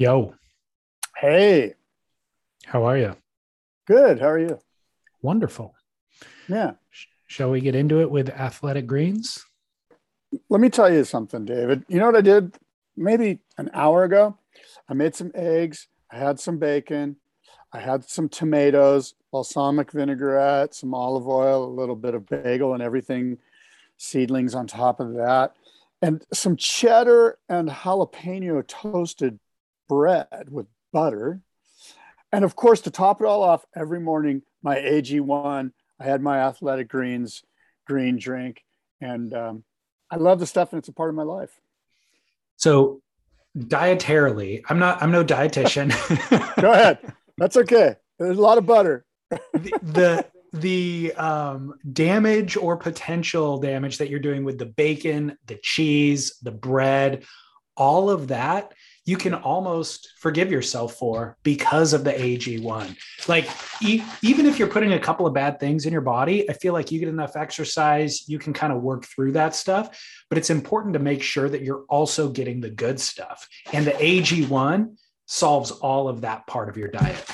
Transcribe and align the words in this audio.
Yo, 0.00 0.32
Hey, 1.18 1.74
how 2.64 2.84
are 2.84 2.96
you? 2.96 3.14
good. 3.86 4.18
How 4.18 4.28
are 4.28 4.38
you? 4.38 4.58
Wonderful. 5.20 5.74
Yeah. 6.48 6.72
Sh- 6.88 7.08
Shall 7.26 7.50
we 7.50 7.60
get 7.60 7.74
into 7.74 8.00
it 8.00 8.10
with 8.10 8.30
athletic 8.30 8.86
greens? 8.86 9.44
Let 10.48 10.62
me 10.62 10.70
tell 10.70 10.90
you 10.90 11.04
something, 11.04 11.44
David. 11.44 11.84
You 11.86 11.98
know 11.98 12.06
what 12.06 12.16
I 12.16 12.22
did 12.22 12.56
maybe 12.96 13.40
an 13.58 13.68
hour 13.74 14.04
ago? 14.04 14.38
I 14.88 14.94
made 14.94 15.14
some 15.14 15.32
eggs, 15.34 15.88
I 16.10 16.16
had 16.16 16.40
some 16.40 16.56
bacon, 16.56 17.16
I 17.70 17.80
had 17.80 18.08
some 18.08 18.30
tomatoes, 18.30 19.12
balsamic 19.30 19.92
vinaigrette, 19.92 20.74
some 20.74 20.94
olive 20.94 21.28
oil, 21.28 21.62
a 21.62 21.76
little 21.78 21.94
bit 21.94 22.14
of 22.14 22.24
bagel 22.24 22.72
and 22.72 22.82
everything, 22.82 23.36
seedlings 23.98 24.54
on 24.54 24.66
top 24.66 24.98
of 24.98 25.12
that, 25.16 25.52
and 26.00 26.24
some 26.32 26.56
cheddar 26.56 27.36
and 27.50 27.68
jalapeno 27.68 28.66
toasted 28.66 29.38
bread 29.90 30.48
with 30.48 30.66
butter. 30.92 31.40
And 32.30 32.44
of 32.44 32.54
course, 32.54 32.82
to 32.82 32.92
top 32.92 33.20
it 33.20 33.26
all 33.26 33.42
off, 33.42 33.66
every 33.74 33.98
morning, 33.98 34.42
my 34.62 34.76
AG1, 34.76 35.72
I 35.98 36.04
had 36.04 36.22
my 36.22 36.38
athletic 36.38 36.88
greens 36.88 37.42
green 37.88 38.16
drink. 38.16 38.62
And 39.00 39.34
um, 39.34 39.64
I 40.08 40.16
love 40.16 40.38
the 40.38 40.46
stuff 40.46 40.72
and 40.72 40.78
it's 40.78 40.88
a 40.88 40.92
part 40.92 41.10
of 41.10 41.16
my 41.16 41.24
life. 41.24 41.50
So, 42.56 43.02
dietarily, 43.58 44.62
I'm 44.68 44.78
not. 44.78 45.02
I'm 45.02 45.10
no 45.10 45.24
dietitian. 45.24 45.90
Go 46.60 46.70
ahead. 46.70 46.98
That's 47.36 47.56
okay. 47.56 47.96
There's 48.18 48.38
a 48.38 48.42
lot 48.42 48.58
of 48.58 48.66
butter. 48.66 49.04
the 49.30 49.72
the, 49.82 50.26
the 50.52 51.14
um, 51.14 51.74
damage 51.90 52.56
or 52.56 52.76
potential 52.76 53.58
damage 53.58 53.98
that 53.98 54.10
you're 54.10 54.20
doing 54.20 54.44
with 54.44 54.58
the 54.58 54.66
bacon, 54.66 55.38
the 55.46 55.58
cheese, 55.62 56.36
the 56.42 56.52
bread, 56.52 57.24
all 57.76 58.10
of 58.10 58.28
that 58.28 58.74
you 59.04 59.16
can 59.16 59.34
almost 59.34 60.12
forgive 60.18 60.50
yourself 60.50 60.94
for 60.94 61.36
because 61.42 61.92
of 61.92 62.04
the 62.04 62.12
AG1. 62.12 62.96
Like 63.28 63.48
e- 63.82 64.02
even 64.22 64.46
if 64.46 64.58
you're 64.58 64.68
putting 64.68 64.92
a 64.92 64.98
couple 64.98 65.26
of 65.26 65.34
bad 65.34 65.58
things 65.58 65.86
in 65.86 65.92
your 65.92 66.02
body, 66.02 66.48
I 66.48 66.52
feel 66.52 66.72
like 66.72 66.92
you 66.92 67.00
get 67.00 67.08
enough 67.08 67.36
exercise, 67.36 68.28
you 68.28 68.38
can 68.38 68.52
kind 68.52 68.72
of 68.72 68.82
work 68.82 69.04
through 69.04 69.32
that 69.32 69.54
stuff, 69.54 69.98
but 70.28 70.38
it's 70.38 70.50
important 70.50 70.94
to 70.94 71.00
make 71.00 71.22
sure 71.22 71.48
that 71.48 71.62
you're 71.62 71.84
also 71.88 72.28
getting 72.28 72.60
the 72.60 72.70
good 72.70 73.00
stuff. 73.00 73.48
And 73.72 73.86
the 73.86 73.92
AG1 73.92 74.96
solves 75.26 75.70
all 75.70 76.08
of 76.08 76.22
that 76.22 76.46
part 76.46 76.68
of 76.68 76.76
your 76.76 76.88
diet. 76.88 77.24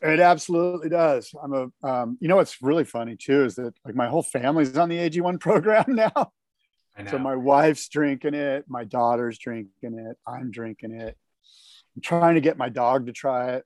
It 0.00 0.20
absolutely 0.20 0.90
does. 0.90 1.34
I'm 1.42 1.52
a, 1.54 1.86
um, 1.88 2.18
you 2.20 2.28
know, 2.28 2.36
what's 2.36 2.60
really 2.60 2.84
funny 2.84 3.16
too 3.16 3.44
is 3.44 3.54
that 3.54 3.74
like 3.86 3.94
my 3.94 4.06
whole 4.06 4.22
family's 4.22 4.76
on 4.76 4.90
the 4.90 4.98
AG1 4.98 5.40
program 5.40 5.84
now. 5.88 6.32
So 7.10 7.18
my 7.18 7.34
wife's 7.34 7.88
drinking 7.88 8.34
it, 8.34 8.64
my 8.68 8.84
daughter's 8.84 9.38
drinking 9.38 9.98
it, 9.98 10.16
I'm 10.26 10.50
drinking 10.50 10.92
it. 10.92 11.16
I'm 11.96 12.02
trying 12.02 12.34
to 12.34 12.40
get 12.40 12.56
my 12.56 12.68
dog 12.68 13.06
to 13.06 13.12
try 13.12 13.54
it. 13.54 13.64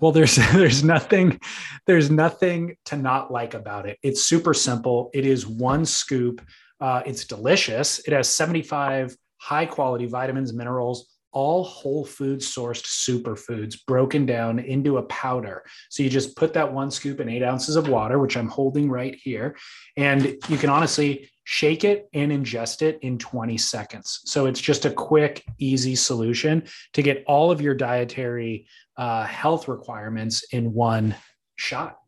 Well, 0.00 0.12
there's 0.12 0.36
there's 0.52 0.84
nothing 0.84 1.40
there's 1.86 2.10
nothing 2.10 2.76
to 2.86 2.96
not 2.96 3.32
like 3.32 3.54
about 3.54 3.86
it. 3.86 3.98
It's 4.02 4.22
super 4.22 4.54
simple. 4.54 5.10
It 5.12 5.26
is 5.26 5.46
one 5.46 5.84
scoop. 5.84 6.42
Uh, 6.80 7.02
it's 7.06 7.24
delicious. 7.24 8.00
It 8.00 8.12
has 8.12 8.28
75 8.28 9.16
high 9.38 9.66
quality 9.66 10.06
vitamins, 10.06 10.52
minerals, 10.52 11.13
all 11.34 11.64
whole 11.64 12.04
food 12.04 12.38
sourced 12.40 12.84
superfoods 12.84 13.76
broken 13.86 14.24
down 14.24 14.58
into 14.60 14.96
a 14.98 15.02
powder. 15.02 15.64
So 15.90 16.02
you 16.02 16.08
just 16.08 16.36
put 16.36 16.54
that 16.54 16.72
one 16.72 16.90
scoop 16.90 17.20
in 17.20 17.28
eight 17.28 17.42
ounces 17.42 17.76
of 17.76 17.88
water, 17.88 18.18
which 18.18 18.36
I'm 18.36 18.48
holding 18.48 18.88
right 18.88 19.14
here, 19.14 19.56
and 19.96 20.36
you 20.48 20.56
can 20.56 20.70
honestly 20.70 21.30
shake 21.44 21.84
it 21.84 22.08
and 22.14 22.32
ingest 22.32 22.80
it 22.80 22.98
in 23.02 23.18
20 23.18 23.58
seconds. 23.58 24.20
So 24.24 24.46
it's 24.46 24.60
just 24.60 24.86
a 24.86 24.90
quick, 24.90 25.44
easy 25.58 25.94
solution 25.94 26.64
to 26.94 27.02
get 27.02 27.22
all 27.26 27.50
of 27.50 27.60
your 27.60 27.74
dietary 27.74 28.66
uh, 28.96 29.24
health 29.24 29.68
requirements 29.68 30.44
in 30.52 30.72
one 30.72 31.14
shot. 31.56 31.98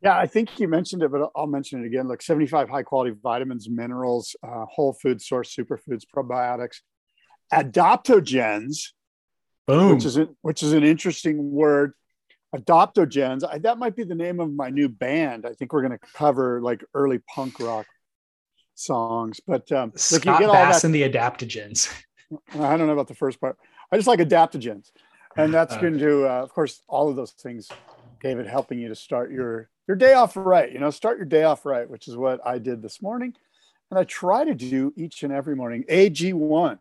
Yeah, 0.00 0.16
I 0.16 0.26
think 0.26 0.60
you 0.60 0.68
mentioned 0.68 1.02
it, 1.02 1.10
but 1.10 1.30
I'll 1.34 1.48
mention 1.48 1.82
it 1.82 1.86
again. 1.86 2.06
Like 2.06 2.22
75 2.22 2.68
high 2.68 2.84
quality 2.84 3.16
vitamins, 3.20 3.68
minerals, 3.68 4.36
uh, 4.44 4.64
whole 4.66 4.92
food 4.92 5.20
source 5.20 5.54
superfoods, 5.54 6.04
probiotics, 6.14 6.76
adaptogens, 7.52 8.92
Boom. 9.66 9.94
which 9.94 10.04
is 10.04 10.16
a, 10.16 10.28
which 10.42 10.62
is 10.62 10.72
an 10.72 10.84
interesting 10.84 11.50
word. 11.50 11.92
Adaptogens. 12.54 13.44
I, 13.46 13.58
that 13.58 13.78
might 13.78 13.94
be 13.94 14.04
the 14.04 14.14
name 14.14 14.40
of 14.40 14.50
my 14.52 14.70
new 14.70 14.88
band. 14.88 15.44
I 15.44 15.52
think 15.52 15.72
we're 15.72 15.82
going 15.82 15.98
to 15.98 16.06
cover 16.14 16.62
like 16.62 16.82
early 16.94 17.18
punk 17.18 17.60
rock 17.60 17.86
songs. 18.74 19.40
But 19.46 19.70
um, 19.72 19.92
Scott 19.96 20.40
look, 20.40 20.52
Bass 20.52 20.82
that, 20.82 20.86
and 20.86 20.94
the 20.94 21.02
adaptogens. 21.02 21.92
I 22.54 22.76
don't 22.76 22.86
know 22.86 22.92
about 22.92 23.08
the 23.08 23.14
first 23.14 23.40
part. 23.40 23.58
I 23.92 23.96
just 23.96 24.08
like 24.08 24.20
adaptogens, 24.20 24.90
and 25.36 25.52
that's 25.52 25.74
uh, 25.74 25.80
going 25.80 25.98
to, 25.98 26.26
uh, 26.26 26.42
of 26.42 26.52
course, 26.52 26.82
all 26.88 27.08
of 27.08 27.16
those 27.16 27.32
things. 27.32 27.68
David, 28.22 28.46
helping 28.46 28.78
you 28.80 28.88
to 28.88 28.94
start 28.94 29.30
your 29.30 29.70
your 29.86 29.96
day 29.96 30.12
off 30.14 30.36
right. 30.36 30.70
You 30.72 30.78
know, 30.78 30.90
start 30.90 31.18
your 31.18 31.26
day 31.26 31.44
off 31.44 31.64
right, 31.64 31.88
which 31.88 32.08
is 32.08 32.16
what 32.16 32.40
I 32.46 32.58
did 32.58 32.82
this 32.82 33.00
morning, 33.00 33.34
and 33.90 33.98
I 33.98 34.04
try 34.04 34.44
to 34.44 34.54
do 34.54 34.92
each 34.96 35.22
and 35.22 35.32
every 35.32 35.56
morning. 35.56 35.84
AG 35.88 36.32
one. 36.32 36.78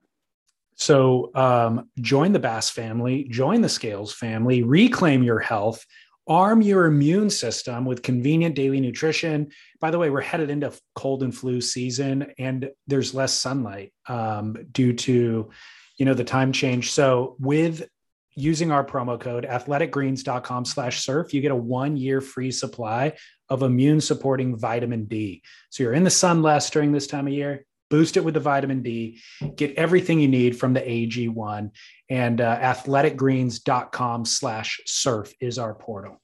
So 0.78 1.32
um, 1.36 1.90
join 2.00 2.32
the 2.32 2.40
Bass 2.40 2.70
family, 2.70 3.26
join 3.26 3.62
the 3.62 3.70
Scales 3.70 4.14
family, 4.14 4.64
reclaim 4.64 5.24
your 5.24 5.40
health 5.40 5.86
arm 6.28 6.62
your 6.62 6.86
immune 6.86 7.30
system 7.30 7.86
with 7.86 8.04
convenient 8.04 8.56
daily 8.56 8.82
nutrition. 8.82 9.50
By 9.80 9.92
the 9.92 10.00
way, 10.00 10.10
we're 10.10 10.22
headed 10.22 10.50
into 10.50 10.74
cold 10.96 11.24
and 11.24 11.36
flu 11.36 11.62
season, 11.62 12.34
and 12.38 12.70
there's 12.86 13.14
less 13.14 13.34
sunlight 13.34 13.94
um, 14.08 14.56
due 14.72 14.94
to, 14.94 15.50
you 15.98 16.06
know, 16.06 16.14
the 16.14 16.24
time 16.24 16.52
change. 16.52 16.92
So 16.92 17.38
with 17.40 17.88
using 18.36 18.72
our 18.72 18.86
promo 18.86 19.20
code 19.20 19.46
athleticgreens.com 19.50 20.66
slash 20.66 21.04
surf, 21.04 21.34
you 21.34 21.42
get 21.42 21.52
a 21.52 21.56
one 21.56 21.98
year 21.98 22.22
free 22.22 22.52
supply 22.52 23.14
of 23.50 23.64
immune 23.64 24.02
supporting 24.02 24.58
vitamin 24.58 25.06
D. 25.06 25.42
So 25.70 25.84
you're 25.84 25.94
in 25.94 26.04
the 26.04 26.10
sun 26.10 26.42
less 26.42 26.70
during 26.70 26.92
this 26.92 27.08
time 27.08 27.28
of 27.28 27.34
year, 27.34 27.66
boost 27.90 28.18
it 28.18 28.24
with 28.24 28.34
the 28.34 28.40
vitamin 28.40 28.82
D, 28.82 29.20
get 29.56 29.76
everything 29.76 30.20
you 30.20 30.28
need 30.28 30.58
from 30.58 30.74
the 30.74 30.82
AG1 30.82 31.72
and 32.10 32.42
uh, 32.42 32.58
athleticgreens.com 32.60 34.26
slash 34.26 34.80
surf 34.86 35.34
is 35.40 35.58
our 35.58 35.74
portal. 35.74 36.22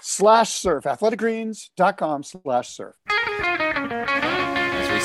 Slash 0.00 0.52
surf, 0.52 0.84
athleticgreens.com 0.84 2.22
slash 2.22 2.68
surf. 2.70 2.94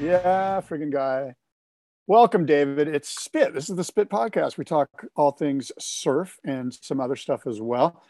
Yeah, 0.00 0.62
friggin' 0.62 0.90
guy. 0.90 1.34
Welcome, 2.06 2.46
David. 2.46 2.88
It's 2.88 3.10
Spit. 3.10 3.52
This 3.52 3.68
is 3.68 3.76
the 3.76 3.84
Spit 3.84 4.08
Podcast. 4.08 4.56
We 4.56 4.64
talk 4.64 4.88
all 5.14 5.30
things 5.30 5.70
surf 5.78 6.38
and 6.42 6.72
some 6.72 7.02
other 7.02 7.16
stuff 7.16 7.46
as 7.46 7.60
well. 7.60 8.02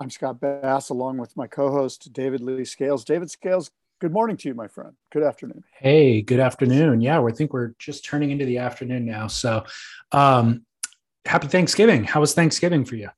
I'm 0.00 0.10
Scott 0.10 0.40
Bass, 0.40 0.88
along 0.88 1.18
with 1.18 1.36
my 1.36 1.46
co-host 1.46 2.12
David 2.12 2.40
Lee 2.40 2.64
Scales. 2.64 3.04
David 3.04 3.30
Scales, 3.30 3.70
good 4.00 4.12
morning 4.12 4.36
to 4.38 4.48
you, 4.48 4.54
my 4.54 4.66
friend. 4.66 4.94
Good 5.12 5.22
afternoon. 5.22 5.62
Hey, 5.78 6.20
good 6.20 6.40
afternoon. 6.40 7.00
Yeah, 7.00 7.20
we 7.20 7.30
think 7.30 7.52
we're 7.52 7.74
just 7.78 8.04
turning 8.04 8.32
into 8.32 8.44
the 8.44 8.58
afternoon 8.58 9.04
now. 9.04 9.28
So, 9.28 9.64
um, 10.10 10.66
happy 11.24 11.46
Thanksgiving. 11.46 12.02
How 12.02 12.18
was 12.18 12.34
Thanksgiving 12.34 12.84
for 12.84 12.96
you? 12.96 13.10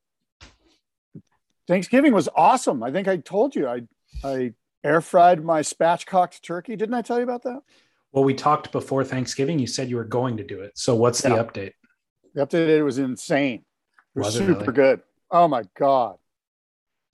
Thanksgiving 1.66 2.12
was 2.12 2.28
awesome. 2.36 2.82
I 2.82 2.92
think 2.92 3.08
I 3.08 3.16
told 3.16 3.56
you 3.56 3.66
I 3.66 3.84
I 4.22 4.52
air 4.84 5.00
fried 5.00 5.42
my 5.42 5.62
spatchcocked 5.62 6.42
turkey. 6.42 6.76
Didn't 6.76 6.94
I 6.94 7.00
tell 7.00 7.16
you 7.16 7.24
about 7.24 7.44
that? 7.44 7.62
Well, 8.12 8.24
we 8.24 8.34
talked 8.34 8.72
before 8.72 9.04
Thanksgiving. 9.04 9.58
You 9.58 9.66
said 9.66 9.88
you 9.88 9.96
were 9.96 10.04
going 10.04 10.36
to 10.38 10.44
do 10.44 10.60
it. 10.60 10.72
So 10.76 10.94
what's 10.94 11.22
yeah. 11.22 11.30
the 11.30 11.44
update? 11.44 11.72
The 12.34 12.46
update 12.46 12.68
it 12.68 12.82
was 12.82 12.98
insane. 12.98 13.64
It 14.14 14.18
was, 14.18 14.26
was 14.26 14.34
super 14.36 14.52
it 14.52 14.60
really? 14.60 14.72
good. 14.72 15.00
Oh 15.30 15.48
my 15.48 15.64
god. 15.76 16.16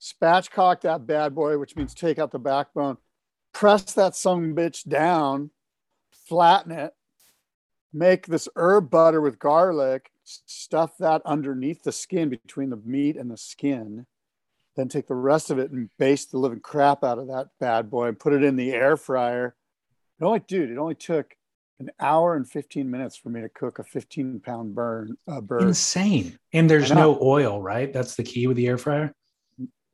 Spatchcock 0.01 0.81
that 0.81 1.05
bad 1.05 1.35
boy, 1.35 1.57
which 1.57 1.75
means 1.75 1.93
take 1.93 2.19
out 2.19 2.31
the 2.31 2.39
backbone, 2.39 2.97
press 3.53 3.93
that 3.93 4.15
some 4.15 4.55
bitch 4.55 4.87
down, 4.87 5.49
flatten 6.27 6.71
it, 6.71 6.93
make 7.91 8.27
this 8.27 8.47
herb 8.55 8.89
butter 8.89 9.19
with 9.19 9.39
garlic, 9.39 10.11
stuff 10.23 10.97
that 10.99 11.21
underneath 11.25 11.83
the 11.83 11.91
skin 11.91 12.29
between 12.29 12.69
the 12.69 12.81
meat 12.85 13.17
and 13.17 13.31
the 13.31 13.37
skin 13.37 14.05
then 14.75 14.89
take 14.89 15.07
the 15.07 15.15
rest 15.15 15.49
of 15.49 15.59
it 15.59 15.71
and 15.71 15.89
baste 15.97 16.31
the 16.31 16.37
living 16.37 16.59
crap 16.59 17.03
out 17.03 17.19
of 17.19 17.27
that 17.27 17.47
bad 17.59 17.89
boy 17.89 18.07
and 18.07 18.19
put 18.19 18.33
it 18.33 18.43
in 18.43 18.55
the 18.55 18.73
air 18.73 18.97
fryer. 18.97 19.55
It 20.19 20.23
only, 20.23 20.39
dude, 20.39 20.71
it 20.71 20.77
only 20.77 20.95
took 20.95 21.35
an 21.79 21.91
hour 21.99 22.35
and 22.35 22.49
15 22.49 22.89
minutes 22.89 23.17
for 23.17 23.29
me 23.29 23.41
to 23.41 23.49
cook 23.49 23.79
a 23.79 23.83
15 23.83 24.39
pound 24.39 24.75
burn 24.75 25.17
uh, 25.27 25.41
bird. 25.41 25.63
Insane. 25.63 26.37
And 26.53 26.69
there's 26.69 26.91
no 26.91 27.17
oil, 27.21 27.61
right? 27.61 27.91
That's 27.91 28.15
the 28.15 28.23
key 28.23 28.47
with 28.47 28.57
the 28.57 28.67
air 28.67 28.77
fryer. 28.77 29.13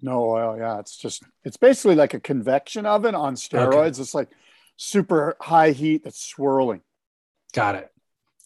No 0.01 0.29
oil. 0.29 0.57
Yeah. 0.57 0.79
It's 0.79 0.97
just, 0.97 1.23
it's 1.43 1.57
basically 1.57 1.95
like 1.95 2.13
a 2.13 2.19
convection 2.19 2.85
oven 2.85 3.15
on 3.15 3.35
steroids. 3.35 3.99
It's 3.99 4.13
like 4.13 4.29
super 4.77 5.35
high 5.39 5.71
heat 5.71 6.03
that's 6.03 6.23
swirling. 6.23 6.81
Got 7.53 7.75
it. 7.75 7.89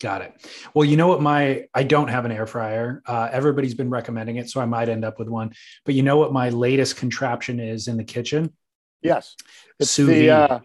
Got 0.01 0.21
it. 0.21 0.33
Well, 0.73 0.83
you 0.85 0.97
know 0.97 1.07
what? 1.07 1.21
My 1.21 1.67
I 1.73 1.83
don't 1.83 2.09
have 2.09 2.25
an 2.25 2.31
air 2.31 2.45
fryer. 2.45 3.01
Uh, 3.05 3.29
everybody's 3.31 3.73
been 3.73 3.89
recommending 3.89 4.35
it, 4.35 4.49
so 4.49 4.59
I 4.59 4.65
might 4.65 4.89
end 4.89 5.05
up 5.05 5.17
with 5.17 5.29
one. 5.29 5.53
But 5.85 5.95
you 5.95 6.03
know 6.03 6.17
what? 6.17 6.33
My 6.33 6.49
latest 6.49 6.97
contraption 6.97 7.61
is 7.61 7.87
in 7.87 7.95
the 7.95 8.03
kitchen. 8.03 8.53
Yes. 9.01 9.35
It's 9.79 9.91
Sous 9.91 10.07
the, 10.07 10.29
uh, 10.31 10.59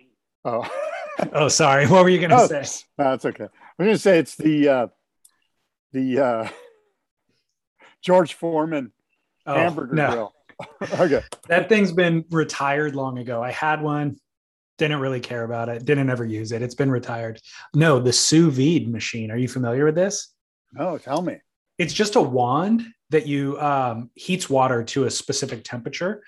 oh, 0.45 0.69
Oh, 1.33 1.49
sorry. 1.49 1.87
What 1.87 2.03
were 2.05 2.09
you 2.09 2.19
going 2.19 2.31
to 2.31 2.37
Oh, 2.37 2.47
say? 2.47 2.65
that's 2.97 3.25
okay. 3.25 3.45
I'm 3.45 3.85
going 3.87 3.91
to 3.93 3.99
say 3.99 4.19
it's 4.19 4.37
the, 4.37 4.69
uh, 4.69 4.87
the, 5.93 6.19
uh, 6.21 6.49
George 8.03 8.35
Foreman 8.35 8.93
Oh, 9.47 9.55
hamburger 9.55 9.95
no. 9.95 10.11
grill. 10.11 10.35
okay. 11.01 11.23
That 11.49 11.69
thing's 11.69 11.93
been 11.93 12.25
retired 12.31 12.95
long 12.95 13.19
ago. 13.19 13.43
I 13.43 13.51
had 13.51 13.81
one, 13.83 14.17
didn't 14.79 15.01
really 15.01 15.21
care 15.21 15.45
about 15.45 15.69
it, 15.69 15.85
didn't 15.85 16.11
ever 16.11 16.25
use 16.25 16.53
it. 16.53 16.63
It's 16.63 16.75
been 16.75 16.91
retired. 16.91 17.41
No, 17.75 17.99
the 17.99 18.13
sous 18.13 18.55
vide 18.55 18.89
machine. 18.89 19.31
Are 19.31 19.37
you 19.37 19.49
familiar 19.49 19.85
with 19.87 19.95
this? 19.95 20.35
No, 20.73 20.99
tell 20.99 21.23
me. 21.23 21.39
It's 21.79 21.95
just 21.95 22.17
a 22.17 22.21
wand 22.21 22.85
that 23.09 23.27
you 23.27 23.59
um, 23.61 24.11
heats 24.15 24.49
water 24.51 24.83
to 24.85 25.05
a 25.05 25.11
specific 25.11 25.65
temperature, 25.65 26.23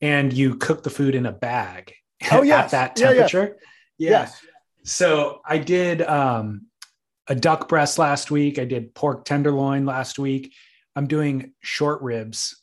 and 0.00 0.32
you 0.32 0.54
cook 0.56 0.82
the 0.84 0.90
food 0.90 1.14
in 1.14 1.26
a 1.26 1.32
bag 1.32 1.92
Oh, 2.30 2.38
at 2.40 2.46
yes. 2.46 2.70
that 2.70 2.98
Yeah, 2.98 3.10
yeah. 3.12 3.26
Temperature. 4.02 4.12
Yeah. 4.12 4.20
Yes. 4.22 4.46
So 4.84 5.40
I 5.44 5.58
did 5.58 6.02
um, 6.02 6.66
a 7.28 7.34
duck 7.34 7.68
breast 7.68 7.98
last 7.98 8.30
week. 8.30 8.58
I 8.58 8.64
did 8.64 8.94
pork 8.94 9.24
tenderloin 9.24 9.86
last 9.86 10.18
week. 10.18 10.54
I'm 10.96 11.06
doing 11.06 11.52
short 11.60 12.02
ribs 12.02 12.60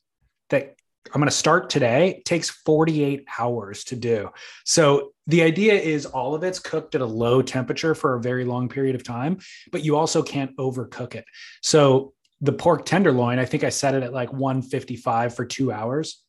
that 0.50 0.76
I'm 1.14 1.22
going 1.22 1.30
to 1.30 1.36
start 1.36 1.70
today. 1.70 2.10
It 2.10 2.26
takes 2.26 2.50
48 2.50 3.26
hours 3.40 3.84
to 3.86 3.96
do. 3.96 4.30
So 4.66 5.14
the 5.28 5.42
idea 5.42 5.74
is 5.74 6.06
all 6.06 6.36
of 6.36 6.44
it's 6.44 6.60
cooked 6.60 6.94
at 6.94 7.02
a 7.02 7.06
low 7.06 7.42
temperature 7.42 7.96
for 7.96 8.16
a 8.16 8.22
very 8.22 8.46
long 8.46 8.70
period 8.70 8.96
of 8.96 9.04
time, 9.04 9.40
but 9.72 9.84
you 9.84 9.96
also 9.96 10.22
can't 10.22 10.56
overcook 10.58 11.16
it. 11.16 11.26
So 11.62 12.14
the 12.42 12.54
pork 12.54 12.86
tenderloin, 12.86 13.40
I 13.40 13.46
think 13.46 13.64
I 13.64 13.70
set 13.70 13.96
it 13.96 14.04
at 14.04 14.14
like 14.14 14.32
155 14.32 15.36
for 15.36 15.46
two 15.46 15.72
hours. 15.72 16.24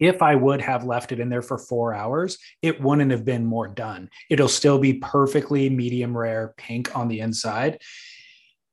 If 0.00 0.22
I 0.22 0.34
would 0.34 0.60
have 0.60 0.84
left 0.84 1.12
it 1.12 1.20
in 1.20 1.28
there 1.28 1.42
for 1.42 1.58
four 1.58 1.94
hours, 1.94 2.38
it 2.62 2.80
wouldn't 2.80 3.10
have 3.10 3.24
been 3.24 3.44
more 3.44 3.68
done. 3.68 4.10
It'll 4.28 4.48
still 4.48 4.78
be 4.78 4.94
perfectly 4.94 5.70
medium 5.70 6.16
rare 6.16 6.54
pink 6.56 6.96
on 6.96 7.08
the 7.08 7.20
inside. 7.20 7.80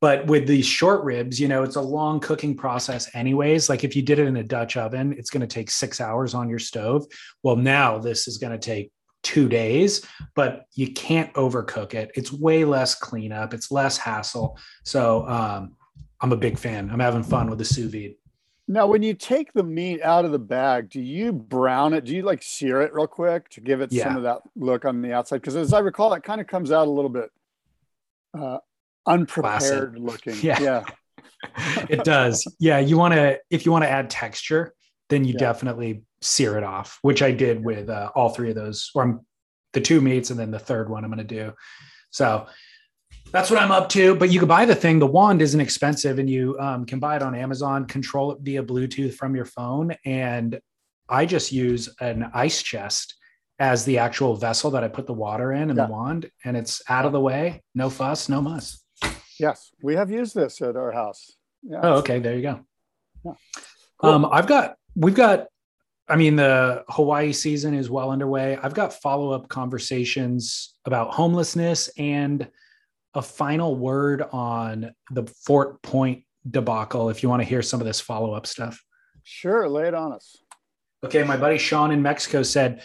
But 0.02 0.26
with 0.26 0.48
these 0.48 0.66
short 0.66 1.04
ribs, 1.04 1.40
you 1.40 1.48
know, 1.48 1.62
it's 1.62 1.76
a 1.76 1.82
long 1.82 2.20
cooking 2.20 2.58
process, 2.58 3.14
anyways. 3.14 3.70
Like 3.70 3.84
if 3.84 3.96
you 3.96 4.02
did 4.02 4.18
it 4.18 4.28
in 4.28 4.38
a 4.38 4.44
Dutch 4.44 4.76
oven, 4.76 5.14
it's 5.16 5.30
going 5.30 5.42
to 5.42 5.48
take 5.48 5.70
six 5.70 6.02
hours 6.02 6.34
on 6.34 6.50
your 6.50 6.58
stove. 6.58 7.06
Well, 7.44 7.56
now 7.56 8.00
this 8.00 8.28
is 8.28 8.40
going 8.40 8.52
to 8.52 8.58
take 8.58 8.92
two 9.22 9.48
days, 9.48 10.04
but 10.34 10.66
you 10.74 10.92
can't 10.92 11.32
overcook 11.34 11.94
it. 11.94 12.10
It's 12.16 12.34
way 12.34 12.66
less 12.66 12.96
cleanup, 12.96 13.54
it's 13.54 13.70
less 13.70 13.96
hassle. 13.96 14.58
So 14.84 15.28
um, 15.28 15.76
I'm 16.20 16.32
a 16.32 16.38
big 16.38 16.58
fan. 16.58 16.90
I'm 16.90 17.00
having 17.00 17.22
fun 17.22 17.50
with 17.50 17.60
the 17.60 17.66
sous 17.66 17.92
vide. 17.92 18.16
Now, 18.72 18.88
when 18.88 19.04
you 19.04 19.14
take 19.14 19.52
the 19.52 19.64
meat 19.64 20.02
out 20.02 20.24
of 20.24 20.32
the 20.32 20.40
bag, 20.40 20.90
do 20.90 21.02
you 21.02 21.34
brown 21.34 21.94
it? 21.94 22.06
Do 22.06 22.16
you 22.16 22.22
like 22.22 22.42
sear 22.42 22.80
it 22.82 22.94
real 22.94 23.06
quick 23.06 23.50
to 23.50 23.60
give 23.60 23.82
it 23.82 23.92
some 23.92 24.16
of 24.16 24.24
that 24.24 24.44
look 24.56 24.86
on 24.86 25.02
the 25.02 25.12
outside? 25.12 25.42
Because 25.42 25.58
as 25.58 25.74
I 25.74 25.80
recall, 25.80 26.14
it 26.14 26.24
kind 26.24 26.40
of 26.40 26.48
comes 26.48 26.72
out 26.72 26.88
a 26.88 26.90
little 26.90 27.10
bit 27.10 27.30
uh, 28.34 28.60
unprepared 29.06 30.00
looking. 30.00 30.38
Yeah. 30.42 30.62
yeah. 30.62 30.84
it 31.90 32.06
does. 32.06 32.48
Yeah, 32.60 32.80
you 32.80 32.98
want 32.98 33.14
to 33.14 33.40
if 33.50 33.66
you 33.66 33.74
want 33.74 33.84
to 33.84 33.90
add 33.90 34.10
texture, 34.10 34.74
then 35.10 35.26
you 35.26 35.34
Yeah. 35.34 35.40
definitely 35.40 36.04
sear 36.22 36.58
it 36.58 36.64
off, 36.64 36.98
which 37.02 37.22
I 37.22 37.32
did 37.32 37.66
with 37.66 37.90
uh, 37.90 38.12
all 38.16 38.30
three 38.30 38.52
of 38.52 38.56
those, 38.56 38.90
or 38.96 39.04
I'm, 39.04 39.26
the 39.74 39.82
two 39.82 40.00
meats, 40.00 40.30
and 40.30 40.40
then 40.40 40.50
the 40.50 40.60
third 40.60 40.90
one 40.90 41.04
I'm 41.04 41.12
going 41.12 41.28
to 41.28 41.36
do. 41.36 41.52
So 42.12 42.48
that's 43.32 43.50
what 43.50 43.62
I'm 43.62 43.72
up 43.72 43.90
to. 43.90 44.16
But 44.16 44.32
you 44.32 44.40
can 44.40 44.48
buy 44.48 44.66
the 44.66 44.76
thing. 44.76 45.00
The 45.00 45.08
wand 45.08 45.42
isn't 45.42 45.60
expensive, 45.60 46.20
and 46.20 46.30
you 46.30 46.58
um, 46.60 46.86
can 46.86 47.00
buy 47.00 47.16
it 47.16 47.22
on 47.22 47.36
Amazon. 47.36 47.86
Control 47.86 48.32
it 48.34 48.40
via 48.42 48.64
Bluetooth 48.64 49.14
from 49.14 49.36
your 49.36 49.46
phone, 49.46 49.96
and 50.06 50.60
I 51.10 51.26
just 51.26 51.52
use 51.52 51.90
an 52.00 52.30
ice 52.34 52.62
chest 52.62 53.16
as 53.60 53.86
the 53.86 54.00
actual 54.00 54.36
vessel 54.36 54.72
that 54.72 54.84
I 54.84 54.88
put 54.88 55.06
the 55.06 55.14
water 55.14 55.52
in 55.54 55.70
and 55.70 55.78
Yeah. 55.78 55.86
the 55.86 55.92
wand, 55.92 56.30
and 56.44 56.58
it's 56.58 56.82
out 56.90 57.06
of 57.06 57.12
the 57.12 57.20
way. 57.20 57.62
No 57.76 57.90
fuss, 57.90 58.28
no 58.28 58.42
muss. 58.42 58.84
Yes. 59.40 59.72
We 59.82 59.96
have 59.96 60.10
used 60.10 60.36
this 60.36 60.62
at 60.62 60.76
our 60.76 60.92
house. 60.92 61.32
Yeah. 61.64 61.80
Oh, 61.84 61.94
okay. 61.98 62.20
There 62.20 62.36
you 62.36 62.42
go. 62.42 62.60
Yeah. 63.24 63.34
Cool. 64.00 64.10
Um, 64.10 64.26
I've 64.32 64.48
got, 64.48 64.76
we've 64.96 65.16
got, 65.16 65.48
I 66.08 66.16
mean, 66.16 66.36
the 66.36 66.84
Hawaii 66.90 67.34
season 67.34 67.74
is 67.76 67.90
well 67.90 68.10
underway. 68.10 68.58
I've 68.58 68.74
got 68.74 68.94
follow 68.94 69.32
up 69.32 69.48
conversations 69.48 70.76
about 70.86 71.14
homelessness 71.14 71.90
and 71.98 72.48
a 73.14 73.22
final 73.22 73.76
word 73.76 74.24
on 74.32 74.92
the 75.12 75.24
Fort 75.46 75.82
Point 75.82 76.24
debacle. 76.50 77.10
If 77.10 77.24
you 77.24 77.30
want 77.30 77.42
to 77.42 77.48
hear 77.48 77.62
some 77.62 77.82
of 77.82 77.88
this 77.88 78.00
follow 78.00 78.34
up 78.34 78.48
stuff. 78.48 78.82
Sure. 79.24 79.68
Lay 79.68 79.88
it 79.88 79.94
on 79.94 80.14
us. 80.14 80.38
Okay, 81.04 81.24
my 81.24 81.38
buddy 81.38 81.58
Sean 81.58 81.92
in 81.92 82.02
Mexico 82.02 82.44
said, 82.44 82.84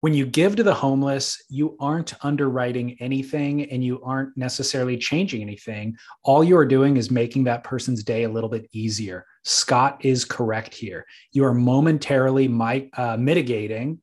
when 0.00 0.12
you 0.12 0.26
give 0.26 0.54
to 0.56 0.62
the 0.62 0.74
homeless, 0.74 1.42
you 1.48 1.78
aren't 1.80 2.12
underwriting 2.22 2.94
anything 3.00 3.70
and 3.70 3.82
you 3.82 4.02
aren't 4.02 4.36
necessarily 4.36 4.98
changing 4.98 5.40
anything. 5.40 5.96
All 6.24 6.44
you 6.44 6.58
are 6.58 6.66
doing 6.66 6.98
is 6.98 7.10
making 7.10 7.44
that 7.44 7.64
person's 7.64 8.04
day 8.04 8.24
a 8.24 8.28
little 8.28 8.50
bit 8.50 8.68
easier. 8.72 9.24
Scott 9.44 10.04
is 10.04 10.26
correct 10.26 10.74
here. 10.74 11.06
You 11.32 11.46
are 11.46 11.54
momentarily 11.54 12.48
uh, 12.98 13.16
mitigating 13.16 14.00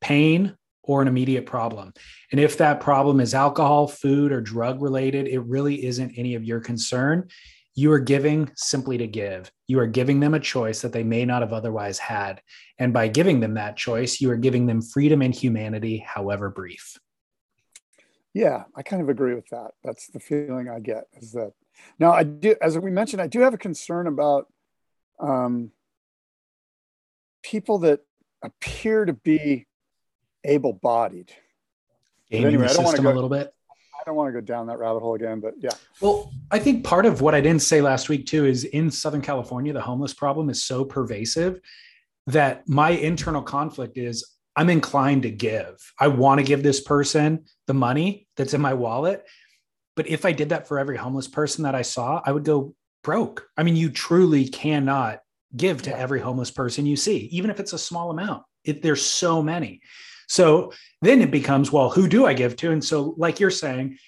pain 0.00 0.56
or 0.88 1.02
an 1.02 1.06
immediate 1.06 1.46
problem. 1.46 1.92
And 2.32 2.40
if 2.40 2.56
that 2.58 2.80
problem 2.80 3.20
is 3.20 3.34
alcohol, 3.34 3.86
food, 3.86 4.32
or 4.32 4.40
drug 4.40 4.82
related, 4.82 5.28
it 5.28 5.40
really 5.40 5.84
isn't 5.84 6.14
any 6.16 6.34
of 6.34 6.42
your 6.42 6.60
concern. 6.60 7.28
You 7.74 7.92
are 7.92 8.00
giving 8.00 8.50
simply 8.56 8.98
to 8.98 9.06
give. 9.06 9.52
You 9.68 9.78
are 9.80 9.86
giving 9.86 10.18
them 10.18 10.34
a 10.34 10.40
choice 10.40 10.80
that 10.80 10.92
they 10.92 11.04
may 11.04 11.24
not 11.26 11.42
have 11.42 11.52
otherwise 11.52 11.98
had. 11.98 12.40
And 12.78 12.92
by 12.92 13.06
giving 13.06 13.38
them 13.38 13.54
that 13.54 13.76
choice, 13.76 14.20
you 14.20 14.30
are 14.30 14.36
giving 14.36 14.66
them 14.66 14.82
freedom 14.82 15.22
and 15.22 15.32
humanity, 15.32 15.98
however 15.98 16.48
brief. 16.50 16.98
Yeah, 18.34 18.64
I 18.74 18.82
kind 18.82 19.02
of 19.02 19.10
agree 19.10 19.34
with 19.34 19.48
that. 19.50 19.72
That's 19.84 20.08
the 20.08 20.20
feeling 20.20 20.68
I 20.68 20.80
get 20.80 21.04
is 21.20 21.32
that 21.32 21.52
now 21.98 22.12
I 22.12 22.24
do, 22.24 22.56
as 22.62 22.78
we 22.78 22.90
mentioned, 22.90 23.22
I 23.22 23.26
do 23.26 23.40
have 23.40 23.54
a 23.54 23.58
concern 23.58 24.06
about 24.06 24.46
um, 25.20 25.70
people 27.42 27.78
that 27.80 28.00
appear 28.42 29.04
to 29.04 29.12
be 29.12 29.67
able 30.44 30.72
bodied. 30.74 31.32
Gaming 32.30 32.46
anyway, 32.46 32.64
the 32.64 32.70
I 32.70 32.74
don't 32.74 32.84
wanna 32.84 32.88
system 32.90 33.04
go- 33.04 33.12
a 33.12 33.14
little 33.14 33.30
bit. 33.30 33.52
I 34.00 34.04
don't 34.04 34.14
want 34.14 34.28
to 34.28 34.32
go 34.32 34.40
down 34.40 34.68
that 34.68 34.78
rabbit 34.78 35.00
hole 35.00 35.14
again, 35.16 35.40
but 35.40 35.54
yeah. 35.58 35.72
Well, 36.00 36.32
I 36.52 36.60
think 36.60 36.84
part 36.84 37.04
of 37.04 37.20
what 37.20 37.34
I 37.34 37.40
didn't 37.40 37.62
say 37.62 37.82
last 37.82 38.08
week 38.08 38.26
too 38.26 38.46
is 38.46 38.64
in 38.64 38.90
Southern 38.90 39.20
California, 39.20 39.72
the 39.72 39.80
homeless 39.80 40.14
problem 40.14 40.48
is 40.50 40.64
so 40.64 40.84
pervasive 40.84 41.60
that 42.28 42.68
my 42.68 42.90
internal 42.90 43.42
conflict 43.42 43.98
is 43.98 44.36
I'm 44.54 44.70
inclined 44.70 45.22
to 45.22 45.30
give. 45.30 45.76
I 45.98 46.08
want 46.08 46.38
to 46.38 46.44
give 46.44 46.62
this 46.62 46.80
person 46.80 47.44
the 47.66 47.74
money 47.74 48.28
that's 48.36 48.54
in 48.54 48.60
my 48.60 48.74
wallet. 48.74 49.24
But 49.96 50.08
if 50.08 50.24
I 50.24 50.32
did 50.32 50.50
that 50.50 50.68
for 50.68 50.78
every 50.78 50.96
homeless 50.96 51.28
person 51.28 51.64
that 51.64 51.74
I 51.74 51.82
saw, 51.82 52.20
I 52.24 52.32
would 52.32 52.44
go 52.44 52.74
broke. 53.02 53.48
I 53.56 53.62
mean, 53.62 53.76
you 53.76 53.90
truly 53.90 54.48
cannot 54.48 55.20
give 55.56 55.82
to 55.82 55.96
every 55.96 56.20
homeless 56.20 56.50
person 56.50 56.86
you 56.86 56.96
see, 56.96 57.28
even 57.32 57.50
if 57.50 57.58
it's 57.60 57.72
a 57.72 57.78
small 57.78 58.10
amount. 58.10 58.44
It, 58.64 58.82
there's 58.82 59.02
so 59.02 59.42
many. 59.42 59.80
So 60.28 60.72
then 61.02 61.20
it 61.20 61.30
becomes, 61.30 61.72
well, 61.72 61.90
who 61.90 62.06
do 62.06 62.26
I 62.26 62.34
give 62.34 62.56
to? 62.56 62.70
And 62.70 62.84
so, 62.84 63.14
like 63.16 63.40
you're 63.40 63.50
saying, 63.50 63.98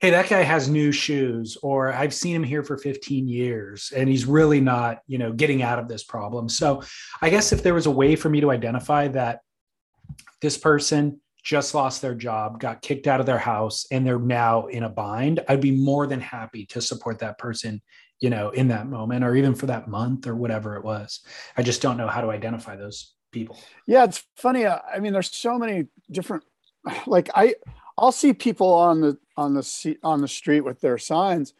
hey, 0.00 0.10
that 0.10 0.28
guy 0.28 0.42
has 0.42 0.68
new 0.68 0.90
shoes, 0.90 1.56
or 1.62 1.92
I've 1.92 2.12
seen 2.12 2.34
him 2.34 2.42
here 2.42 2.64
for 2.64 2.76
15 2.76 3.28
years 3.28 3.92
and 3.94 4.08
he's 4.08 4.26
really 4.26 4.60
not, 4.60 4.98
you 5.06 5.16
know, 5.16 5.32
getting 5.32 5.62
out 5.62 5.78
of 5.78 5.86
this 5.86 6.02
problem. 6.02 6.48
So 6.48 6.82
I 7.20 7.30
guess 7.30 7.52
if 7.52 7.62
there 7.62 7.72
was 7.72 7.86
a 7.86 7.90
way 7.90 8.16
for 8.16 8.28
me 8.28 8.40
to 8.40 8.50
identify 8.50 9.06
that 9.08 9.42
this 10.40 10.58
person 10.58 11.20
just 11.44 11.72
lost 11.72 12.02
their 12.02 12.16
job, 12.16 12.58
got 12.58 12.82
kicked 12.82 13.06
out 13.06 13.20
of 13.20 13.26
their 13.26 13.38
house, 13.38 13.86
and 13.92 14.04
they're 14.04 14.18
now 14.18 14.66
in 14.66 14.82
a 14.82 14.88
bind, 14.88 15.38
I'd 15.48 15.60
be 15.60 15.70
more 15.70 16.08
than 16.08 16.20
happy 16.20 16.66
to 16.66 16.80
support 16.80 17.20
that 17.20 17.38
person, 17.38 17.80
you 18.18 18.30
know, 18.30 18.50
in 18.50 18.68
that 18.68 18.88
moment 18.88 19.22
or 19.22 19.36
even 19.36 19.54
for 19.54 19.66
that 19.66 19.86
month 19.86 20.26
or 20.26 20.34
whatever 20.34 20.76
it 20.76 20.84
was. 20.84 21.20
I 21.56 21.62
just 21.62 21.80
don't 21.80 21.96
know 21.96 22.08
how 22.08 22.22
to 22.22 22.30
identify 22.30 22.74
those 22.74 23.12
people. 23.32 23.58
Yeah, 23.86 24.04
it's 24.04 24.24
funny. 24.36 24.64
uh, 24.64 24.78
I 24.94 25.00
mean, 25.00 25.12
there's 25.12 25.34
so 25.34 25.58
many 25.58 25.86
different. 26.10 26.44
Like 27.06 27.30
I, 27.34 27.54
I'll 27.96 28.12
see 28.12 28.32
people 28.32 28.72
on 28.74 29.00
the 29.00 29.18
on 29.36 29.54
the 29.54 29.62
se- 29.62 29.98
on 30.02 30.20
the 30.20 30.28
street 30.28 30.62
with 30.62 30.80
their 30.80 30.98
signs, 30.98 31.54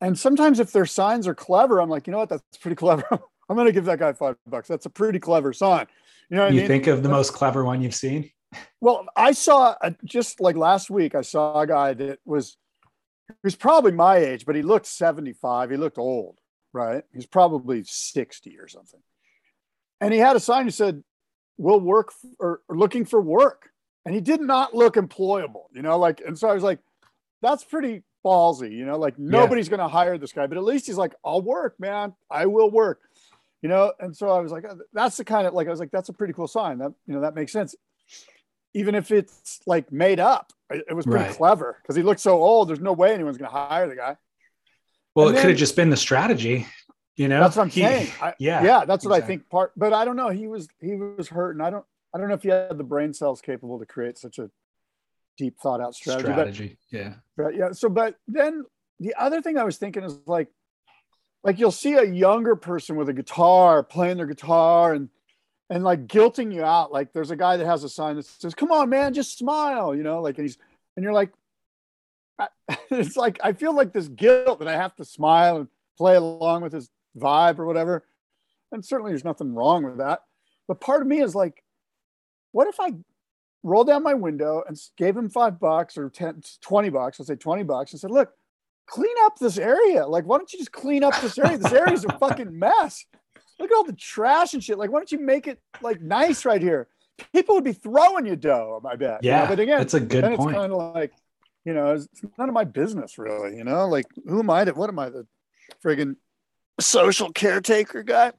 and 0.00 0.18
sometimes 0.18 0.60
if 0.60 0.72
their 0.72 0.86
signs 0.86 1.26
are 1.26 1.34
clever, 1.34 1.80
I'm 1.80 1.90
like, 1.90 2.06
you 2.06 2.12
know 2.12 2.18
what, 2.18 2.28
that's 2.28 2.58
pretty 2.60 2.76
clever. 2.84 3.04
I'm 3.10 3.56
going 3.56 3.66
to 3.66 3.72
give 3.72 3.86
that 3.86 3.98
guy 3.98 4.12
five 4.12 4.36
bucks. 4.46 4.68
That's 4.68 4.86
a 4.86 4.90
pretty 4.90 5.18
clever 5.18 5.52
sign. 5.52 5.86
You 6.30 6.36
know 6.36 6.44
what 6.44 6.52
you 6.52 6.60
I 6.60 6.62
mean? 6.62 6.68
think 6.68 6.86
of 6.86 7.02
the 7.02 7.08
most 7.08 7.32
clever 7.32 7.64
one 7.64 7.82
you've 7.82 7.96
seen? 7.96 8.30
Well, 8.80 9.06
I 9.16 9.32
saw 9.32 9.74
a, 9.80 9.94
just 10.04 10.40
like 10.40 10.54
last 10.56 10.88
week, 10.88 11.16
I 11.16 11.22
saw 11.22 11.60
a 11.60 11.66
guy 11.66 11.94
that 11.94 12.20
was, 12.24 12.56
he 13.26 13.34
was 13.42 13.56
probably 13.56 13.90
my 13.90 14.18
age, 14.18 14.46
but 14.46 14.54
he 14.54 14.62
looked 14.62 14.86
75. 14.86 15.70
He 15.70 15.76
looked 15.76 15.98
old, 15.98 16.38
right? 16.72 17.02
He's 17.12 17.26
probably 17.26 17.82
60 17.84 18.56
or 18.58 18.68
something. 18.68 19.00
And 20.00 20.14
he 20.14 20.20
had 20.20 20.36
a 20.36 20.40
sign 20.40 20.66
that 20.66 20.72
said, 20.72 21.02
We'll 21.60 21.80
work 21.80 22.08
f- 22.10 22.30
or, 22.38 22.60
looking 22.70 23.04
for 23.04 23.20
work. 23.20 23.70
And 24.06 24.14
he 24.14 24.20
did 24.22 24.40
not 24.40 24.74
look 24.74 24.94
employable, 24.94 25.64
you 25.72 25.82
know, 25.82 25.98
like, 25.98 26.22
and 26.26 26.36
so 26.38 26.48
I 26.48 26.54
was 26.54 26.62
like, 26.62 26.78
that's 27.42 27.62
pretty 27.64 28.02
ballsy, 28.24 28.72
you 28.72 28.86
know, 28.86 28.98
like 28.98 29.18
nobody's 29.18 29.68
going 29.68 29.80
to 29.80 29.88
hire 29.88 30.16
this 30.16 30.32
guy, 30.32 30.46
but 30.46 30.56
at 30.56 30.64
least 30.64 30.86
he's 30.86 30.96
like, 30.96 31.14
I'll 31.24 31.42
work, 31.42 31.78
man. 31.78 32.14
I 32.30 32.46
will 32.46 32.70
work, 32.70 33.00
you 33.60 33.68
know? 33.68 33.92
And 34.00 34.16
so 34.16 34.30
I 34.30 34.40
was 34.40 34.52
like, 34.52 34.64
uh, 34.64 34.74
that's 34.94 35.18
the 35.18 35.24
kind 35.24 35.46
of 35.46 35.52
like, 35.52 35.66
I 35.66 35.70
was 35.70 35.80
like, 35.80 35.90
that's 35.90 36.08
a 36.08 36.14
pretty 36.14 36.32
cool 36.32 36.48
sign 36.48 36.78
that, 36.78 36.92
you 37.06 37.14
know, 37.14 37.20
that 37.20 37.34
makes 37.34 37.52
sense. 37.52 37.74
Even 38.72 38.94
if 38.94 39.10
it's 39.10 39.60
like 39.66 39.92
made 39.92 40.18
up, 40.20 40.52
it, 40.70 40.84
it 40.88 40.94
was 40.94 41.04
pretty 41.04 41.24
Right. 41.26 41.36
clever 41.36 41.76
because 41.82 41.96
he 41.96 42.02
looked 42.02 42.20
so 42.20 42.40
old. 42.40 42.68
There's 42.68 42.80
no 42.80 42.92
way 42.94 43.12
anyone's 43.12 43.36
going 43.36 43.50
to 43.50 43.56
hire 43.56 43.86
the 43.88 43.96
guy. 43.96 44.16
Well, 45.14 45.28
And 45.28 45.36
it 45.36 45.40
could 45.40 45.50
have 45.50 45.58
just 45.58 45.76
been 45.76 45.90
the 45.90 45.96
strategy, 45.96 46.66
you 47.16 47.28
know. 47.28 47.40
That's 47.40 47.56
what 47.56 47.64
I'm 47.64 47.70
He- 47.70 47.82
saying. 47.82 48.12
I, 48.20 48.34
yeah, 48.38 48.62
yeah, 48.62 48.84
that's 48.84 49.04
what 49.04 49.14
I 49.14 49.24
think. 49.26 49.48
Part, 49.48 49.72
but 49.76 49.92
I 49.92 50.04
don't 50.04 50.16
know. 50.16 50.28
He 50.28 50.46
was 50.46 50.68
he 50.80 50.94
was 50.94 51.28
hurt, 51.28 51.52
and 51.52 51.62
I 51.62 51.70
don't 51.70 51.84
I 52.14 52.18
don't 52.18 52.28
know 52.28 52.34
if 52.34 52.42
he 52.42 52.48
had 52.48 52.76
the 52.76 52.84
brain 52.84 53.12
cells 53.12 53.40
capable 53.40 53.78
to 53.78 53.86
create 53.86 54.18
such 54.18 54.38
a 54.38 54.50
deep 55.38 55.58
thought 55.60 55.80
out 55.80 55.94
strategy. 55.94 56.26
But- 56.28 56.32
strategy. 56.34 56.78
Yeah. 56.90 57.14
But, 57.36 57.54
yeah. 57.56 57.72
So, 57.72 57.88
but 57.88 58.16
then 58.28 58.64
the 58.98 59.14
other 59.18 59.40
thing 59.40 59.56
I 59.56 59.64
was 59.64 59.78
thinking 59.78 60.02
is 60.02 60.18
like, 60.26 60.48
like 61.42 61.58
you'll 61.58 61.70
see 61.70 61.94
a 61.94 62.04
younger 62.04 62.56
person 62.56 62.96
with 62.96 63.08
a 63.08 63.14
guitar 63.14 63.82
playing 63.82 64.18
their 64.18 64.26
guitar 64.26 64.92
and 64.92 65.08
and 65.70 65.84
like 65.84 66.06
guilting 66.06 66.52
you 66.52 66.64
out. 66.64 66.92
Like 66.92 67.12
there's 67.12 67.30
a 67.30 67.36
guy 67.36 67.56
that 67.56 67.66
has 67.66 67.84
a 67.84 67.88
sign 67.88 68.16
that 68.16 68.26
says, 68.26 68.54
"Come 68.54 68.72
on, 68.72 68.90
man, 68.90 69.14
just 69.14 69.38
smile," 69.38 69.94
you 69.94 70.02
know, 70.02 70.20
like 70.20 70.36
and 70.36 70.44
he's 70.44 70.58
and 70.96 71.04
you're 71.04 71.12
like, 71.12 71.30
I, 72.38 72.48
it's 72.90 73.16
like 73.16 73.38
I 73.42 73.52
feel 73.52 73.74
like 73.74 73.92
this 73.92 74.08
guilt 74.08 74.58
that 74.58 74.68
I 74.68 74.76
have 74.76 74.94
to 74.96 75.04
smile 75.04 75.56
and 75.58 75.68
play 75.96 76.16
along 76.16 76.62
with 76.62 76.72
his 76.72 76.90
vibe 77.18 77.58
or 77.58 77.66
whatever. 77.66 78.04
And 78.72 78.84
certainly 78.84 79.12
there's 79.12 79.24
nothing 79.24 79.54
wrong 79.54 79.84
with 79.84 79.98
that. 79.98 80.20
But 80.68 80.80
part 80.80 81.02
of 81.02 81.08
me 81.08 81.20
is 81.20 81.34
like, 81.34 81.62
what 82.52 82.68
if 82.68 82.78
I 82.78 82.94
rolled 83.62 83.88
down 83.88 84.02
my 84.02 84.14
window 84.14 84.62
and 84.66 84.76
gave 84.96 85.16
him 85.16 85.28
five 85.28 85.58
bucks 85.58 85.98
or 85.98 86.08
10, 86.08 86.42
20 86.60 86.88
bucks, 86.90 87.18
let's 87.18 87.28
say 87.28 87.36
20 87.36 87.62
bucks, 87.64 87.92
and 87.92 88.00
said, 88.00 88.10
look, 88.10 88.30
clean 88.86 89.14
up 89.22 89.38
this 89.38 89.58
area. 89.58 90.06
Like, 90.06 90.24
why 90.24 90.38
don't 90.38 90.52
you 90.52 90.58
just 90.58 90.72
clean 90.72 91.04
up 91.04 91.20
this 91.20 91.38
area? 91.38 91.58
This 91.58 91.72
area's 91.72 92.04
a 92.04 92.12
fucking 92.18 92.58
mess. 92.58 93.04
Look 93.58 93.70
at 93.70 93.76
all 93.76 93.84
the 93.84 93.92
trash 93.92 94.54
and 94.54 94.62
shit. 94.62 94.78
Like, 94.78 94.90
why 94.90 94.98
don't 94.98 95.12
you 95.12 95.20
make 95.20 95.46
it 95.46 95.60
like 95.82 96.00
nice 96.00 96.44
right 96.44 96.62
here? 96.62 96.88
People 97.34 97.56
would 97.56 97.64
be 97.64 97.74
throwing 97.74 98.26
you 98.26 98.34
dough, 98.34 98.80
I 98.84 98.96
bet. 98.96 99.22
you 99.22 99.30
know? 99.30 99.36
Yeah. 99.36 99.48
But 99.48 99.60
again, 99.60 99.78
that's 99.78 99.94
a 99.94 100.00
good 100.00 100.24
point. 100.24 100.34
it's 100.34 100.58
kind 100.58 100.72
of 100.72 100.94
like, 100.94 101.12
you 101.64 101.74
know, 101.74 101.92
it's 101.92 102.08
it's 102.12 102.38
none 102.38 102.48
of 102.48 102.54
my 102.54 102.64
business 102.64 103.18
really, 103.18 103.56
you 103.56 103.64
know, 103.64 103.86
like 103.86 104.06
who 104.26 104.38
am 104.38 104.48
I 104.48 104.64
to, 104.64 104.72
what 104.72 104.88
am 104.88 104.98
I, 104.98 105.10
the 105.10 105.26
friggin' 105.84 106.16
social 106.82 107.32
caretaker 107.32 108.02
guy? 108.02 108.32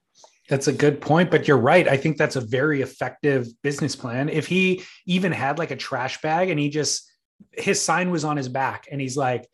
That's 0.49 0.67
a 0.67 0.73
good 0.73 0.99
point, 0.99 1.31
but 1.31 1.47
you're 1.47 1.57
right. 1.57 1.87
I 1.87 1.95
think 1.97 2.17
that's 2.17 2.35
a 2.35 2.41
very 2.41 2.81
effective 2.81 3.47
business 3.61 3.95
plan. 3.95 4.27
If 4.27 4.47
he 4.47 4.83
even 5.05 5.31
had 5.31 5.57
like 5.59 5.71
a 5.71 5.75
trash 5.77 6.21
bag 6.21 6.49
and 6.49 6.59
he 6.59 6.69
just 6.69 7.09
his 7.51 7.81
sign 7.81 8.11
was 8.11 8.23
on 8.25 8.37
his 8.37 8.49
back 8.49 8.87
and 8.91 8.99
he's 9.01 9.15
like 9.17 9.47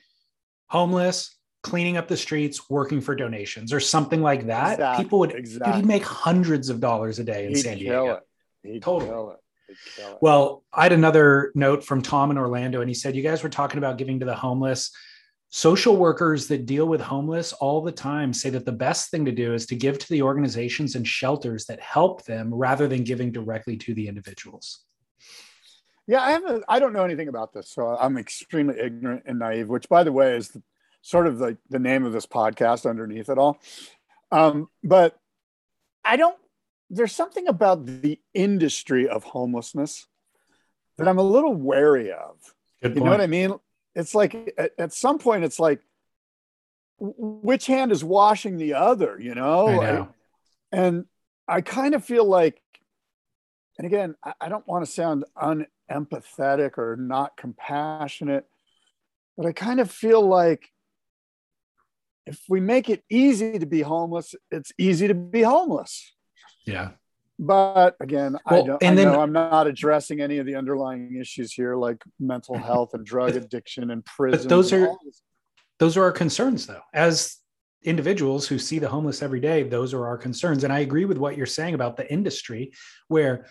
homeless, 0.70 1.36
cleaning 1.64 1.98
up 1.98 2.08
the 2.08 2.18
streets, 2.18 2.70
working 2.70 3.00
for 3.02 3.16
donations 3.16 3.74
or 3.74 3.80
something 3.80 4.22
like 4.22 4.48
that, 4.48 4.74
Exactly, 4.74 5.04
people 5.04 5.20
would 5.20 5.30
dude, 5.32 5.40
exactly. 5.40 5.76
he'd 5.78 5.86
make 5.86 6.04
hundreds 6.04 6.70
of 6.70 6.80
dollars 6.80 7.20
a 7.20 7.24
day 7.24 7.46
in 7.46 7.50
He'd 7.52 7.62
San 7.62 7.78
Diego. 7.78 8.22
Totally. 8.82 9.06
kill 9.10 9.32
it. 9.32 9.38
He'd 9.70 9.84
kill 9.96 10.12
it. 10.12 10.18
Well, 10.22 10.64
I 10.74 10.84
had 10.84 10.94
another 10.94 11.52
note 11.56 11.84
from 11.84 12.02
Tom 12.02 12.32
in 12.32 12.38
Orlando, 12.38 12.82
and 12.82 12.90
he 12.90 12.94
said, 12.94 13.16
You 13.16 13.24
guys 13.24 13.44
were 13.44 13.50
talking 13.50 13.78
about 13.78 13.98
giving 13.98 14.20
to 14.22 14.26
the 14.26 14.36
homeless. 14.36 14.92
Social 15.50 15.96
workers 15.96 16.48
that 16.48 16.66
deal 16.66 16.88
with 16.88 17.00
homeless 17.00 17.54
all 17.54 17.82
the 17.82 17.92
time 17.92 18.34
say 18.34 18.50
that 18.50 18.66
the 18.66 18.72
best 18.72 19.10
thing 19.12 19.24
to 19.26 19.32
do 19.32 19.54
is 19.54 19.66
to 19.68 19.76
give 19.76 19.98
to 19.98 20.10
the 20.10 20.22
organizations 20.22 20.96
and 20.96 21.08
shelters 21.08 21.66
that 21.66 21.80
help 21.80 22.26
them 22.26 22.54
rather 22.54 22.88
than 22.88 23.04
giving 23.04 23.32
directly 23.32 23.78
to 23.78 23.94
the 23.94 24.10
individuals. 24.10 24.84
Yeah, 26.06 26.22
I 26.22 26.32
haven't. 26.32 26.64
I 26.68 26.80
don't 26.80 26.94
know 26.94 27.04
anything 27.04 27.28
about 27.28 27.54
this, 27.54 27.70
so 27.70 27.88
I'm 27.88 28.18
extremely 28.18 28.80
ignorant 28.80 29.24
and 29.26 29.40
naive. 29.40 29.68
Which, 29.68 29.90
by 29.90 30.04
the 30.04 30.12
way, 30.12 30.36
is 30.38 30.50
the, 30.50 30.62
sort 31.02 31.28
of 31.28 31.38
the 31.38 31.58
the 31.70 31.80
name 31.80 32.06
of 32.06 32.14
this 32.14 32.26
podcast 32.26 32.90
underneath 32.90 33.30
it 33.30 33.38
all. 33.38 33.60
Um, 34.32 34.70
but 34.84 35.18
I 36.04 36.16
don't. 36.16 36.38
There's 36.90 37.14
something 37.14 37.48
about 37.48 37.86
the 37.86 38.20
industry 38.34 39.10
of 39.10 39.24
homelessness 39.26 40.08
that 40.98 41.08
I'm 41.08 41.20
a 41.20 41.24
little 41.24 41.54
wary 41.54 42.12
of. 42.12 42.38
Good 42.82 42.96
You 42.96 43.04
know 43.04 43.12
what 43.12 43.22
I 43.22 43.28
mean? 43.28 43.54
It's 43.98 44.14
like 44.14 44.54
at, 44.60 44.72
at 44.78 44.94
some 44.94 45.18
point, 45.18 45.44
it's 45.44 45.60
like 45.60 45.82
which 47.00 47.66
hand 47.66 47.92
is 47.92 48.04
washing 48.04 48.58
the 48.58 48.76
other? 48.76 49.20
You 49.20 49.34
know? 49.36 49.68
I 49.68 49.76
know. 49.76 50.10
and 50.72 51.06
I 51.48 51.62
kind 51.62 51.96
of 51.96 52.06
feel 52.06 52.24
like, 52.24 52.62
and 53.78 53.88
again, 53.88 54.16
I, 54.24 54.34
I 54.40 54.50
don't 54.50 54.68
want 54.68 54.86
to 54.86 54.92
sound 54.92 55.26
unempathetic 55.36 56.78
or 56.78 56.96
not 56.96 57.38
compassionate, 57.38 58.46
but 59.36 59.48
I 59.48 59.52
kind 59.52 59.80
of 59.80 59.90
feel 59.90 60.22
like 60.22 60.72
if 62.28 62.40
we 62.48 62.60
make 62.60 62.90
it 62.90 63.04
easy 63.10 63.58
to 63.58 63.66
be 63.66 63.82
homeless, 63.82 64.36
it's 64.52 64.72
easy 64.78 65.08
to 65.08 65.16
be 65.16 65.42
homeless. 65.42 66.14
Yeah. 66.66 66.92
But 67.40 67.96
again, 68.00 68.38
I 68.46 68.62
don't. 68.62 68.82
and 68.82 68.94
I 69.00 69.04
then- 69.04 69.14
know 69.14 69.22
I'm 69.22 69.32
not 69.32 69.68
addressing 69.68 70.22
any 70.22 70.40
of 70.40 70.46
the 70.46 70.56
underlying 70.56 71.16
issues 71.20 71.54
here, 71.54 71.76
like 71.76 72.04
mental 72.20 72.58
health 72.58 72.94
and 72.94 73.06
drug 73.06 73.36
addiction 73.36 73.92
and 73.92 74.04
prison. 74.06 74.42
but 74.44 74.50
those 74.50 74.74
are- 74.74 74.90
Those 75.80 75.96
are 75.96 76.04
our 76.04 76.12
concerns, 76.12 76.66
though. 76.66 76.82
As 76.92 77.38
individuals 77.84 78.48
who 78.48 78.58
see 78.58 78.80
the 78.80 78.90
homeless 78.90 79.22
every 79.22 79.40
day, 79.40 79.62
those 79.62 79.94
are 79.94 80.08
our 80.08 80.18
concerns. 80.18 80.64
And 80.64 80.74
I 80.74 80.80
agree 80.80 81.06
with 81.06 81.20
what 81.20 81.38
you're 81.38 81.46
saying 81.46 81.76
about 81.76 81.98
the 81.98 82.12
industry, 82.12 82.72
where 83.10 83.46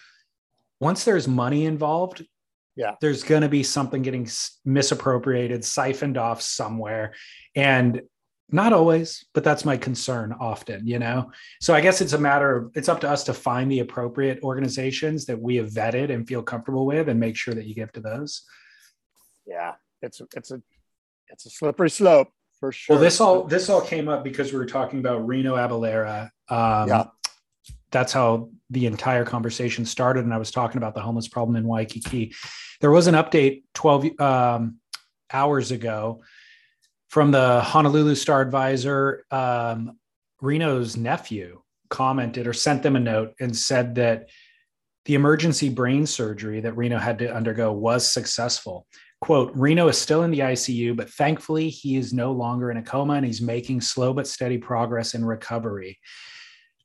once 0.80 1.04
there's 1.04 1.28
money 1.28 1.66
involved, 1.66 2.26
Yeah. 2.74 2.96
there's 3.00 3.22
going 3.22 3.42
to 3.42 3.48
be 3.48 3.62
something 3.62 4.02
getting 4.02 4.28
misappropriated, 4.64 5.64
siphoned 5.64 6.18
off 6.18 6.42
somewhere. 6.42 7.14
And 7.54 8.02
not 8.50 8.72
always, 8.72 9.24
but 9.34 9.42
that's 9.42 9.64
my 9.64 9.76
concern 9.76 10.34
often, 10.38 10.86
you 10.86 10.98
know? 10.98 11.32
So 11.60 11.74
I 11.74 11.80
guess 11.80 12.00
it's 12.00 12.12
a 12.12 12.18
matter 12.18 12.56
of 12.56 12.70
it's 12.74 12.88
up 12.88 13.00
to 13.00 13.10
us 13.10 13.24
to 13.24 13.34
find 13.34 13.70
the 13.70 13.80
appropriate 13.80 14.40
organizations 14.42 15.26
that 15.26 15.40
we 15.40 15.56
have 15.56 15.70
vetted 15.70 16.10
and 16.10 16.26
feel 16.26 16.42
comfortable 16.42 16.86
with 16.86 17.08
and 17.08 17.18
make 17.18 17.36
sure 17.36 17.54
that 17.54 17.66
you 17.66 17.74
give 17.74 17.92
to 17.92 18.00
those. 18.00 18.42
yeah, 19.46 19.74
it's 20.02 20.20
it's 20.34 20.50
a 20.50 20.60
it's 21.28 21.46
a 21.46 21.50
slippery 21.50 21.90
slope 21.90 22.28
for 22.60 22.72
sure. 22.72 22.94
Well, 22.94 23.02
this 23.02 23.20
all 23.20 23.44
this 23.44 23.68
all 23.68 23.80
came 23.80 24.08
up 24.08 24.22
because 24.22 24.52
we 24.52 24.58
were 24.58 24.66
talking 24.66 25.00
about 25.00 25.26
Reno 25.26 25.56
Abellira. 25.56 26.30
Um, 26.48 26.88
Yeah. 26.88 27.04
That's 27.92 28.12
how 28.12 28.50
the 28.68 28.86
entire 28.86 29.24
conversation 29.24 29.86
started, 29.86 30.24
and 30.24 30.34
I 30.34 30.38
was 30.38 30.50
talking 30.50 30.76
about 30.76 30.94
the 30.94 31.00
homeless 31.00 31.28
problem 31.28 31.56
in 31.56 31.66
Waikiki. 31.66 32.34
There 32.80 32.90
was 32.90 33.06
an 33.06 33.14
update 33.14 33.62
12 33.74 34.20
um, 34.20 34.78
hours 35.32 35.70
ago 35.70 36.22
from 37.08 37.30
the 37.30 37.60
Honolulu 37.60 38.14
Star 38.14 38.40
Advisor. 38.40 39.24
Um, 39.30 39.98
Reno's 40.40 40.96
nephew 40.96 41.62
commented 41.88 42.46
or 42.46 42.52
sent 42.52 42.82
them 42.82 42.96
a 42.96 43.00
note 43.00 43.34
and 43.40 43.56
said 43.56 43.94
that 43.94 44.28
the 45.04 45.14
emergency 45.14 45.68
brain 45.68 46.04
surgery 46.04 46.60
that 46.60 46.76
Reno 46.76 46.98
had 46.98 47.18
to 47.20 47.34
undergo 47.34 47.72
was 47.72 48.10
successful 48.10 48.86
quote 49.20 49.50
reno 49.54 49.88
is 49.88 49.98
still 49.98 50.22
in 50.22 50.30
the 50.30 50.40
icu 50.40 50.94
but 50.94 51.10
thankfully 51.10 51.68
he 51.68 51.96
is 51.96 52.12
no 52.12 52.32
longer 52.32 52.70
in 52.70 52.76
a 52.76 52.82
coma 52.82 53.14
and 53.14 53.26
he's 53.26 53.40
making 53.40 53.80
slow 53.80 54.12
but 54.12 54.26
steady 54.26 54.58
progress 54.58 55.14
in 55.14 55.24
recovery 55.24 55.98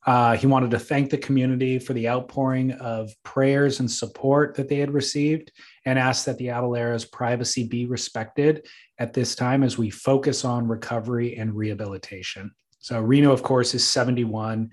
uh, 0.08 0.36
he 0.36 0.48
wanted 0.48 0.72
to 0.72 0.80
thank 0.80 1.12
the 1.12 1.18
community 1.18 1.78
for 1.78 1.94
the 1.94 2.10
outpouring 2.10 2.72
of 2.72 3.14
prayers 3.22 3.80
and 3.80 3.92
support 3.92 4.56
that 4.56 4.68
they 4.68 4.78
had 4.78 4.92
received 4.92 5.52
and 5.86 6.00
asked 6.00 6.26
that 6.26 6.40
the 6.40 6.48
abellira's 6.48 7.06
privacy 7.06 7.68
be 7.68 7.86
respected 7.86 8.66
at 9.02 9.14
this 9.14 9.36
time 9.36 9.64
as 9.64 9.78
we 9.78 9.90
focus 9.90 10.46
on 10.46 10.68
recovery 10.68 11.36
and 11.38 11.56
rehabilitation 11.56 12.52
so 12.80 13.00
reno 13.00 13.32
of 13.32 13.44
course 13.44 13.74
is 13.74 13.88
71 13.88 14.70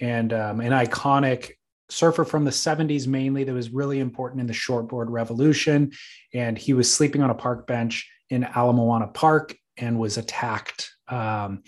and 0.00 0.32
um, 0.32 0.60
an 0.60 0.72
iconic 0.72 1.52
surfer 1.88 2.24
from 2.24 2.44
the 2.44 2.50
70s 2.50 3.06
mainly 3.06 3.44
that 3.44 3.52
was 3.52 3.70
really 3.70 4.00
important 4.00 4.40
in 4.40 4.46
the 4.46 4.52
shortboard 4.52 5.06
revolution 5.08 5.92
and 6.34 6.58
he 6.58 6.72
was 6.72 6.92
sleeping 6.92 7.22
on 7.22 7.30
a 7.30 7.34
park 7.34 7.66
bench 7.66 8.08
in 8.30 8.44
Ala 8.56 8.72
Moana 8.72 9.06
Park 9.06 9.56
and 9.76 9.98
was 9.98 10.18
attacked. 10.18 10.90
Um, 11.08 11.62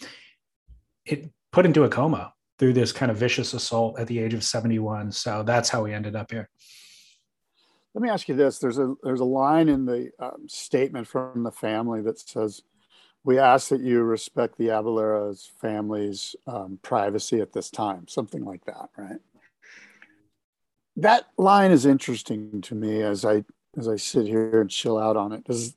it 1.04 1.30
put 1.52 1.66
into 1.66 1.84
a 1.84 1.88
coma 1.88 2.32
through 2.58 2.72
this 2.72 2.92
kind 2.92 3.10
of 3.10 3.16
vicious 3.16 3.54
assault 3.54 3.98
at 3.98 4.06
the 4.06 4.18
age 4.18 4.34
of 4.34 4.42
71. 4.42 5.12
So 5.12 5.42
that's 5.42 5.68
how 5.68 5.84
he 5.84 5.94
ended 5.94 6.16
up 6.16 6.30
here. 6.30 6.48
Let 7.98 8.02
me 8.02 8.10
ask 8.10 8.28
you 8.28 8.36
this: 8.36 8.60
there's 8.60 8.78
a 8.78 8.94
there's 9.02 9.18
a 9.18 9.24
line 9.24 9.68
in 9.68 9.84
the 9.84 10.12
um, 10.20 10.46
statement 10.46 11.08
from 11.08 11.42
the 11.42 11.50
family 11.50 12.00
that 12.02 12.20
says, 12.20 12.62
"We 13.24 13.40
ask 13.40 13.70
that 13.70 13.80
you 13.80 14.02
respect 14.02 14.56
the 14.56 14.68
Abellira's 14.68 15.50
family's 15.60 16.36
um, 16.46 16.78
privacy 16.80 17.40
at 17.40 17.52
this 17.52 17.70
time." 17.70 18.06
Something 18.06 18.44
like 18.44 18.64
that, 18.66 18.90
right? 18.96 19.18
that 20.98 21.26
line 21.38 21.72
is 21.72 21.86
interesting 21.86 22.60
to 22.60 22.76
me 22.76 23.02
as 23.02 23.24
I 23.24 23.44
as 23.76 23.88
I 23.88 23.96
sit 23.96 24.28
here 24.28 24.60
and 24.60 24.70
chill 24.70 24.96
out 24.96 25.16
on 25.16 25.32
it. 25.32 25.42
Does 25.42 25.74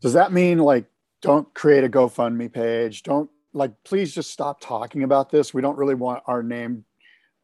does 0.00 0.14
that 0.14 0.32
mean 0.32 0.56
like 0.56 0.86
don't 1.20 1.52
create 1.52 1.84
a 1.84 1.88
GoFundMe 1.90 2.50
page? 2.50 3.02
Don't 3.02 3.28
like 3.52 3.72
please 3.84 4.14
just 4.14 4.30
stop 4.30 4.58
talking 4.58 5.02
about 5.02 5.28
this. 5.28 5.52
We 5.52 5.60
don't 5.60 5.76
really 5.76 5.94
want 5.94 6.22
our 6.26 6.42
name. 6.42 6.86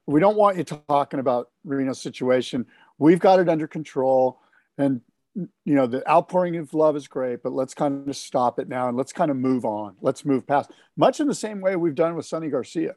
We 0.07 0.21
don't 0.21 0.39
want 0.39 0.57
you 0.57 0.65
talking 0.65 1.21
about 1.21 1.51
Reno's 1.65 2.01
situation. 2.01 2.65
We've 2.99 3.21
got 3.21 3.41
it 3.41 3.49
under 3.49 3.67
control, 3.67 4.41
and 4.77 5.01
you 5.35 5.75
know 5.75 5.87
the 5.87 6.09
outpouring 6.09 6.57
of 6.57 6.75
love 6.75 6.97
is 6.97 7.07
great, 7.07 7.43
but 7.43 7.53
let's 7.53 7.75
kind 7.75 8.09
of 8.09 8.17
stop 8.17 8.59
it 8.59 8.69
now 8.69 8.89
and 8.89 8.97
let's 8.97 9.13
kind 9.13 9.31
of 9.31 9.37
move 9.37 9.65
on. 9.65 9.97
Let's 10.01 10.25
move 10.25 10.47
past. 10.47 10.71
Much 10.97 11.21
in 11.21 11.29
the 11.29 11.35
same 11.35 11.61
way 11.61 11.77
we've 11.77 11.95
done 11.95 12.17
with 12.17 12.27
Sunny 12.27 12.49
Garcia. 12.49 12.95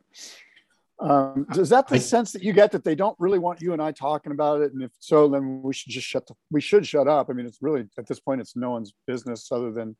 Um, 0.99 1.47
is 1.55 1.69
that 1.69 1.87
the 1.87 1.95
I, 1.95 1.99
sense 1.99 2.31
that 2.31 2.43
you 2.43 2.53
get 2.53 2.71
that 2.73 2.83
they 2.83 2.93
don't 2.93 3.15
really 3.19 3.39
want 3.39 3.59
you 3.59 3.73
and 3.73 3.81
I 3.81 3.91
talking 3.91 4.31
about 4.31 4.61
it? 4.61 4.71
And 4.73 4.83
if 4.83 4.91
so, 4.99 5.27
then 5.27 5.63
we 5.63 5.73
should 5.73 5.91
just 5.91 6.05
shut. 6.05 6.27
The, 6.27 6.35
we 6.51 6.61
should 6.61 6.85
shut 6.85 7.07
up. 7.07 7.29
I 7.29 7.33
mean, 7.33 7.47
it's 7.47 7.61
really 7.61 7.87
at 7.97 8.07
this 8.07 8.19
point, 8.19 8.39
it's 8.39 8.55
no 8.55 8.71
one's 8.71 8.93
business 9.07 9.51
other 9.51 9.71
than 9.71 9.95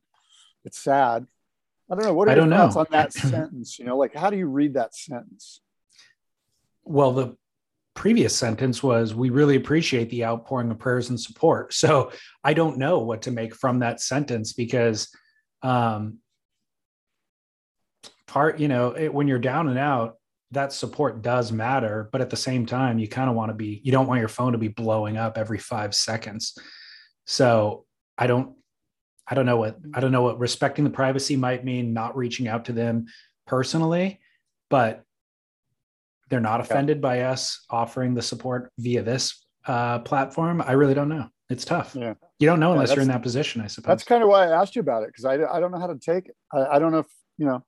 it's 0.64 0.78
sad. 0.78 1.26
I 1.90 1.96
don't 1.96 2.06
know. 2.06 2.14
What 2.14 2.28
are 2.28 2.32
I 2.32 2.36
your 2.36 2.48
thoughts 2.48 2.76
know. 2.76 2.82
on 2.82 2.88
that 2.92 3.14
sentence? 3.14 3.80
You 3.80 3.86
know, 3.86 3.98
like 3.98 4.16
how 4.16 4.30
do 4.30 4.38
you 4.38 4.48
read 4.48 4.76
that 4.76 4.96
sentence? 4.96 5.62
Well, 6.84 7.12
the 7.14 7.38
previous 7.94 8.36
sentence 8.36 8.82
was 8.82 9.14
we 9.14 9.30
really 9.30 9.56
appreciate 9.56 10.10
the 10.10 10.26
outpouring 10.26 10.72
of 10.72 10.80
prayers 10.80 11.10
and 11.10 11.20
support. 11.20 11.74
So 11.74 12.12
I 12.44 12.54
don't 12.54 12.78
know 12.78 13.00
what 13.00 13.24
to 13.24 13.32
make 13.32 13.56
from 13.56 13.80
that 13.80 14.02
sentence 14.02 14.54
because 14.54 15.10
um 15.62 16.20
part, 18.28 18.60
you 18.60 18.68
know, 18.68 18.92
it, 18.92 19.14
when 19.14 19.28
you're 19.28 19.40
down 19.40 19.68
and 19.68 19.78
out, 19.78 20.16
that 20.52 20.74
support 20.74 21.22
does 21.22 21.52
matter 21.52 22.10
but 22.12 22.22
at 22.22 22.30
the 22.30 22.36
same 22.36 22.66
time 22.66 23.00
you 23.00 23.08
kind 23.08 23.30
of 23.30 23.36
want 23.36 23.50
to 23.50 23.56
be 23.56 23.82
you 23.84 23.92
don't 23.92 24.08
want 24.08 24.20
your 24.20 24.28
phone 24.28 24.52
to 24.52 24.58
be 24.58 24.68
blowing 24.68 25.18
up 25.18 25.38
every 25.38 25.58
five 25.58 25.96
seconds 25.96 26.58
so 27.26 27.86
i 28.18 28.28
don't 28.28 28.56
i 29.28 29.36
don't 29.36 29.46
know 29.46 29.58
what 29.58 29.78
i 29.94 30.00
don't 30.00 30.12
know 30.12 30.22
what 30.22 30.40
respecting 30.40 30.84
the 30.84 30.90
privacy 30.90 31.36
might 31.36 31.66
mean 31.66 31.94
not 31.94 32.16
reaching 32.16 32.48
out 32.48 32.66
to 32.66 32.74
them 32.74 33.06
personally 33.48 34.20
but 34.70 35.04
they're 36.32 36.40
not 36.40 36.60
offended 36.60 36.98
yeah. 36.98 37.02
by 37.02 37.22
us 37.22 37.66
offering 37.70 38.16
the 38.16 38.22
support 38.22 38.72
via 38.80 39.04
this 39.04 39.46
uh, 39.68 40.00
platform 40.00 40.64
i 40.66 40.72
really 40.72 40.96
don't 40.96 41.10
know 41.10 41.28
it's 41.52 41.64
tough 41.64 41.96
yeah 41.96 42.16
you 42.40 42.48
don't 42.48 42.60
know 42.60 42.72
unless 42.72 42.90
yeah, 42.90 42.96
you're 42.96 43.04
in 43.04 43.08
that 43.08 43.22
position 43.22 43.62
i 43.62 43.68
suppose 43.68 43.90
that's 43.92 44.04
kind 44.04 44.24
of 44.24 44.30
why 44.30 44.48
i 44.48 44.62
asked 44.62 44.76
you 44.76 44.80
about 44.80 45.04
it 45.04 45.10
because 45.10 45.26
I, 45.26 45.34
I 45.36 45.60
don't 45.60 45.72
know 45.72 45.80
how 45.80 45.88
to 45.88 46.00
take 46.00 46.28
it 46.28 46.36
I, 46.52 46.66
I 46.76 46.80
don't 46.80 46.92
know 46.92 47.00
if 47.00 47.12
you 47.38 47.46
know 47.46 47.64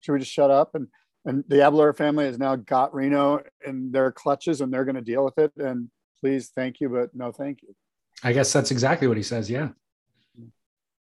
should 0.00 0.12
we 0.12 0.18
just 0.18 0.32
shut 0.32 0.50
up 0.50 0.74
and 0.74 0.88
and 1.24 1.44
the 1.48 1.56
Abellira 1.56 1.96
family 1.96 2.24
has 2.24 2.38
now 2.38 2.56
got 2.56 2.94
Reno 2.94 3.42
in 3.66 3.92
their 3.92 4.10
clutches 4.10 4.60
and 4.60 4.72
they're 4.72 4.84
going 4.84 4.96
to 4.96 5.02
deal 5.02 5.24
with 5.24 5.38
it. 5.38 5.52
And 5.56 5.88
please, 6.20 6.50
thank 6.54 6.80
you, 6.80 6.88
but 6.88 7.14
no, 7.14 7.30
thank 7.30 7.62
you. 7.62 7.74
I 8.24 8.32
guess 8.32 8.52
that's 8.52 8.70
exactly 8.70 9.08
what 9.08 9.16
he 9.16 9.22
says. 9.22 9.50
Yeah. 9.50 9.68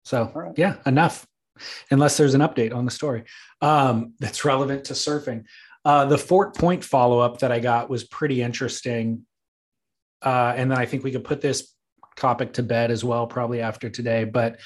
So, 0.04 0.30
right. 0.34 0.52
yeah, 0.56 0.76
enough. 0.86 1.26
Unless 1.90 2.16
there's 2.16 2.34
an 2.34 2.40
update 2.40 2.72
on 2.72 2.84
the 2.84 2.90
story 2.90 3.24
um, 3.60 4.12
that's 4.20 4.44
relevant 4.44 4.84
to 4.84 4.92
surfing. 4.92 5.44
Uh, 5.84 6.04
the 6.04 6.18
Fort 6.18 6.56
Point 6.56 6.84
follow 6.84 7.20
up 7.20 7.38
that 7.40 7.52
I 7.52 7.60
got 7.60 7.88
was 7.88 8.04
pretty 8.04 8.42
interesting. 8.42 9.24
Uh, 10.22 10.52
and 10.56 10.70
then 10.70 10.78
I 10.78 10.86
think 10.86 11.04
we 11.04 11.12
could 11.12 11.24
put 11.24 11.40
this 11.40 11.74
topic 12.16 12.54
to 12.54 12.62
bed 12.62 12.90
as 12.90 13.04
well, 13.04 13.26
probably 13.26 13.60
after 13.60 13.88
today. 13.88 14.24
But 14.24 14.58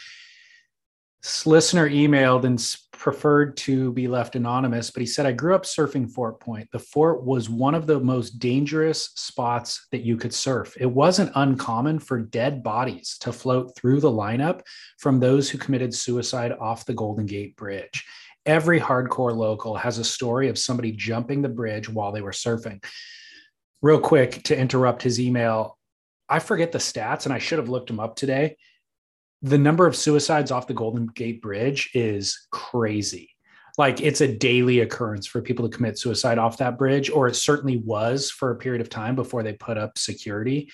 listener 1.45 1.89
emailed 1.89 2.45
and 2.45 2.77
preferred 2.93 3.57
to 3.57 3.93
be 3.93 4.09
left 4.09 4.37
anonymous, 4.37 4.91
but 4.91 5.01
he 5.01 5.07
said, 5.07 5.27
I 5.27 5.33
grew 5.33 5.55
up 5.55 5.65
surfing 5.65 6.11
Fort 6.11 6.41
Point. 6.41 6.69
The 6.73 6.79
fort 6.79 7.25
was 7.25 7.49
one 7.49 7.75
of 7.75 7.87
the 7.87 8.01
most 8.01 8.39
dangerous 8.39 9.11
spots 9.15 9.87
that 9.93 10.03
you 10.03 10.17
could 10.17 10.35
surf. 10.35 10.77
It 10.81 10.87
wasn't 10.87 11.33
uncommon 11.35 11.99
for 11.99 12.19
dead 12.21 12.63
bodies 12.63 13.19
to 13.21 13.33
float 13.33 13.75
through 13.77 14.01
the 14.01 14.11
lineup 14.11 14.63
from 14.99 15.21
those 15.21 15.49
who 15.51 15.59
committed 15.59 15.95
suicide 15.95 16.53
off 16.53 16.87
the 16.87 16.95
Golden 16.95 17.27
Gate 17.27 17.57
Bridge. 17.57 18.05
Every 18.45 18.81
hardcore 18.81 19.37
local 19.37 19.77
has 19.77 19.99
a 19.99 20.05
story 20.05 20.49
of 20.49 20.59
somebody 20.59 20.93
jumping 20.93 21.43
the 21.43 21.49
bridge 21.49 21.89
while 21.89 22.13
they 22.13 22.23
were 22.23 22.33
surfing. 22.33 22.85
Real 23.81 24.01
quick 24.01 24.43
to 24.45 24.59
interrupt 24.59 25.03
his 25.03 25.21
email, 25.21 25.79
I 26.29 26.39
forget 26.39 26.73
the 26.73 26.79
stats 26.79 27.25
and 27.25 27.33
I 27.33 27.39
should 27.39 27.59
have 27.59 27.69
looked 27.69 27.89
them 27.89 28.01
up 28.01 28.17
today 28.17 28.57
the 29.43 29.59
number 29.59 29.87
of 29.87 29.97
suicides 29.97 30.51
off 30.51 30.69
the 30.69 30.75
Golden 30.75 31.07
Gate 31.07 31.43
Bridge 31.43 31.91
is 31.95 32.47
crazy. 32.53 33.31
Like 33.77 34.01
it's 34.01 34.21
a 34.21 34.33
daily 34.33 34.81
occurrence 34.81 35.27
for 35.27 35.43
people 35.43 35.69
to 35.69 35.75
commit 35.75 35.99
suicide 35.99 36.39
off 36.39 36.59
that 36.59 36.79
bridge, 36.79 37.11
or 37.11 37.27
it 37.27 37.35
certainly 37.35 37.79
was 37.79 38.31
for 38.31 38.51
a 38.51 38.57
period 38.57 38.81
of 38.81 38.89
time 38.89 39.17
before 39.17 39.43
they 39.43 39.55
put 39.55 39.79
up 39.79 39.99
security. 39.99 40.71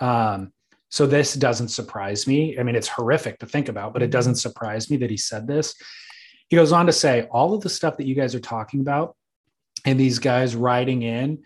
Um, 0.00 0.52
so 0.88 1.06
this 1.06 1.34
doesn't 1.34 1.68
surprise 1.68 2.26
me. 2.26 2.58
I 2.58 2.62
mean, 2.62 2.74
it's 2.74 2.88
horrific 2.88 3.38
to 3.40 3.46
think 3.46 3.68
about, 3.68 3.92
but 3.92 4.02
it 4.02 4.10
doesn't 4.10 4.36
surprise 4.36 4.90
me 4.90 4.96
that 4.98 5.10
he 5.10 5.18
said 5.18 5.46
this. 5.46 5.74
He 6.48 6.56
goes 6.56 6.72
on 6.72 6.86
to 6.86 6.92
say, 6.92 7.28
all 7.30 7.54
of 7.54 7.62
the 7.62 7.68
stuff 7.68 7.96
that 7.98 8.06
you 8.06 8.14
guys 8.14 8.34
are 8.34 8.40
talking 8.40 8.80
about 8.80 9.16
and 9.84 9.98
these 9.98 10.18
guys 10.18 10.56
riding 10.56 11.02
in 11.02 11.42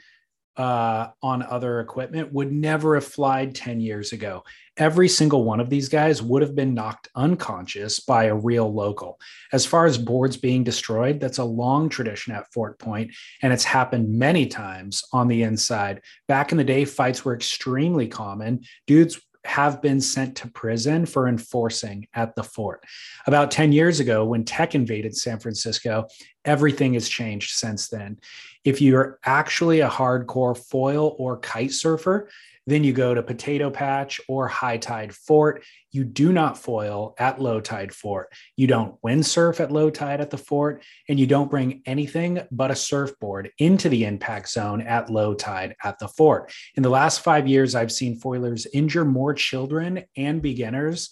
uh, 0.56 1.08
on 1.22 1.42
other 1.42 1.80
equipment 1.80 2.32
would 2.32 2.52
never 2.52 2.94
have 2.94 3.04
flied 3.04 3.54
10 3.54 3.80
years 3.80 4.12
ago. 4.12 4.44
Every 4.76 5.08
single 5.08 5.44
one 5.44 5.60
of 5.60 5.70
these 5.70 5.88
guys 5.88 6.22
would 6.22 6.42
have 6.42 6.54
been 6.54 6.74
knocked 6.74 7.08
unconscious 7.14 8.00
by 8.00 8.24
a 8.24 8.34
real 8.34 8.72
local. 8.72 9.18
As 9.52 9.64
far 9.64 9.86
as 9.86 9.96
boards 9.96 10.36
being 10.36 10.62
destroyed, 10.62 11.20
that's 11.20 11.38
a 11.38 11.44
long 11.44 11.88
tradition 11.88 12.34
at 12.34 12.52
Fort 12.52 12.78
Point, 12.78 13.12
and 13.42 13.52
it's 13.52 13.64
happened 13.64 14.10
many 14.10 14.46
times 14.46 15.02
on 15.12 15.28
the 15.28 15.42
inside. 15.42 16.02
Back 16.28 16.52
in 16.52 16.58
the 16.58 16.64
day, 16.64 16.84
fights 16.84 17.24
were 17.24 17.34
extremely 17.34 18.06
common. 18.06 18.60
Dudes 18.86 19.20
have 19.44 19.82
been 19.82 20.00
sent 20.00 20.36
to 20.36 20.48
prison 20.48 21.04
for 21.04 21.28
enforcing 21.28 22.06
at 22.14 22.34
the 22.36 22.42
fort. 22.42 22.84
About 23.26 23.50
10 23.50 23.72
years 23.72 24.00
ago, 24.00 24.24
when 24.24 24.44
tech 24.44 24.74
invaded 24.74 25.16
San 25.16 25.38
Francisco, 25.38 26.06
everything 26.44 26.94
has 26.94 27.08
changed 27.08 27.56
since 27.56 27.88
then. 27.88 28.18
If 28.64 28.80
you're 28.80 29.18
actually 29.24 29.80
a 29.80 29.88
hardcore 29.88 30.56
foil 30.56 31.16
or 31.18 31.38
kite 31.38 31.72
surfer, 31.72 32.28
then 32.66 32.84
you 32.84 32.92
go 32.92 33.14
to 33.14 33.22
Potato 33.22 33.70
Patch 33.70 34.20
or 34.28 34.48
High 34.48 34.76
Tide 34.76 35.14
Fort. 35.14 35.64
You 35.90 36.04
do 36.04 36.32
not 36.32 36.56
foil 36.56 37.14
at 37.18 37.40
Low 37.40 37.60
Tide 37.60 37.92
Fort. 37.92 38.32
You 38.56 38.66
don't 38.66 39.00
windsurf 39.02 39.60
at 39.60 39.72
low 39.72 39.90
tide 39.90 40.20
at 40.20 40.30
the 40.30 40.38
fort, 40.38 40.82
and 41.08 41.18
you 41.18 41.26
don't 41.26 41.50
bring 41.50 41.82
anything 41.86 42.40
but 42.50 42.70
a 42.70 42.76
surfboard 42.76 43.50
into 43.58 43.88
the 43.88 44.04
impact 44.04 44.50
zone 44.50 44.80
at 44.80 45.10
low 45.10 45.34
tide 45.34 45.74
at 45.82 45.98
the 45.98 46.08
fort. 46.08 46.52
In 46.76 46.82
the 46.82 46.90
last 46.90 47.22
five 47.22 47.48
years, 47.48 47.74
I've 47.74 47.92
seen 47.92 48.18
foilers 48.18 48.66
injure 48.72 49.04
more 49.04 49.34
children 49.34 50.04
and 50.16 50.40
beginners 50.40 51.10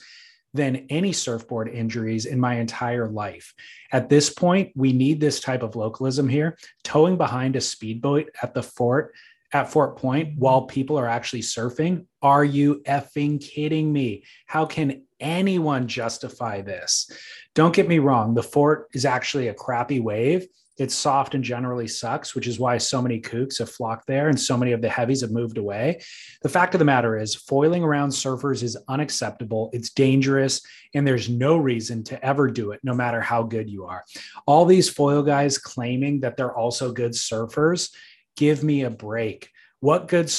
than 0.52 0.86
any 0.90 1.12
surfboard 1.12 1.68
injuries 1.68 2.26
in 2.26 2.40
my 2.40 2.54
entire 2.54 3.08
life. 3.08 3.54
At 3.92 4.08
this 4.08 4.30
point, 4.30 4.72
we 4.74 4.92
need 4.92 5.20
this 5.20 5.40
type 5.40 5.62
of 5.62 5.76
localism 5.76 6.28
here. 6.28 6.58
Towing 6.82 7.16
behind 7.16 7.56
a 7.56 7.60
speedboat 7.60 8.30
at 8.42 8.54
the 8.54 8.62
fort 8.62 9.14
at 9.52 9.70
Fort 9.70 9.96
Point 9.96 10.38
while 10.38 10.62
people 10.62 10.98
are 10.98 11.08
actually 11.08 11.42
surfing. 11.42 12.06
Are 12.22 12.44
you 12.44 12.82
effing 12.86 13.40
kidding 13.40 13.92
me? 13.92 14.24
How 14.46 14.66
can 14.66 15.02
anyone 15.18 15.88
justify 15.88 16.62
this? 16.62 17.10
Don't 17.54 17.74
get 17.74 17.88
me 17.88 17.98
wrong, 17.98 18.34
the 18.34 18.42
fort 18.42 18.88
is 18.94 19.04
actually 19.04 19.48
a 19.48 19.54
crappy 19.54 20.00
wave. 20.00 20.46
It's 20.78 20.94
soft 20.94 21.34
and 21.34 21.44
generally 21.44 21.86
sucks, 21.86 22.34
which 22.34 22.46
is 22.46 22.58
why 22.58 22.78
so 22.78 23.02
many 23.02 23.20
kooks 23.20 23.58
have 23.58 23.68
flocked 23.68 24.06
there 24.06 24.28
and 24.28 24.40
so 24.40 24.56
many 24.56 24.72
of 24.72 24.80
the 24.80 24.88
heavies 24.88 25.20
have 25.20 25.30
moved 25.30 25.58
away. 25.58 26.00
The 26.40 26.48
fact 26.48 26.74
of 26.74 26.78
the 26.78 26.86
matter 26.86 27.18
is, 27.18 27.34
foiling 27.34 27.82
around 27.82 28.10
surfers 28.10 28.62
is 28.62 28.78
unacceptable. 28.88 29.68
It's 29.74 29.90
dangerous, 29.90 30.62
and 30.94 31.06
there's 31.06 31.28
no 31.28 31.58
reason 31.58 32.02
to 32.04 32.24
ever 32.24 32.48
do 32.48 32.70
it, 32.70 32.80
no 32.82 32.94
matter 32.94 33.20
how 33.20 33.42
good 33.42 33.68
you 33.68 33.84
are. 33.84 34.04
All 34.46 34.64
these 34.64 34.88
foil 34.88 35.22
guys 35.22 35.58
claiming 35.58 36.20
that 36.20 36.38
they're 36.38 36.56
also 36.56 36.92
good 36.92 37.12
surfers 37.12 37.90
give 38.36 38.62
me 38.62 38.82
a 38.82 38.90
break. 38.90 39.50
What 39.80 40.08
good 40.08 40.32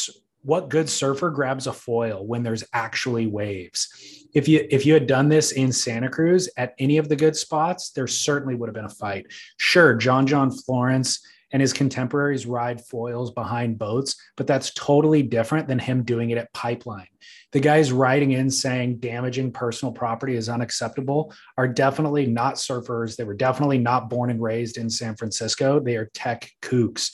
what 0.44 0.70
good 0.70 0.90
surfer 0.90 1.30
grabs 1.30 1.68
a 1.68 1.74
foil 1.74 2.26
when 2.26 2.44
there's 2.44 2.64
actually 2.74 3.28
waves? 3.28 4.28
If 4.34 4.48
you 4.48 4.66
if 4.70 4.86
you 4.86 4.94
had 4.94 5.08
done 5.08 5.30
this 5.30 5.52
in 5.52 5.72
Santa 5.72 6.10
Cruz 6.10 6.50
at 6.58 6.74
any 6.80 6.98
of 6.98 7.10
the 7.10 7.16
good 7.16 7.36
spots, 7.36 7.92
there 7.92 8.08
certainly 8.08 8.56
would 8.56 8.68
have 8.70 8.76
been 8.76 8.86
a 8.86 8.90
fight. 8.90 9.28
Sure, 9.58 9.96
John 9.96 10.26
John 10.26 10.52
Florence 10.52 11.26
and 11.52 11.62
his 11.62 11.74
contemporaries 11.74 12.46
ride 12.46 12.82
foils 12.86 13.32
behind 13.32 13.78
boats, 13.78 14.16
but 14.38 14.48
that's 14.48 14.74
totally 14.74 15.22
different 15.22 15.68
than 15.68 15.80
him 15.80 16.04
doing 16.04 16.30
it 16.30 16.38
at 16.38 16.54
Pipeline. 16.54 17.08
The 17.52 17.60
guys 17.60 17.92
writing 17.92 18.32
in 18.32 18.50
saying 18.50 19.00
damaging 19.00 19.52
personal 19.52 19.92
property 19.92 20.36
is 20.36 20.48
unacceptable 20.48 21.34
are 21.58 21.68
definitely 21.68 22.26
not 22.26 22.56
surfers. 22.56 23.18
They 23.18 23.26
were 23.26 23.34
definitely 23.34 23.78
not 23.78 24.10
born 24.10 24.30
and 24.30 24.42
raised 24.42 24.78
in 24.78 24.90
San 24.90 25.16
Francisco. 25.16 25.80
They 25.80 25.98
are 25.98 26.10
tech 26.14 26.50
kooks. 26.62 27.14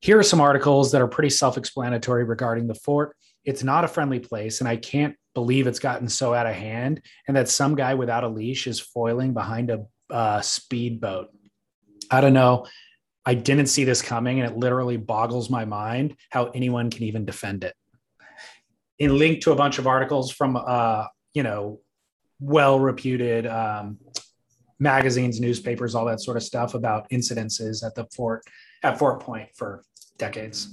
Here 0.00 0.18
are 0.18 0.24
some 0.24 0.40
articles 0.40 0.92
that 0.92 1.02
are 1.02 1.08
pretty 1.08 1.30
self 1.30 1.58
explanatory 1.58 2.24
regarding 2.24 2.66
the 2.66 2.74
fort. 2.74 3.16
It's 3.44 3.64
not 3.64 3.84
a 3.84 3.88
friendly 3.88 4.20
place, 4.20 4.60
and 4.60 4.68
I 4.68 4.76
can't 4.76 5.16
believe 5.34 5.66
it's 5.66 5.78
gotten 5.78 6.08
so 6.08 6.34
out 6.34 6.46
of 6.46 6.54
hand, 6.54 7.02
and 7.26 7.36
that 7.36 7.48
some 7.48 7.74
guy 7.74 7.94
without 7.94 8.24
a 8.24 8.28
leash 8.28 8.66
is 8.66 8.80
foiling 8.80 9.34
behind 9.34 9.70
a 9.70 9.86
uh, 10.10 10.40
speedboat. 10.40 11.28
I 12.10 12.20
don't 12.20 12.32
know. 12.32 12.66
I 13.26 13.34
didn't 13.34 13.66
see 13.66 13.84
this 13.84 14.00
coming, 14.00 14.40
and 14.40 14.50
it 14.50 14.56
literally 14.56 14.96
boggles 14.96 15.50
my 15.50 15.64
mind 15.64 16.16
how 16.30 16.46
anyone 16.46 16.90
can 16.90 17.04
even 17.04 17.24
defend 17.24 17.64
it. 17.64 17.74
In 18.98 19.18
link 19.18 19.42
to 19.42 19.52
a 19.52 19.56
bunch 19.56 19.78
of 19.78 19.86
articles 19.86 20.30
from, 20.30 20.56
uh, 20.56 21.06
you 21.34 21.42
know, 21.42 21.80
well 22.40 22.78
reputed 22.78 23.46
um, 23.46 23.98
magazines, 24.78 25.40
newspapers, 25.40 25.94
all 25.94 26.06
that 26.06 26.20
sort 26.20 26.36
of 26.36 26.42
stuff 26.42 26.74
about 26.74 27.10
incidences 27.10 27.84
at 27.84 27.94
the 27.94 28.06
fort 28.14 28.42
at 28.82 28.98
Fort 28.98 29.20
Point 29.20 29.48
for 29.54 29.82
decades. 30.18 30.68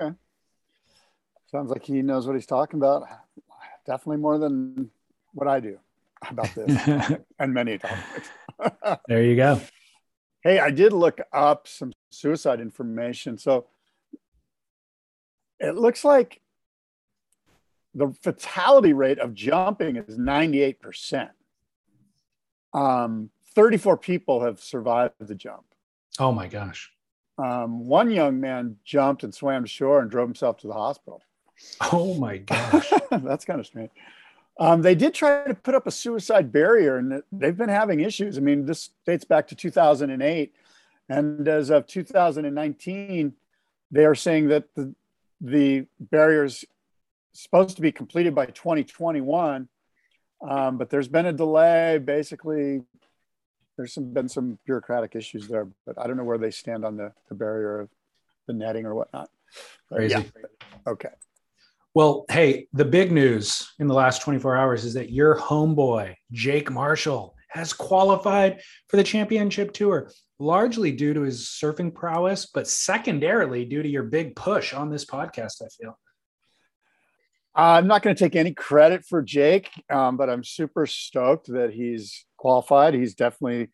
Okay. 0.00 0.14
Sounds 1.50 1.70
like 1.70 1.84
he 1.84 2.02
knows 2.02 2.26
what 2.26 2.36
he's 2.36 2.46
talking 2.46 2.78
about. 2.78 3.04
Definitely 3.86 4.18
more 4.18 4.38
than 4.38 4.90
what 5.32 5.48
I 5.48 5.60
do 5.60 5.78
about 6.28 6.54
this 6.54 7.18
and 7.38 7.54
many 7.54 7.78
topics. 7.78 8.28
there 9.08 9.22
you 9.22 9.36
go. 9.36 9.60
Hey, 10.42 10.58
I 10.58 10.70
did 10.70 10.92
look 10.92 11.20
up 11.32 11.66
some 11.66 11.92
suicide 12.10 12.60
information. 12.60 13.38
So 13.38 13.66
it 15.58 15.74
looks 15.74 16.04
like 16.04 16.40
the 17.94 18.12
fatality 18.22 18.92
rate 18.92 19.18
of 19.18 19.34
jumping 19.34 19.96
is 19.96 20.18
98%. 20.18 21.30
Um, 22.74 23.30
34 23.54 23.96
people 23.96 24.42
have 24.42 24.60
survived 24.60 25.14
the 25.18 25.34
jump. 25.34 25.64
Oh 26.18 26.32
my 26.32 26.46
gosh. 26.46 26.92
Um, 27.38 27.86
one 27.86 28.10
young 28.10 28.40
man 28.40 28.76
jumped 28.84 29.22
and 29.22 29.34
swam 29.34 29.62
to 29.62 29.68
shore 29.68 30.00
and 30.00 30.10
drove 30.10 30.28
himself 30.28 30.58
to 30.58 30.66
the 30.66 30.74
hospital. 30.74 31.22
Oh 31.92 32.14
my 32.14 32.38
gosh. 32.38 32.92
That's 33.10 33.44
kind 33.44 33.60
of 33.60 33.66
strange. 33.66 33.90
Um, 34.60 34.82
they 34.82 34.96
did 34.96 35.14
try 35.14 35.46
to 35.46 35.54
put 35.54 35.76
up 35.76 35.86
a 35.86 35.90
suicide 35.92 36.50
barrier 36.50 36.96
and 36.96 37.22
they've 37.30 37.56
been 37.56 37.68
having 37.68 38.00
issues. 38.00 38.36
I 38.36 38.40
mean, 38.40 38.66
this 38.66 38.90
dates 39.06 39.24
back 39.24 39.46
to 39.48 39.54
2008. 39.54 40.52
And 41.08 41.46
as 41.46 41.70
of 41.70 41.86
2019, 41.86 43.32
they 43.90 44.04
are 44.04 44.14
saying 44.16 44.48
that 44.48 44.64
the, 44.74 44.94
the 45.40 45.86
barrier 46.00 46.44
is 46.44 46.64
supposed 47.32 47.76
to 47.76 47.82
be 47.82 47.92
completed 47.92 48.34
by 48.34 48.46
2021. 48.46 49.68
Um, 50.46 50.76
but 50.76 50.90
there's 50.90 51.08
been 51.08 51.26
a 51.26 51.32
delay. 51.32 51.98
Basically, 51.98 52.82
there's 53.78 53.94
some, 53.94 54.12
been 54.12 54.28
some 54.28 54.58
bureaucratic 54.66 55.14
issues 55.14 55.46
there, 55.48 55.68
but 55.86 55.96
I 55.98 56.06
don't 56.06 56.16
know 56.16 56.24
where 56.24 56.36
they 56.36 56.50
stand 56.50 56.84
on 56.84 56.96
the, 56.96 57.12
the 57.28 57.34
barrier 57.34 57.80
of 57.80 57.88
the 58.48 58.52
netting 58.52 58.84
or 58.84 58.94
whatnot. 58.94 59.30
Crazy. 59.90 60.14
Yeah. 60.14 60.22
Okay. 60.86 61.10
Well, 61.94 62.26
hey, 62.28 62.66
the 62.72 62.84
big 62.84 63.12
news 63.12 63.72
in 63.78 63.86
the 63.86 63.94
last 63.94 64.20
24 64.20 64.56
hours 64.56 64.84
is 64.84 64.94
that 64.94 65.10
your 65.10 65.38
homeboy, 65.38 66.16
Jake 66.32 66.70
Marshall, 66.70 67.36
has 67.50 67.72
qualified 67.72 68.60
for 68.88 68.96
the 68.96 69.04
championship 69.04 69.72
tour, 69.72 70.10
largely 70.38 70.92
due 70.92 71.14
to 71.14 71.22
his 71.22 71.46
surfing 71.46 71.94
prowess, 71.94 72.46
but 72.46 72.68
secondarily 72.68 73.64
due 73.64 73.82
to 73.82 73.88
your 73.88 74.02
big 74.02 74.34
push 74.36 74.74
on 74.74 74.90
this 74.90 75.04
podcast, 75.04 75.62
I 75.62 75.68
feel. 75.80 75.98
I'm 77.54 77.86
not 77.86 78.02
going 78.02 78.14
to 78.14 78.22
take 78.22 78.36
any 78.36 78.54
credit 78.54 79.04
for 79.04 79.22
Jake, 79.22 79.70
um, 79.88 80.16
but 80.16 80.28
I'm 80.28 80.44
super 80.44 80.86
stoked 80.86 81.46
that 81.48 81.72
he's 81.72 82.24
qualified. 82.38 82.94
He's 82.94 83.14
definitely 83.14 83.68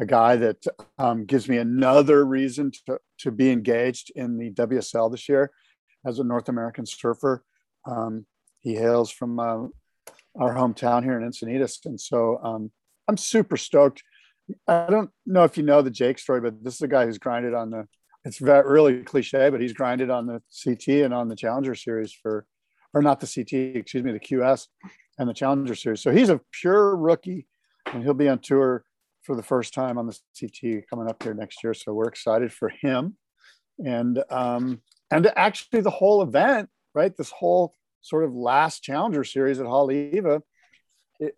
a 0.00 0.06
guy 0.06 0.36
that 0.36 0.64
um, 0.98 1.24
gives 1.24 1.48
me 1.48 1.58
another 1.58 2.24
reason 2.24 2.70
to, 2.86 2.98
to 3.18 3.30
be 3.30 3.50
engaged 3.50 4.10
in 4.14 4.38
the 4.38 4.50
WSL 4.52 5.10
this 5.10 5.28
year 5.28 5.50
as 6.04 6.18
a 6.18 6.24
North 6.24 6.48
American 6.48 6.86
surfer. 6.86 7.42
Um, 7.86 8.26
he 8.60 8.74
hails 8.74 9.10
from 9.10 9.38
uh, 9.38 9.66
our 10.38 10.54
hometown 10.54 11.02
here 11.02 11.18
in 11.18 11.28
Encinitas. 11.28 11.84
And 11.86 12.00
so 12.00 12.38
um, 12.42 12.70
I'm 13.08 13.16
super 13.16 13.56
stoked. 13.56 14.02
I 14.68 14.86
don't 14.88 15.10
know 15.24 15.44
if 15.44 15.56
you 15.56 15.62
know 15.62 15.82
the 15.82 15.90
Jake 15.90 16.18
story, 16.18 16.40
but 16.40 16.62
this 16.62 16.74
is 16.74 16.82
a 16.82 16.88
guy 16.88 17.06
who's 17.06 17.18
grinded 17.18 17.54
on 17.54 17.70
the, 17.70 17.86
it's 18.24 18.38
very, 18.38 18.68
really 18.68 19.02
cliche, 19.02 19.50
but 19.50 19.60
he's 19.60 19.72
grinded 19.72 20.10
on 20.10 20.26
the 20.26 20.42
CT 20.64 21.04
and 21.04 21.14
on 21.14 21.28
the 21.28 21.36
Challenger 21.36 21.74
Series 21.74 22.12
for, 22.12 22.44
or 22.92 23.02
not 23.02 23.20
the 23.20 23.26
CT, 23.26 23.76
excuse 23.76 24.04
me, 24.04 24.12
the 24.12 24.20
QS 24.20 24.66
and 25.18 25.28
the 25.28 25.34
Challenger 25.34 25.74
Series. 25.74 26.02
So 26.02 26.12
he's 26.12 26.28
a 26.28 26.40
pure 26.52 26.96
rookie 26.96 27.46
and 27.92 28.02
he'll 28.02 28.14
be 28.14 28.28
on 28.28 28.38
tour 28.38 28.84
for 29.22 29.34
the 29.34 29.42
first 29.42 29.74
time 29.74 29.98
on 29.98 30.06
the 30.06 30.18
CT 30.38 30.88
coming 30.88 31.08
up 31.08 31.22
here 31.22 31.34
next 31.34 31.62
year. 31.64 31.74
So 31.74 31.92
we're 31.92 32.08
excited 32.08 32.52
for 32.52 32.68
him. 32.68 33.16
And 33.84 34.22
um, 34.30 34.80
and 35.10 35.30
actually 35.36 35.82
the 35.82 35.90
whole 35.90 36.22
event, 36.22 36.68
right? 36.94 37.14
This 37.16 37.30
whole 37.30 37.74
sort 38.00 38.24
of 38.24 38.34
last 38.34 38.82
challenger 38.82 39.24
series 39.24 39.60
at 39.60 39.66
Haleiwa, 39.66 40.42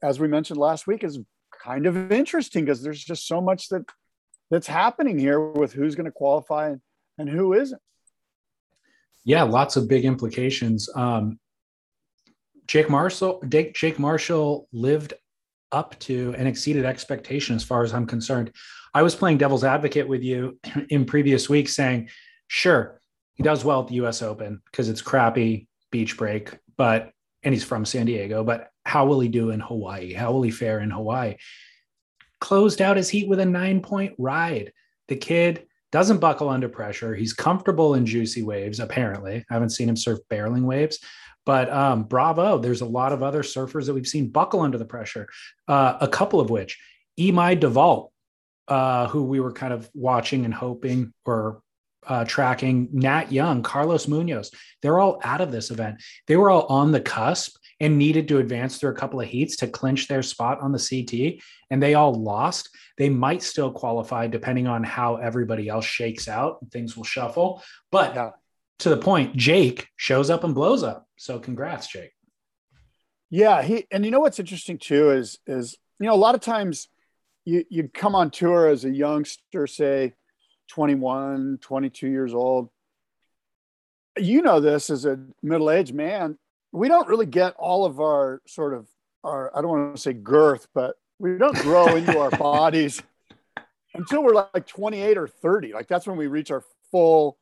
as 0.03 0.21
we 0.21 0.29
mentioned 0.29 0.59
last 0.59 0.87
week, 0.87 1.03
is 1.03 1.19
kind 1.63 1.87
of 1.87 2.13
interesting 2.13 2.65
because 2.65 2.83
there's 2.83 3.03
just 3.03 3.27
so 3.27 3.41
much 3.41 3.69
that 3.69 3.83
that's 4.51 4.67
happening 4.67 5.19
here 5.19 5.41
with 5.41 5.73
who's 5.73 5.95
going 5.95 6.07
to 6.07 6.13
qualify 6.13 6.69
and, 6.69 6.81
and 7.19 7.29
who 7.29 7.55
isn't. 7.55 7.81
Yeah, 9.25 9.43
lots 9.43 9.77
of 9.77 9.89
big 9.89 10.05
implications. 10.05 10.89
Um, 10.95 11.39
Jake 12.67 12.89
Marshall, 12.89 13.43
Jake 13.49 13.99
Marshall 13.99 14.69
lived 14.73 15.15
up 15.73 15.99
to 16.01 16.35
and 16.37 16.49
exceeded 16.49 16.85
expectation 16.85 17.57
as 17.57 17.65
far 17.65 17.83
as 17.83 17.93
I'm 17.93 18.07
concerned. 18.07 18.53
I 18.95 19.03
was 19.03 19.15
playing 19.15 19.39
devil's 19.39 19.65
advocate 19.65 20.09
with 20.09 20.23
you 20.23 20.59
in 20.89 21.05
previous 21.05 21.49
weeks 21.49 21.75
saying, 21.75 22.09
sure, 22.47 23.01
he 23.35 23.43
does 23.43 23.65
well 23.65 23.83
at 23.83 23.89
the 23.89 23.97
US 23.97 24.23
Open 24.23 24.61
because 24.71 24.89
it's 24.89 25.03
crappy 25.03 25.69
beach 25.91 26.17
break, 26.17 26.59
but 26.77 27.13
and 27.43 27.55
he's 27.55 27.65
from 27.65 27.85
San 27.85 28.07
Diego, 28.07 28.43
but 28.43 28.71
how 28.85 29.07
will 29.07 29.21
he 29.21 29.29
do 29.29 29.51
in 29.51 29.61
Hawaii? 29.61 30.13
How 30.13 30.33
will 30.33 30.43
he 30.43 30.51
fare 30.51 30.81
in 30.81 30.91
Hawaii? 30.91 31.37
Closed 32.41 32.83
out 32.83 32.97
his 32.97 33.09
heat 33.09 33.29
with 33.29 33.41
a 33.41 33.47
nine 33.47 33.81
point 33.81 34.15
ride. 34.19 34.73
The 35.09 35.17
kid 35.17 35.67
doesn't 35.93 36.19
buckle 36.19 36.49
under 36.49 36.69
pressure. 36.69 37.15
He's 37.15 37.33
comfortable 37.33 37.95
in 37.95 38.07
juicy 38.07 38.43
waves, 38.43 38.81
apparently. 38.81 39.45
I 39.49 39.55
haven't 39.55 39.71
seen 39.71 39.89
him 39.89 39.97
surf 39.97 40.19
barreling 40.31 40.65
waves, 40.65 40.99
but 41.49 41.73
um, 41.73 42.03
bravo. 42.03 42.59
There's 42.59 42.83
a 42.83 42.85
lot 42.85 43.11
of 43.11 43.23
other 43.23 43.43
surfers 43.43 43.87
that 43.87 43.95
we've 43.95 44.07
seen 44.07 44.29
buckle 44.29 44.61
under 44.61 44.77
the 44.77 44.85
pressure, 44.85 45.31
uh, 45.67 45.97
a 45.99 46.07
couple 46.07 46.41
of 46.41 46.51
which, 46.51 46.79
Imai 47.19 47.59
DeVault, 47.59 48.11
uh, 48.69 49.09
who 49.09 49.25
we 49.25 49.41
were 49.41 49.53
kind 49.53 49.73
of 49.73 49.89
watching 49.95 50.45
and 50.45 50.53
hoping 50.53 51.15
or 51.25 51.63
uh, 52.07 52.27
tracking 52.27 52.91
Nat 52.93 53.33
Young, 53.33 53.63
Carlos 53.63 54.07
Munoz. 54.07 54.51
They're 54.83 55.01
all 55.01 55.23
out 55.25 55.41
of 55.41 55.51
this 55.51 55.71
event. 55.71 56.03
They 56.27 56.37
were 56.37 56.51
all 56.51 56.67
on 56.67 56.93
the 56.93 57.01
cusp 57.01 57.57
and 57.81 57.97
needed 57.97 58.29
to 58.29 58.41
advance 58.41 58.77
through 58.77 58.91
a 58.91 58.97
couple 58.97 59.19
of 59.19 59.27
heats 59.27 59.57
to 59.57 59.69
clinch 59.69 60.07
their 60.07 60.23
spot 60.23 60.61
on 60.61 60.73
the 60.73 60.79
CT, 60.79 61.43
and 61.71 61.83
they 61.83 61.95
all 61.95 62.13
lost. 62.13 62.69
They 62.99 63.09
might 63.09 63.43
still 63.43 63.73
qualify 63.73 64.27
depending 64.27 64.67
on 64.67 64.85
how 64.85 65.17
everybody 65.17 65.71
else 65.71 65.87
shakes 65.87 66.29
out. 66.29 66.59
And 66.61 66.71
things 66.71 66.95
will 66.95 67.05
shuffle. 67.05 67.63
But 67.91 68.15
yeah. 68.15 68.31
To 68.81 68.89
the 68.89 68.97
point, 68.97 69.37
Jake 69.37 69.89
shows 69.97 70.31
up 70.31 70.45
and 70.45 70.55
blows 70.55 70.83
up. 70.83 71.09
So 71.17 71.39
congrats, 71.39 71.89
Jake. 71.89 72.13
Yeah, 73.31 73.63
he 73.63 73.87
and 73.91 74.05
you 74.05 74.11
know 74.11 74.21
what's 74.21 74.39
interesting 74.39 74.79
too 74.79 75.11
is 75.11 75.39
is 75.47 75.77
you 76.01 76.07
know 76.07 76.15
a 76.15 76.17
lot 76.17 76.35
of 76.35 76.41
times 76.41 76.89
you 77.45 77.65
you 77.69 77.89
come 77.89 78.15
on 78.15 78.31
tour 78.31 78.69
as 78.69 78.85
a 78.85 78.91
youngster, 78.91 79.67
say 79.67 80.15
21, 80.69 81.59
22 81.61 82.09
years 82.09 82.33
old. 82.33 82.71
You 84.17 84.43
know 84.43 84.61
this 84.61 84.91
as 84.91 85.05
a 85.05 85.19
middle-aged 85.43 85.95
man. 85.95 86.39
We 86.73 86.89
don't 86.89 87.09
really 87.09 87.27
get 87.27 87.55
all 87.59 87.85
of 87.85 88.01
our 88.01 88.41
sort 88.47 88.75
of 88.75 88.87
our 89.25 89.55
I 89.57 89.61
don't 89.61 89.71
want 89.71 89.97
to 89.97 90.01
say 90.01 90.15
girth, 90.15 90.69
but 90.75 90.97
we 91.19 91.37
don't 91.37 91.57
grow 91.59 91.87
into 91.97 92.19
our 92.19 92.31
bodies 92.31 93.03
until 93.95 94.23
we're 94.23 94.49
like 94.55 94.67
28 94.67 95.19
or 95.19 95.29
30. 95.29 95.73
Like 95.73 95.89
that's 95.89 96.07
when 96.07 96.17
we 96.17 96.29
reach 96.29 96.51
our 96.51 96.63
full 96.91 97.37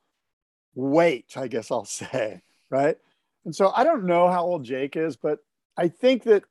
weight, 0.76 1.36
I 1.36 1.48
guess 1.48 1.72
I'll 1.72 1.84
say, 1.86 2.42
right? 2.70 2.96
And 3.44 3.54
so 3.54 3.72
I 3.74 3.82
don't 3.82 4.04
know 4.04 4.30
how 4.30 4.44
old 4.44 4.64
Jake 4.64 4.96
is, 4.96 5.16
but 5.16 5.40
I 5.76 5.88
think 5.88 6.22
that 6.24 6.44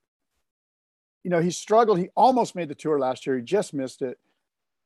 you 1.26 1.32
know, 1.32 1.42
he 1.42 1.50
struggled. 1.50 1.98
He 1.98 2.10
almost 2.16 2.54
made 2.54 2.70
the 2.70 2.76
tour 2.76 3.00
last 3.00 3.26
year. 3.26 3.36
He 3.36 3.42
just 3.42 3.74
missed 3.74 4.04
it. 4.04 4.20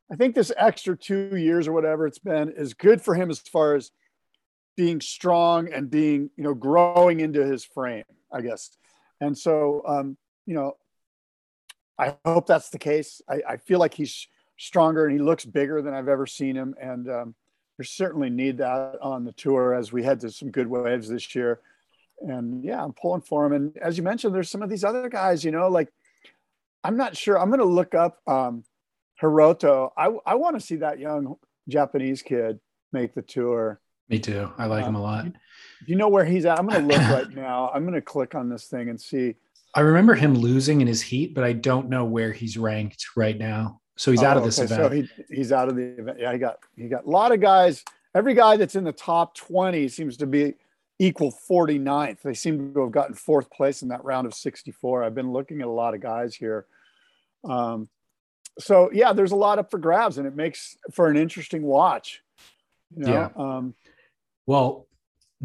I 0.10 0.15
think 0.15 0.34
this 0.34 0.54
extra 0.56 0.95
two 0.95 1.36
years 1.36 1.67
or 1.67 1.73
whatever 1.73 2.08
it's 2.08 2.17
been 2.17 2.54
is 2.56 2.73
good 2.73 3.02
for 3.02 3.13
him 3.13 3.30
as 3.30 3.39
far 3.39 3.75
as 3.75 3.91
being 4.78 5.02
strong 5.02 5.71
and 5.73 5.91
being, 5.91 6.30
you 6.38 6.45
know, 6.45 6.54
growing 6.54 7.19
into 7.19 7.45
his 7.45 7.65
frame, 7.65 8.06
I 8.32 8.39
guess. 8.39 8.78
And 9.19 9.38
so, 9.38 9.84
um, 9.86 10.17
you 10.45 10.54
know, 10.56 10.78
I 11.97 12.15
hope 12.23 12.47
that's 12.47 12.69
the 12.69 12.80
case. 12.80 13.21
I, 13.30 13.41
I, 13.47 13.58
feel 13.58 13.78
like 13.78 13.93
he's 13.93 14.25
stronger 14.56 15.04
and 15.06 15.12
he 15.12 15.19
looks 15.19 15.43
bigger 15.43 15.82
than 15.82 15.93
I've 15.93 16.08
ever 16.08 16.25
seen 16.25 16.56
him. 16.56 16.73
And 16.82 17.10
um, 17.10 17.36
we 17.79 17.85
certainly 17.85 18.29
need 18.29 18.57
that 18.57 18.99
on 19.01 19.25
the 19.25 19.31
tour 19.31 19.73
as 19.73 19.91
we 19.91 20.03
head 20.03 20.19
to 20.19 20.29
some 20.29 20.51
good 20.51 20.67
waves 20.67 21.09
this 21.09 21.33
year. 21.33 21.61
And 22.19 22.63
yeah, 22.63 22.83
I'm 22.83 22.93
pulling 22.93 23.21
for 23.21 23.45
him. 23.45 23.53
And 23.53 23.77
as 23.77 23.97
you 23.97 24.03
mentioned, 24.03 24.35
there's 24.35 24.51
some 24.51 24.61
of 24.61 24.69
these 24.69 24.83
other 24.83 25.09
guys, 25.09 25.43
you 25.43 25.51
know, 25.51 25.69
like 25.69 25.91
I'm 26.83 26.97
not 26.97 27.17
sure. 27.17 27.39
I'm 27.39 27.47
going 27.47 27.59
to 27.59 27.65
look 27.65 27.95
up 27.95 28.19
um, 28.27 28.65
Hiroto, 29.21 29.91
I, 29.97 30.11
I 30.25 30.35
want 30.35 30.59
to 30.59 30.65
see 30.65 30.77
that 30.77 30.99
young 30.99 31.35
Japanese 31.67 32.21
kid 32.21 32.59
make 32.91 33.13
the 33.13 33.21
tour. 33.21 33.79
Me 34.07 34.19
too. 34.19 34.51
I 34.57 34.65
like 34.65 34.83
uh, 34.83 34.87
him 34.87 34.95
a 34.95 35.01
lot. 35.01 35.25
Do 35.25 35.31
you 35.85 35.95
know 35.95 36.07
where 36.09 36.25
he's 36.25 36.45
at? 36.45 36.57
I'm 36.57 36.67
going 36.67 36.87
to 36.87 36.95
look 36.95 37.09
right 37.09 37.29
now. 37.35 37.69
I'm 37.73 37.83
going 37.83 37.93
to 37.95 38.01
click 38.01 38.33
on 38.33 38.49
this 38.49 38.65
thing 38.65 38.89
and 38.89 38.99
see. 38.99 39.35
I 39.75 39.81
remember 39.81 40.15
him 40.15 40.33
losing 40.33 40.81
in 40.81 40.87
his 40.87 41.01
heat, 41.01 41.35
but 41.35 41.43
I 41.43 41.53
don't 41.53 41.89
know 41.89 42.05
where 42.05 42.31
he's 42.31 42.57
ranked 42.57 43.05
right 43.15 43.37
now. 43.37 43.81
So 43.99 44.12
he's 44.12 44.23
out 44.23 44.38
Oh, 44.38 44.39
of 44.39 44.45
this 44.45 44.59
okay, 44.59 44.73
event. 44.73 45.09
So 45.17 45.23
he, 45.27 45.35
he's 45.35 45.51
out 45.51 45.67
of 45.67 45.75
the 45.75 45.83
event. 45.99 46.19
Yeah, 46.21 46.31
he 46.31 46.39
got 46.39 46.59
he 46.77 46.88
got 46.88 47.05
a 47.05 47.09
lot 47.09 47.33
of 47.33 47.41
guys. 47.41 47.83
Every 48.15 48.33
guy 48.33 48.55
that's 48.55 48.75
in 48.75 48.85
the 48.85 48.93
top 48.93 49.35
20 49.35 49.89
seems 49.89 50.15
to 50.17 50.25
be 50.25 50.53
equal 50.99 51.33
49th. 51.49 52.21
They 52.21 52.33
seem 52.33 52.73
to 52.73 52.79
have 52.79 52.91
gotten 52.91 53.13
fourth 53.13 53.51
place 53.51 53.81
in 53.81 53.89
that 53.89 54.05
round 54.05 54.25
of 54.25 54.33
64. 54.33 55.03
I've 55.03 55.13
been 55.13 55.33
looking 55.33 55.59
at 55.59 55.67
a 55.67 55.71
lot 55.71 55.95
of 55.95 55.99
guys 55.99 56.33
here. 56.33 56.65
Um, 57.43 57.89
so 58.57 58.89
yeah, 58.93 59.12
there's 59.12 59.33
a 59.33 59.35
lot 59.35 59.59
up 59.59 59.69
for 59.69 59.79
grabs, 59.79 60.17
and 60.17 60.25
it 60.25 60.33
makes 60.33 60.77
for 60.93 61.09
an 61.09 61.17
interesting 61.17 61.62
watch. 61.63 62.21
You 62.95 63.05
know? 63.05 63.12
Yeah. 63.12 63.29
Um, 63.35 63.75
Well, 64.45 64.88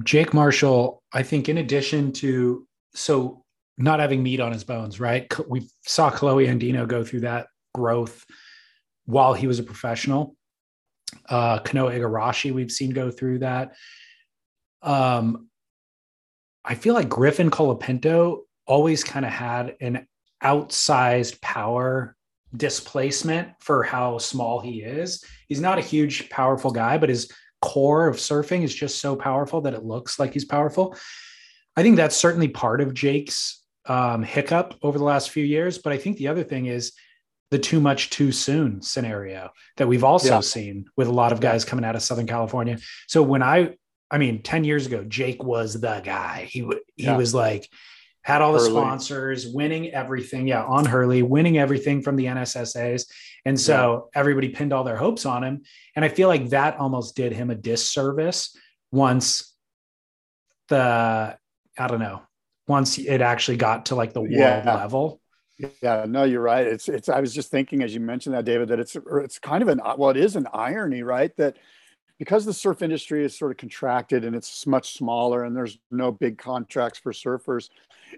Jake 0.05 0.33
Marshall, 0.33 1.03
I 1.13 1.25
think, 1.25 1.49
in 1.49 1.59
addition 1.59 2.13
to 2.13 2.69
so 2.95 3.43
not 3.79 3.99
having 3.99 4.23
meat 4.23 4.39
on 4.39 4.53
his 4.53 4.63
bones, 4.63 5.01
right? 5.01 5.27
We 5.49 5.69
saw 5.85 6.09
Kolohe 6.09 6.49
Andino 6.49 6.87
go 6.87 7.03
through 7.03 7.23
that 7.23 7.49
growth 7.75 8.25
while 9.07 9.35
he 9.35 9.47
was 9.47 9.59
a 9.59 9.63
professional. 9.65 10.37
Uh, 11.29 11.61
Kanoa 11.61 11.99
Igarashi, 11.99 12.53
we've 12.53 12.73
seen 12.73 12.91
go 12.91 13.11
through 13.11 13.41
that. 13.41 13.75
Um, 14.83 15.49
I 16.65 16.75
feel 16.75 16.95
like 16.95 17.09
Griffin 17.09 17.51
Colapinto 17.51 18.41
always 18.67 19.05
kind 19.05 19.25
of 19.25 19.33
had 19.33 19.77
an 19.81 20.07
outsized 20.43 21.41
power 21.41 22.17
displacement 22.57 23.49
for 23.61 23.83
how 23.83 24.19
small 24.19 24.61
he 24.61 24.83
is. 24.83 25.25
He's 25.49 25.61
not 25.61 25.79
a 25.79 25.83
huge, 25.83 26.31
powerful 26.31 26.71
guy, 26.71 26.99
but 26.99 27.09
his 27.09 27.31
core 27.61 28.07
of 28.07 28.17
surfing 28.17 28.63
is 28.63 28.75
just 28.75 29.01
so 29.01 29.17
powerful 29.17 29.61
that 29.63 29.75
it 29.75 29.85
looks 29.85 30.19
like 30.19 30.33
he's 30.33 30.45
powerful. 30.45 30.97
I 31.77 31.83
think 31.83 31.97
that's 31.97 32.17
certainly 32.17 32.49
part 32.49 32.81
of 32.81 32.95
Jake's 32.95 33.63
um, 33.87 34.23
hiccup 34.23 34.75
over 34.83 34.99
the 34.99 35.05
last 35.05 35.31
few 35.31 35.45
years. 35.45 35.79
But 35.79 35.93
I 35.93 35.99
think 35.99 36.17
the 36.17 36.29
other 36.29 36.45
thing 36.45 36.67
is 36.67 36.93
the 37.51 37.59
too 37.59 37.81
much 37.81 38.11
too 38.11 38.33
soon 38.33 38.83
scenario 38.83 39.51
that 39.77 39.87
we've 39.87 40.05
also 40.05 40.35
Yeah. 40.35 40.41
seen 40.41 40.87
with 40.97 41.09
a 41.09 41.13
lot 41.13 41.33
of 41.33 41.41
guys 41.41 41.65
coming 41.65 41.85
out 41.85 41.95
of 41.97 42.03
Southern 42.03 42.27
California. 42.27 42.79
So 43.07 43.23
when 43.23 43.43
I, 43.43 43.77
I 44.11 44.19
mean, 44.19 44.43
10 44.43 44.65
years 44.65 44.87
ago, 44.87 45.05
Jake 45.05 45.43
was 45.43 45.81
the 45.81 46.01
guy. 46.05 46.49
He, 46.51 46.61
he 46.97 47.05
Yeah. 47.05 47.17
was 47.17 47.35
like, 47.35 47.69
had 48.23 48.41
all 48.41 48.53
the 48.55 48.59
Hurley. 48.59 48.71
sponsors, 48.71 49.47
winning 49.47 49.91
everything. 49.91 50.49
Yeah, 50.49 50.65
on 50.65 50.87
Hurley, 50.87 51.23
winning 51.23 51.59
everything 51.59 52.01
from 52.01 52.17
the 52.17 52.25
NSSAs. 52.25 53.05
And 53.45 53.61
so 53.61 54.09
everybody 54.15 54.49
pinned 54.49 54.73
all 54.73 54.83
their 54.83 54.97
hopes 54.97 55.27
on 55.27 55.45
him. 55.45 55.63
And 55.95 56.05
I 56.05 56.09
feel 56.09 56.29
like 56.29 56.49
that 56.49 56.79
almost 56.79 57.17
did 57.17 57.33
him 57.35 57.51
a 57.51 57.55
disservice 57.55 58.57
once 58.91 59.55
the, 60.69 61.37
I 61.79 61.87
don't 61.87 61.99
know, 62.01 62.23
once 62.67 62.97
it 62.99 63.21
actually 63.21 63.59
got 63.59 63.87
to 63.87 63.95
like 63.95 64.15
the 64.15 64.21
world 64.23 64.33
Yeah. 64.33 64.63
level. 64.75 65.21
Yeah, 65.59 66.05
no, 66.09 66.25
you're 66.25 66.41
right. 66.41 66.67
It's 66.67 66.89
it's. 66.89 67.09
I 67.09 67.21
was 67.21 67.33
just 67.33 67.51
thinking 67.51 67.83
as 67.83 67.95
you 67.95 68.01
mentioned 68.01 68.35
that, 68.35 68.45
David, 68.45 68.69
that 68.69 68.81
it's 68.81 68.97
it's 69.23 69.39
kind 69.39 69.63
of 69.63 69.69
an 69.69 69.81
well, 69.97 70.11
it 70.11 70.17
is 70.17 70.35
an 70.35 70.49
irony, 70.53 71.03
right? 71.03 71.35
That 71.37 71.57
because 72.19 72.45
the 72.45 72.55
surf 72.55 72.83
industry 72.83 73.25
is 73.25 73.37
sort 73.39 73.53
of 73.53 73.57
contracted 73.59 74.25
and 74.25 74.37
it's 74.37 74.67
much 74.67 74.95
smaller, 74.97 75.45
and 75.45 75.57
there's 75.57 75.79
no 75.91 76.13
big 76.13 76.39
contracts 76.39 76.99
for 76.99 77.13
surfers, 77.13 77.71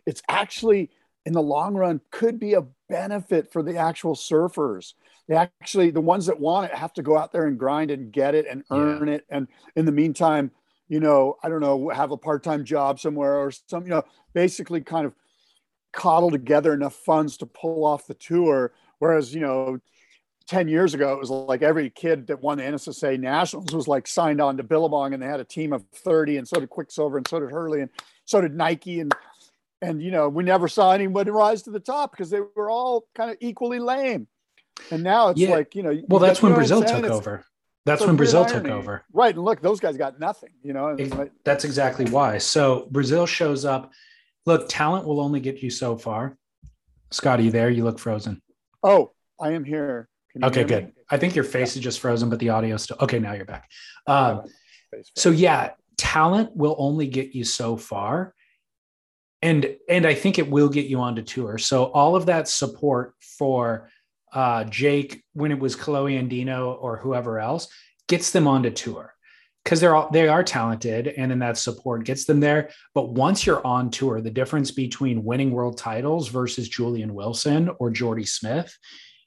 it's 0.06 0.22
actually 0.28 0.90
in 1.26 1.32
the 1.34 1.42
long 1.42 1.74
run 1.74 2.00
could 2.10 2.38
be 2.40 2.54
a 2.54 2.64
benefit 2.88 3.52
for 3.52 3.62
the 3.62 3.76
actual 3.76 4.14
surfers. 4.14 4.94
They 5.28 5.36
actually 5.36 5.90
the 5.90 6.00
ones 6.00 6.26
that 6.26 6.40
want 6.40 6.70
it 6.72 6.76
have 6.76 6.94
to 6.94 7.02
go 7.02 7.18
out 7.18 7.32
there 7.32 7.46
and 7.46 7.58
grind 7.58 7.90
and 7.90 8.12
get 8.12 8.34
it 8.34 8.46
and 8.48 8.64
Yeah. 8.70 8.78
earn 8.78 9.08
it, 9.08 9.26
and 9.30 9.48
in 9.76 9.84
the 9.86 9.92
meantime, 9.92 10.52
you 10.88 11.00
know, 11.00 11.36
I 11.42 11.48
don't 11.50 11.60
know, 11.60 11.88
have 11.90 12.12
a 12.12 12.16
part 12.16 12.42
time 12.44 12.64
job 12.64 13.00
somewhere 13.00 13.36
or 13.36 13.50
some, 13.50 13.84
you 13.84 13.90
know, 13.90 14.04
basically 14.34 14.80
kind 14.82 15.06
of 15.06 15.14
coddle 15.92 16.30
together 16.30 16.72
enough 16.74 16.94
funds 16.94 17.36
to 17.38 17.46
pull 17.46 17.84
off 17.84 18.06
the 18.06 18.14
tour. 18.14 18.72
Whereas, 18.98 19.34
you 19.34 19.40
know, 19.40 19.78
10 20.48 20.68
years 20.68 20.94
ago, 20.94 21.12
it 21.12 21.18
was 21.18 21.30
like 21.30 21.62
every 21.62 21.90
kid 21.90 22.28
that 22.28 22.40
won 22.40 22.58
the 22.58 22.64
NSSA 22.64 23.18
Nationals 23.18 23.74
was 23.74 23.88
like 23.88 24.06
signed 24.06 24.40
on 24.40 24.56
to 24.58 24.62
Billabong 24.62 25.12
and 25.12 25.22
they 25.22 25.26
had 25.26 25.40
a 25.40 25.44
team 25.44 25.72
of 25.72 25.84
30 25.94 26.36
and 26.38 26.46
so 26.48 26.60
did 26.60 26.70
Quiksilver 26.70 27.16
and 27.16 27.26
so 27.26 27.40
did 27.40 27.50
Hurley 27.50 27.80
and 27.80 27.90
so 28.24 28.40
did 28.40 28.54
Nike. 28.54 29.00
And, 29.00 29.12
and, 29.82 30.00
you 30.00 30.10
know, 30.10 30.28
we 30.28 30.44
never 30.44 30.68
saw 30.68 30.92
anybody 30.92 31.30
rise 31.30 31.62
to 31.62 31.70
the 31.70 31.80
top 31.80 32.12
because 32.12 32.30
they 32.30 32.40
were 32.54 32.70
all 32.70 33.06
kind 33.14 33.30
of 33.30 33.36
equally 33.40 33.78
lame. 33.80 34.28
And 34.90 35.02
now 35.02 35.30
it's 35.30 35.40
Yeah. 35.40 35.50
like, 35.50 35.74
you 35.74 35.82
know, 35.82 36.00
Well, 36.08 36.20
that's 36.20 36.40
when 36.42 36.52
know 36.52 36.58
what 36.58 36.70
I'm 36.70 36.78
Brazil 36.80 36.82
took 36.82 37.04
It's- 37.04 37.12
over. 37.18 37.44
That's 37.84 38.04
when 38.04 38.16
Brazil 38.16 38.44
took 38.44 38.66
over. 38.66 39.04
Right. 39.12 39.32
And 39.34 39.44
look, 39.44 39.60
those 39.62 39.78
guys 39.78 39.96
got 39.96 40.18
nothing, 40.18 40.50
you 40.64 40.72
know, 40.72 40.88
and 40.88 40.98
it's 41.00 41.10
Ex- 41.12 41.18
like- 41.18 41.32
That's 41.44 41.64
exactly 41.64 42.04
why. 42.10 42.38
So 42.38 42.88
Brazil 42.90 43.26
shows 43.26 43.64
up. 43.64 43.92
Look, 44.46 44.68
talent 44.68 45.06
will 45.06 45.20
only 45.20 45.40
get 45.40 45.62
you 45.62 45.70
so 45.70 45.96
far. 45.96 46.36
Scott, 47.10 47.40
are 47.40 47.42
you 47.42 47.50
there? 47.50 47.68
You 47.68 47.84
look 47.84 47.98
frozen. 47.98 48.40
oh, 48.82 49.12
I 49.40 49.52
am 49.52 49.64
here. 49.64 50.08
Okay, 50.42 50.60
hear 50.60 50.68
me? 50.68 50.86
good. 50.86 50.92
I 51.10 51.18
think 51.18 51.34
your 51.34 51.44
face 51.44 51.76
is 51.76 51.82
just 51.82 52.00
frozen, 52.00 52.30
but 52.30 52.38
the 52.38 52.50
audio 52.50 52.76
still. 52.76 52.96
Okay, 53.00 53.18
now 53.18 53.32
you're 53.32 53.44
back. 53.44 53.68
Um, 54.06 54.42
so 55.14 55.30
yeah, 55.30 55.70
talent 55.98 56.56
will 56.56 56.76
only 56.78 57.06
get 57.06 57.34
you 57.34 57.44
so 57.44 57.76
far, 57.76 58.34
and 59.42 59.76
and 59.88 60.06
I 60.06 60.14
think 60.14 60.38
it 60.38 60.48
will 60.48 60.68
get 60.68 60.86
you 60.86 61.00
onto 61.00 61.22
tour. 61.22 61.58
So 61.58 61.84
all 61.84 62.16
of 62.16 62.26
that 62.26 62.48
support 62.48 63.14
for 63.20 63.90
uh, 64.32 64.64
Jake 64.64 65.22
when 65.32 65.52
it 65.52 65.58
was 65.58 65.76
Kolohe 65.76 66.20
Andino 66.20 66.76
or 66.80 66.96
whoever 66.98 67.38
else 67.38 67.68
gets 68.08 68.30
them 68.30 68.46
onto 68.46 68.70
tour 68.70 69.15
because 69.66 69.80
they're 69.80 69.96
all 69.96 70.08
they 70.12 70.28
are 70.28 70.44
talented, 70.44 71.08
and 71.08 71.28
then 71.28 71.40
that 71.40 71.58
support 71.58 72.04
gets 72.04 72.24
them 72.24 72.38
there. 72.38 72.70
But 72.94 73.08
once 73.14 73.44
you're 73.44 73.66
on 73.66 73.90
tour, 73.90 74.20
the 74.20 74.30
difference 74.30 74.70
between 74.70 75.24
winning 75.24 75.50
world 75.50 75.76
titles 75.76 76.28
versus 76.28 76.68
Julian 76.68 77.12
Wilson 77.14 77.70
or 77.80 77.90
Jordy 77.90 78.24
Smith 78.24 78.72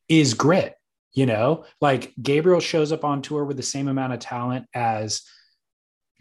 is 0.08 0.34
grit. 0.34 0.76
You 1.12 1.26
know, 1.26 1.66
like 1.82 2.14
Gabriel 2.22 2.62
shows 2.62 2.94
up 2.94 3.04
on 3.04 3.22
tour 3.22 3.44
with 3.44 3.58
the 3.58 3.64
same 3.64 3.90
amount 3.90 4.14
of 4.14 4.20
talent 4.20 4.66
as 4.74 5.24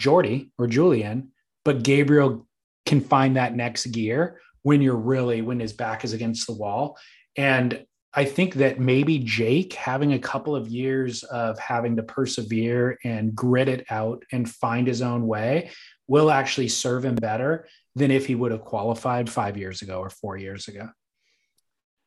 Jordy 0.00 0.50
or 0.58 0.66
Julian, 0.66 1.30
but 1.64 1.84
Gabriel 1.84 2.48
can 2.86 3.00
find 3.00 3.36
that 3.36 3.54
next 3.54 3.86
gear 3.86 4.40
when 4.62 4.82
you're 4.82 4.96
really 4.96 5.42
when 5.42 5.60
his 5.60 5.72
back 5.72 6.02
is 6.02 6.12
against 6.12 6.48
the 6.48 6.54
wall. 6.54 6.98
And 7.36 7.86
I 8.14 8.24
think 8.24 8.54
that 8.54 8.80
maybe 8.80 9.18
Jake 9.18 9.74
having 9.74 10.14
a 10.14 10.18
couple 10.18 10.56
of 10.56 10.68
years 10.68 11.22
of 11.24 11.58
having 11.58 11.96
to 11.96 12.02
persevere 12.02 12.98
and 13.04 13.34
grit 13.34 13.68
it 13.68 13.86
out 13.90 14.24
and 14.32 14.48
find 14.48 14.86
his 14.86 15.02
own 15.02 15.26
way 15.26 15.70
will 16.06 16.30
actually 16.30 16.68
serve 16.68 17.04
him 17.04 17.16
better 17.16 17.68
than 17.94 18.10
if 18.10 18.26
he 18.26 18.34
would 18.34 18.50
have 18.50 18.62
qualified 18.62 19.28
five 19.28 19.58
years 19.58 19.82
ago 19.82 19.98
or 19.98 20.08
four 20.08 20.38
years 20.38 20.68
ago. 20.68 20.88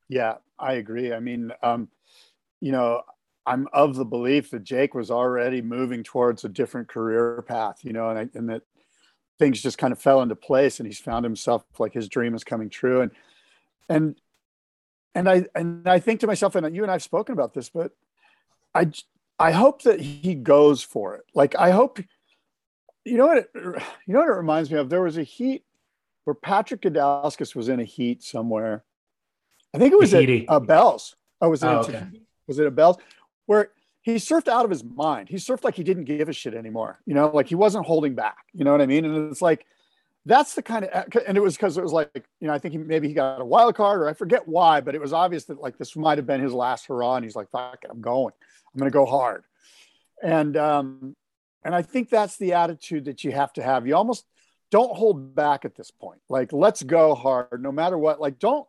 Yeah, 0.09 0.37
I 0.57 0.73
agree. 0.73 1.13
I 1.13 1.19
mean, 1.19 1.51
um, 1.61 1.87
you 2.59 2.71
know, 2.71 3.03
I'm 3.45 3.67
of 3.71 3.95
the 3.95 4.05
belief 4.05 4.51
that 4.51 4.63
Jake 4.63 4.95
was 4.95 5.11
already 5.11 5.61
moving 5.61 6.03
towards 6.03 6.43
a 6.43 6.49
different 6.49 6.87
career 6.87 7.43
path, 7.47 7.83
you 7.83 7.93
know, 7.93 8.09
and, 8.09 8.19
I, 8.19 8.29
and 8.33 8.49
that 8.49 8.63
things 9.37 9.61
just 9.61 9.77
kind 9.77 9.93
of 9.93 10.01
fell 10.01 10.21
into 10.21 10.35
place 10.35 10.79
and 10.79 10.87
he's 10.87 10.99
found 10.99 11.23
himself 11.23 11.63
like 11.79 11.93
his 11.93 12.09
dream 12.09 12.33
is 12.33 12.43
coming 12.43 12.69
true. 12.69 13.01
And, 13.01 13.11
and, 13.87 14.15
and 15.15 15.29
I, 15.29 15.45
and 15.55 15.87
I 15.87 15.99
think 15.99 16.19
to 16.21 16.27
myself, 16.27 16.55
and 16.55 16.75
you 16.75 16.83
and 16.83 16.91
I've 16.91 17.03
spoken 17.03 17.33
about 17.33 17.53
this, 17.53 17.69
but 17.69 17.91
I 18.73 18.91
I 19.39 19.51
hope 19.51 19.81
that 19.83 19.99
he 19.99 20.35
goes 20.35 20.83
for 20.83 21.15
it. 21.15 21.23
Like, 21.33 21.55
I 21.55 21.71
hope, 21.71 21.99
you 23.03 23.17
know 23.17 23.25
what, 23.25 23.37
it, 23.37 23.49
you 23.55 24.13
know 24.13 24.19
what 24.19 24.29
it 24.29 24.33
reminds 24.33 24.69
me 24.69 24.77
of? 24.77 24.89
There 24.89 25.01
was 25.01 25.17
a 25.17 25.23
heat 25.23 25.63
where 26.25 26.35
Patrick 26.35 26.81
Gudauskas 26.81 27.55
was 27.55 27.67
in 27.67 27.79
a 27.79 27.83
heat 27.83 28.21
somewhere. 28.21 28.83
I 29.73 29.79
think 29.79 29.93
it 29.93 29.99
was 29.99 30.13
at 30.13 30.29
uh, 30.47 30.59
Bells. 30.59 31.15
Oh, 31.41 31.49
was 31.49 31.63
it? 31.63 31.67
Oh, 31.67 31.79
okay. 31.79 32.05
Was 32.47 32.59
it 32.59 32.67
at 32.67 32.75
Bells? 32.75 32.97
Where 33.47 33.71
he 34.01 34.15
surfed 34.15 34.47
out 34.47 34.63
of 34.63 34.69
his 34.69 34.83
mind. 34.83 35.27
He 35.29 35.37
surfed 35.37 35.63
like 35.63 35.75
he 35.75 35.83
didn't 35.83 36.03
give 36.03 36.29
a 36.29 36.33
shit 36.33 36.53
anymore. 36.53 36.99
You 37.05 37.15
know, 37.15 37.31
like 37.33 37.47
he 37.47 37.55
wasn't 37.55 37.85
holding 37.85 38.13
back. 38.13 38.45
You 38.53 38.63
know 38.63 38.71
what 38.71 38.81
I 38.81 38.85
mean? 38.85 39.05
And 39.05 39.31
it's 39.31 39.41
like 39.41 39.65
that's 40.25 40.53
the 40.53 40.61
kind 40.61 40.85
of 40.85 41.05
and 41.27 41.35
it 41.35 41.41
was 41.41 41.55
because 41.55 41.77
it 41.77 41.83
was 41.83 41.93
like 41.93 42.25
you 42.39 42.47
know 42.47 42.53
I 42.53 42.59
think 42.59 42.73
he, 42.73 42.77
maybe 42.77 43.07
he 43.07 43.13
got 43.13 43.41
a 43.41 43.45
wild 43.45 43.75
card 43.75 44.01
or 44.01 44.09
I 44.09 44.13
forget 44.13 44.47
why, 44.47 44.81
but 44.81 44.95
it 44.95 45.01
was 45.01 45.13
obvious 45.13 45.45
that 45.45 45.59
like 45.59 45.77
this 45.77 45.95
might 45.95 46.17
have 46.17 46.27
been 46.27 46.41
his 46.41 46.53
last 46.53 46.87
hurrah. 46.87 47.15
And 47.15 47.25
he's 47.25 47.35
like, 47.35 47.49
"Fuck 47.49 47.79
it, 47.83 47.89
I'm 47.91 48.01
going. 48.01 48.33
I'm 48.73 48.79
going 48.79 48.91
to 48.91 48.93
go 48.93 49.05
hard." 49.05 49.43
And 50.21 50.55
um, 50.57 51.15
and 51.63 51.73
I 51.73 51.81
think 51.81 52.09
that's 52.09 52.37
the 52.37 52.53
attitude 52.53 53.05
that 53.05 53.23
you 53.23 53.31
have 53.31 53.53
to 53.53 53.63
have. 53.63 53.87
You 53.87 53.95
almost 53.95 54.25
don't 54.71 54.95
hold 54.95 55.35
back 55.35 55.65
at 55.65 55.75
this 55.75 55.91
point. 55.91 56.21
Like, 56.29 56.53
let's 56.53 56.81
go 56.81 57.13
hard, 57.13 57.61
no 57.61 57.71
matter 57.71 57.97
what. 57.97 58.21
Like, 58.21 58.39
don't 58.39 58.67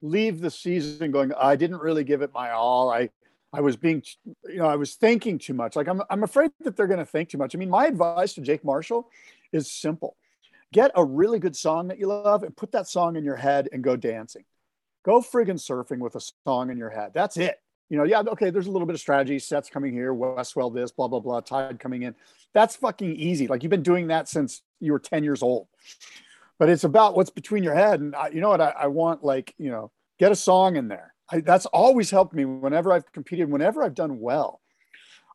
leave 0.00 0.40
the 0.40 0.50
season 0.50 1.10
going, 1.10 1.32
I 1.38 1.56
didn't 1.56 1.80
really 1.80 2.04
give 2.04 2.22
it 2.22 2.32
my 2.32 2.50
all. 2.50 2.90
I 2.90 3.10
I 3.54 3.60
was 3.60 3.76
being, 3.76 4.02
you 4.48 4.56
know, 4.56 4.66
I 4.66 4.76
was 4.76 4.94
thinking 4.94 5.38
too 5.38 5.52
much. 5.52 5.76
Like, 5.76 5.86
I'm 5.86 6.02
I'm 6.08 6.22
afraid 6.22 6.52
that 6.60 6.76
they're 6.76 6.86
going 6.86 6.98
to 6.98 7.06
think 7.06 7.28
too 7.28 7.38
much. 7.38 7.54
I 7.54 7.58
mean, 7.58 7.70
my 7.70 7.86
advice 7.86 8.32
to 8.34 8.40
Jake 8.40 8.64
Marshall 8.64 9.10
is 9.52 9.70
simple: 9.70 10.16
get 10.72 10.90
a 10.94 11.04
really 11.04 11.38
good 11.38 11.54
song 11.54 11.88
that 11.88 11.98
you 11.98 12.06
love 12.06 12.42
and 12.42 12.56
put 12.56 12.72
that 12.72 12.88
song 12.88 13.16
in 13.16 13.24
your 13.24 13.36
head 13.36 13.68
and 13.72 13.84
go 13.84 13.94
dancing. 13.94 14.44
Go 15.04 15.20
friggin' 15.20 15.60
surfing 15.60 15.98
with 15.98 16.16
a 16.16 16.20
song 16.46 16.70
in 16.70 16.78
your 16.78 16.90
head. 16.90 17.12
That's 17.14 17.36
it. 17.36 17.56
You 17.90 17.98
know, 17.98 18.04
yeah, 18.04 18.20
okay, 18.20 18.48
there's 18.48 18.68
a 18.68 18.70
little 18.70 18.86
bit 18.86 18.94
of 18.94 19.00
strategy, 19.00 19.38
sets 19.38 19.68
coming 19.68 19.92
here, 19.92 20.14
Westwell 20.14 20.72
this, 20.72 20.90
blah, 20.90 21.08
blah, 21.08 21.20
blah, 21.20 21.40
tide 21.40 21.78
coming 21.78 22.02
in. 22.02 22.14
That's 22.54 22.74
fucking 22.76 23.16
easy. 23.16 23.46
Like 23.46 23.62
you've 23.62 23.70
been 23.70 23.82
doing 23.82 24.06
that 24.06 24.28
since 24.28 24.62
you 24.80 24.92
were 24.92 24.98
10 24.98 25.24
years 25.24 25.42
old. 25.42 25.68
But 26.58 26.70
it's 26.70 26.84
about 26.84 27.16
what's 27.16 27.30
between 27.30 27.62
your 27.62 27.74
head. 27.74 28.00
And 28.00 28.14
I, 28.16 28.28
you 28.28 28.40
know 28.40 28.48
what? 28.48 28.60
I, 28.60 28.70
I 28.70 28.86
want 28.86 29.22
like, 29.22 29.54
you 29.58 29.70
know, 29.70 29.90
get 30.18 30.32
a 30.32 30.36
song 30.36 30.76
in 30.76 30.88
there. 30.88 31.12
I, 31.30 31.40
that's 31.40 31.66
always 31.66 32.10
helped 32.10 32.34
me 32.34 32.44
whenever 32.44 32.92
I've 32.92 33.10
competed, 33.12 33.50
whenever 33.50 33.82
I've 33.82 33.94
done 33.94 34.20
well. 34.20 34.60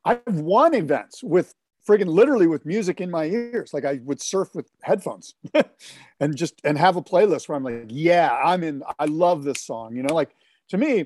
I've 0.03 0.21
won 0.25 0.73
events 0.73 1.21
with 1.21 1.53
friggin' 1.87 2.07
literally 2.07 2.47
with 2.47 2.65
music 2.65 3.01
in 3.01 3.09
my 3.09 3.25
ears. 3.25 3.73
Like 3.73 3.85
I 3.85 3.99
would 4.03 4.21
surf 4.21 4.49
with 4.53 4.69
headphones 4.81 5.35
and 6.19 6.35
just 6.35 6.59
and 6.63 6.77
have 6.77 6.95
a 6.95 7.01
playlist 7.01 7.47
where 7.47 7.55
I'm 7.55 7.63
like, 7.63 7.85
yeah, 7.87 8.29
I'm 8.43 8.63
in. 8.63 8.83
I 8.99 9.05
love 9.05 9.43
this 9.43 9.61
song. 9.61 9.95
You 9.95 10.03
know, 10.03 10.13
like 10.13 10.35
to 10.69 10.77
me, 10.77 11.05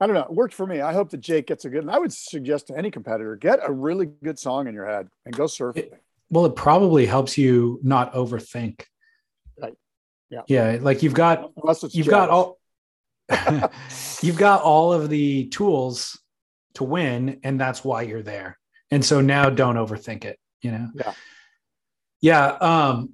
I 0.00 0.06
don't 0.06 0.14
know. 0.14 0.22
It 0.22 0.32
worked 0.32 0.54
for 0.54 0.66
me. 0.66 0.80
I 0.80 0.92
hope 0.92 1.10
that 1.10 1.20
Jake 1.20 1.46
gets 1.46 1.64
a 1.64 1.70
good. 1.70 1.82
And 1.82 1.90
I 1.90 1.98
would 1.98 2.12
suggest 2.12 2.68
to 2.68 2.76
any 2.76 2.90
competitor 2.90 3.36
get 3.36 3.60
a 3.62 3.72
really 3.72 4.06
good 4.06 4.38
song 4.38 4.66
in 4.66 4.74
your 4.74 4.86
head 4.86 5.08
and 5.24 5.34
go 5.34 5.46
surf. 5.46 5.76
It, 5.76 5.92
well, 6.30 6.44
it 6.46 6.56
probably 6.56 7.06
helps 7.06 7.38
you 7.38 7.80
not 7.82 8.12
overthink. 8.12 8.84
Right. 9.60 9.74
Yeah. 10.30 10.42
Yeah. 10.46 10.78
Like 10.80 11.02
you've 11.02 11.14
got 11.14 11.50
you've 11.90 12.06
jealous. 12.06 12.08
got 12.08 12.30
all 12.30 12.58
you've 14.22 14.38
got 14.38 14.62
all 14.62 14.92
of 14.92 15.08
the 15.08 15.46
tools 15.48 16.18
to 16.74 16.84
win, 16.84 17.40
and 17.42 17.60
that's 17.60 17.84
why 17.84 18.02
you're 18.02 18.22
there. 18.22 18.58
And 18.90 19.04
so 19.04 19.20
now 19.20 19.50
don't 19.50 19.76
overthink 19.76 20.24
it, 20.24 20.38
you 20.62 20.72
know? 20.72 20.88
Yeah. 20.94 21.12
Yeah. 22.20 22.46
Um, 22.46 23.10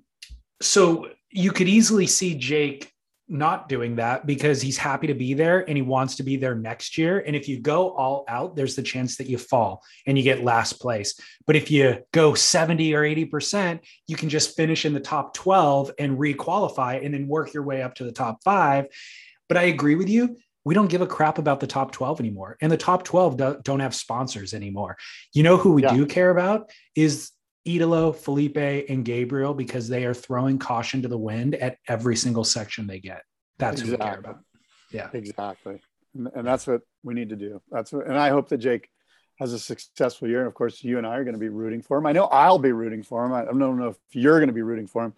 so 0.61 1.09
you 1.31 1.51
could 1.51 1.69
easily 1.69 2.07
see 2.07 2.37
Jake 2.37 2.91
not 3.27 3.69
doing 3.69 3.97
that 3.97 4.27
because 4.27 4.61
he's 4.61 4.77
happy 4.77 5.07
to 5.07 5.15
be 5.15 5.33
there 5.33 5.67
and 5.67 5.77
he 5.77 5.83
wants 5.83 6.17
to 6.17 6.23
be 6.23 6.37
there 6.37 6.55
next 6.55 6.99
year. 6.99 7.21
And 7.27 7.35
if 7.35 7.49
you 7.49 7.59
go 7.59 7.91
all 7.91 8.25
out, 8.29 8.55
there's 8.55 8.77
the 8.77 8.83
chance 8.83 9.17
that 9.17 9.29
you 9.29 9.39
fall 9.39 9.83
and 10.07 10.17
you 10.19 10.23
get 10.23 10.45
last 10.45 10.75
place. 10.75 11.19
But 11.47 11.57
if 11.57 11.71
you 11.71 12.03
go 12.13 12.35
70 12.35 12.95
or 12.95 13.03
80%, 13.03 13.81
you 14.07 14.17
can 14.17 14.29
just 14.29 14.57
finish 14.57 14.85
in 14.85 14.93
the 14.93 15.01
top 15.01 15.33
12 15.35 15.93
and 15.99 16.19
requalify 16.19 17.05
and 17.05 17.15
then 17.15 17.27
work 17.27 17.55
your 17.55 17.63
way 17.63 17.83
up 17.83 17.95
to 17.97 18.05
the 18.05 18.13
top 18.13 18.45
five. 18.45 18.87
But 19.49 19.57
I 19.57 19.65
agree 19.65 19.95
with 19.95 20.09
you 20.09 20.37
we 20.65 20.75
don't 20.75 20.89
give 20.89 21.03
a 21.03 21.07
crap 21.07 21.39
about 21.39 21.61
the 21.61 21.67
top 21.67 21.93
12 21.93 22.21
anymore. 22.21 22.57
And 22.61 22.73
the 22.73 22.77
top 22.77 23.05
12 23.05 23.37
do, 23.37 23.61
not 23.69 23.81
have 23.81 23.95
sponsors 23.95 24.55
anymore. 24.55 24.97
You 25.33 25.43
know 25.43 25.57
who 25.57 25.75
we 25.75 25.83
yeah. 25.83 25.95
do 25.95 26.07
care 26.07 26.31
about 26.31 26.71
is 26.95 27.31
Italo, 27.65 28.13
Felipe, 28.13 28.57
and 28.57 29.05
Gabriel 29.05 29.55
because 29.55 29.89
they 29.89 30.05
are 30.05 30.15
throwing 30.15 30.59
caution 30.59 31.03
to 31.03 31.09
the 31.09 31.19
wind 31.19 31.55
at 31.55 31.79
every 31.89 32.17
single 32.17 32.45
section 32.45 32.87
they 32.87 33.01
get. 33.01 33.23
That's 33.59 33.81
exactly. 33.81 33.91
who 33.91 34.05
we 34.05 34.11
care 34.11 34.19
about. 34.19 34.41
Yeah. 34.91 35.09
Exactly. 35.13 35.81
And, 36.15 36.29
and 36.35 36.47
that's 36.47 36.67
what 36.67 36.83
we 37.03 37.15
need 37.15 37.31
to 37.31 37.37
do. 37.37 37.61
That's 37.71 37.93
what, 37.93 38.07
and 38.07 38.19
I 38.19 38.31
hope 38.31 38.49
that 38.49 38.59
Jake 38.59 38.89
has 39.39 39.53
a 39.53 39.59
successful 39.59 40.29
year. 40.29 40.41
And 40.41 40.47
of 40.47 40.55
course, 40.55 40.83
you 40.83 40.99
and 40.99 41.07
I 41.07 41.17
are 41.17 41.25
going 41.25 41.35
to 41.35 41.41
be 41.41 41.49
rooting 41.49 41.83
for 41.83 41.99
him. 41.99 42.07
I 42.07 42.13
know 42.13 42.27
I'll 42.27 42.59
be 42.59 42.73
rooting 42.73 43.03
for 43.03 43.25
him. 43.25 43.33
I 43.33 43.45
don't 43.45 43.59
know 43.59 43.89
if 43.89 43.97
you're 44.13 44.39
going 44.39 44.49
to 44.49 44.55
be 44.55 44.63
rooting 44.63 44.87
for 44.87 45.05
him. 45.05 45.15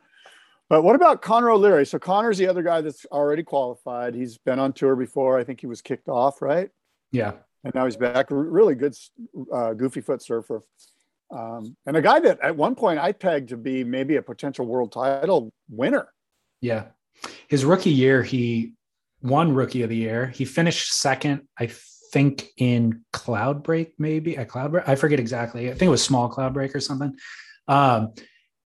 But 0.69 0.83
what 0.83 0.97
about 0.97 1.23
Connor 1.23 1.51
O'Leary? 1.51 1.87
So 1.87 1.99
Connor's 1.99 2.39
the 2.39 2.49
other 2.49 2.63
guy 2.63 2.81
that's 2.81 3.07
already 3.07 3.43
qualified. 3.43 4.15
He's 4.15 4.39
been 4.39 4.59
on 4.59 4.73
tour 4.73 4.97
before. 4.97 5.39
I 5.39 5.45
think 5.45 5.61
he 5.61 5.67
was 5.67 5.81
kicked 5.81 6.09
off, 6.09 6.43
right? 6.43 6.71
Yeah. 7.13 7.33
And 7.65 7.75
now 7.75 7.85
he's 7.85 7.97
back. 7.97 8.27
Really 8.31 8.75
good, 8.75 8.97
uh, 9.53 9.75
goofy 9.75 10.01
foot 10.01 10.23
surfer. 10.23 10.63
Um, 11.31 11.77
and 11.87 11.97
a 11.97 12.03
guy 12.03 12.21
that 12.21 12.41
at 12.41 12.57
one 12.57 12.75
point 12.75 12.99
I 12.99 13.13
pegged 13.13 13.51
to 13.51 13.57
be 13.57 13.85
maybe 13.85 14.17
a 14.17 14.23
potential 14.23 14.67
world 14.67 14.93
title 14.93 15.53
winner. 15.69 16.09
Yeah. 16.61 16.87
His 17.49 17.65
rookie 17.65 17.91
year, 17.91 18.23
he 18.23 18.73
won 19.23 19.55
rookie 19.55 19.83
of 19.83 19.89
the 19.89 19.97
year. 19.97 20.27
He 20.29 20.45
finished 20.45 20.93
second, 20.93 21.43
I 21.59 21.71
think, 22.13 22.49
in 22.57 23.05
Cloudbreak, 23.13 23.93
maybe 23.99 24.37
at 24.37 24.49
Cloudbreak. 24.49 24.89
I 24.89 24.95
forget 24.97 25.21
exactly. 25.21 25.69
I 25.69 25.71
think 25.71 25.83
it 25.83 25.91
was 25.91 26.03
small 26.03 26.31
Cloudbreak 26.31 26.75
or 26.75 26.81
something. 26.81 27.17
Um, 27.69 28.15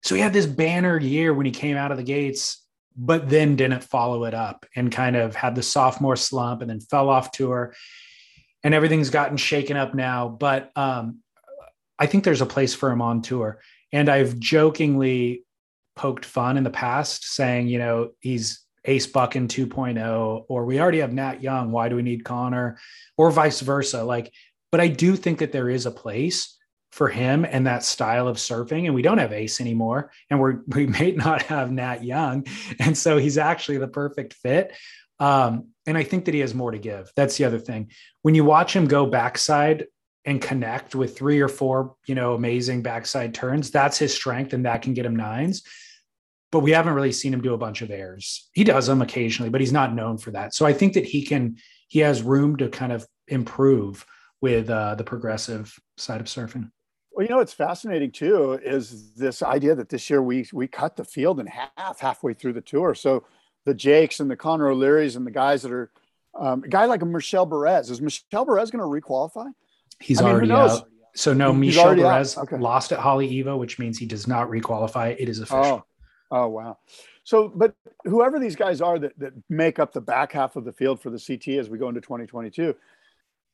so 0.05 0.13
he 0.13 0.21
had 0.21 0.33
this 0.33 0.45
banner 0.45 0.99
year 0.99 1.33
when 1.33 1.47
he 1.47 1.51
came 1.51 1.77
out 1.77 1.89
of 1.89 1.97
the 1.97 2.03
gates, 2.03 2.63
but 2.95 3.27
then 3.27 3.55
didn't 3.55 3.83
follow 3.83 4.25
it 4.25 4.35
up 4.35 4.67
and 4.75 4.91
kind 4.91 5.15
of 5.15 5.35
had 5.35 5.55
the 5.55 5.63
sophomore 5.63 6.15
slump 6.15 6.61
and 6.61 6.69
then 6.69 6.79
fell 6.79 7.09
off 7.09 7.31
tour. 7.31 7.73
And 8.63 8.75
everything's 8.75 9.09
gotten 9.09 9.35
shaken 9.35 9.77
up 9.77 9.95
now. 9.95 10.29
But 10.29 10.71
um, 10.75 11.21
I 11.97 12.05
think 12.05 12.23
there's 12.23 12.41
a 12.41 12.45
place 12.45 12.75
for 12.75 12.91
him 12.91 13.01
on 13.01 13.23
tour. 13.23 13.59
And 13.91 14.07
I've 14.07 14.37
jokingly 14.37 15.43
poked 15.95 16.23
fun 16.23 16.57
in 16.57 16.63
the 16.63 16.69
past 16.69 17.25
saying, 17.25 17.67
you 17.67 17.79
know, 17.79 18.11
he's 18.19 18.63
Ace 18.85 19.07
Buchan 19.07 19.47
2.0, 19.47 20.45
or 20.47 20.65
we 20.65 20.79
already 20.79 20.99
have 20.99 21.13
Nat 21.13 21.41
Young. 21.41 21.71
Why 21.71 21.89
do 21.89 21.95
we 21.95 22.03
need 22.03 22.23
Connor? 22.23 22.77
Or 23.17 23.31
vice 23.31 23.61
versa. 23.61 24.03
Like, 24.03 24.31
but 24.71 24.81
I 24.81 24.87
do 24.87 25.15
think 25.15 25.39
that 25.39 25.51
there 25.51 25.67
is 25.67 25.87
a 25.87 25.91
place 25.91 26.54
for 26.95 27.09
him 27.09 27.43
and 27.43 27.67
that 27.67 27.83
style 27.83 28.25
of 28.25 28.37
surfing. 28.37 28.85
And 28.85 28.95
we 28.95 29.01
don't 29.01 29.17
have 29.17 29.33
Ace 29.33 29.59
anymore, 29.59 30.11
and 30.29 30.39
we're 30.39 30.61
we 30.67 30.87
may 30.87 31.11
not 31.11 31.41
have 31.43 31.69
Nat 31.69 32.05
Young, 32.05 32.45
and 32.79 32.97
so 32.97 33.17
he's 33.17 33.37
actually 33.37 33.77
the 33.77 33.87
perfect 33.87 34.33
fit. 34.33 34.73
Um, 35.19 35.67
and 35.85 35.97
I 35.97 36.03
think 36.03 36.25
that 36.25 36.33
he 36.33 36.39
has 36.39 36.55
more 36.55 36.71
to 36.71 36.77
give. 36.77 37.11
That's 37.15 37.37
the 37.37 37.43
other 37.43 37.59
thing. 37.59 37.91
When 38.21 38.33
you 38.33 38.45
watch 38.45 38.73
him 38.73 38.87
go 38.87 39.05
backside 39.05 39.87
and 40.23 40.41
connect 40.41 40.95
with 40.95 41.17
three 41.17 41.41
or 41.41 41.49
four, 41.49 41.95
you 42.07 42.15
know, 42.15 42.33
amazing 42.33 42.81
backside 42.81 43.33
turns, 43.33 43.71
that's 43.71 43.97
his 43.97 44.13
strength, 44.13 44.53
and 44.53 44.65
that 44.65 44.81
can 44.81 44.93
get 44.93 45.05
him 45.05 45.17
nines. 45.17 45.63
But 46.49 46.61
we 46.61 46.71
haven't 46.71 46.93
really 46.93 47.11
seen 47.11 47.33
him 47.33 47.41
do 47.41 47.53
a 47.53 47.57
bunch 47.57 47.81
of 47.81 47.91
airs. 47.91 48.49
He 48.53 48.63
does 48.63 48.87
them 48.87 49.01
occasionally, 49.01 49.49
but 49.49 49.59
he's 49.59 49.73
not 49.73 49.93
known 49.93 50.17
for 50.17 50.31
that. 50.31 50.55
So 50.55 50.65
I 50.65 50.71
think 50.71 50.93
that 50.93 51.05
he 51.05 51.25
can. 51.25 51.57
He 51.89 51.99
has 51.99 52.21
room 52.21 52.55
to 52.57 52.69
kind 52.69 52.93
of 52.93 53.05
improve 53.27 54.05
with 54.41 54.69
uh, 54.69 54.95
the 54.95 55.03
progressive 55.03 55.77
side 55.97 56.21
of 56.21 56.27
surfing. 56.27 56.71
Well, 57.15 57.23
you 57.23 57.29
know 57.29 57.37
what's 57.37 57.53
fascinating 57.53 58.11
too 58.11 58.59
is 58.61 59.13
this 59.13 59.41
idea 59.41 59.73
that 59.75 59.87
this 59.87 60.09
year 60.09 60.21
we 60.21 60.45
we 60.51 60.67
cut 60.67 60.97
the 60.97 61.05
field 61.05 61.39
in 61.39 61.47
half 61.47 61.99
halfway 62.01 62.33
through 62.33 62.53
the 62.53 62.61
tour. 62.61 62.93
So 62.93 63.23
the 63.63 63.73
Jakes 63.73 64.19
and 64.19 64.29
the 64.29 64.35
Connor 64.35 64.67
O'Learys 64.67 65.15
and 65.15 65.25
the 65.25 65.31
guys 65.31 65.61
that 65.61 65.71
are 65.71 65.89
um, 66.37 66.63
a 66.65 66.67
guy 66.67 66.85
like 66.85 67.01
a 67.01 67.05
Michel 67.05 67.47
Bourez 67.47 67.89
is 67.89 68.01
Michel 68.01 68.45
Bourez 68.45 68.69
going 68.69 68.79
to 68.79 69.07
requalify? 69.07 69.49
He's 70.01 70.19
I 70.19 70.25
mean, 70.25 70.33
already 70.33 70.51
out. 70.51 70.89
So 71.15 71.33
no, 71.33 71.53
He's 71.53 71.77
Michel 71.77 71.95
Bourez 71.95 72.37
okay. 72.37 72.57
lost 72.57 72.91
at 72.91 72.99
Haleiwa, 72.99 73.57
which 73.57 73.79
means 73.79 73.97
he 73.97 74.05
does 74.05 74.27
not 74.27 74.49
requalify. 74.49 75.15
It 75.17 75.29
is 75.29 75.39
official. 75.39 75.85
Oh, 76.29 76.37
oh 76.43 76.47
wow. 76.49 76.77
So, 77.23 77.47
but 77.47 77.73
whoever 78.03 78.39
these 78.39 78.57
guys 78.57 78.81
are 78.81 78.99
that, 78.99 79.17
that 79.19 79.33
make 79.49 79.79
up 79.79 79.93
the 79.93 80.01
back 80.01 80.33
half 80.33 80.57
of 80.57 80.65
the 80.65 80.73
field 80.73 81.01
for 81.01 81.09
the 81.09 81.19
CT 81.19 81.57
as 81.59 81.69
we 81.69 81.77
go 81.77 81.87
into 81.87 82.01
2022, 82.01 82.75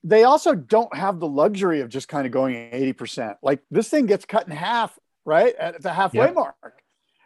they 0.03 0.23
also 0.23 0.55
don't 0.55 0.95
have 0.95 1.19
the 1.19 1.27
luxury 1.27 1.81
of 1.81 1.89
just 1.89 2.07
kind 2.07 2.25
of 2.25 2.31
going 2.31 2.55
80%. 2.71 3.35
Like 3.43 3.61
this 3.69 3.89
thing 3.89 4.07
gets 4.07 4.25
cut 4.25 4.47
in 4.47 4.51
half, 4.51 4.97
right? 5.25 5.53
At 5.55 5.81
the 5.81 5.93
halfway 5.93 6.25
yep. 6.25 6.35
mark. 6.35 6.81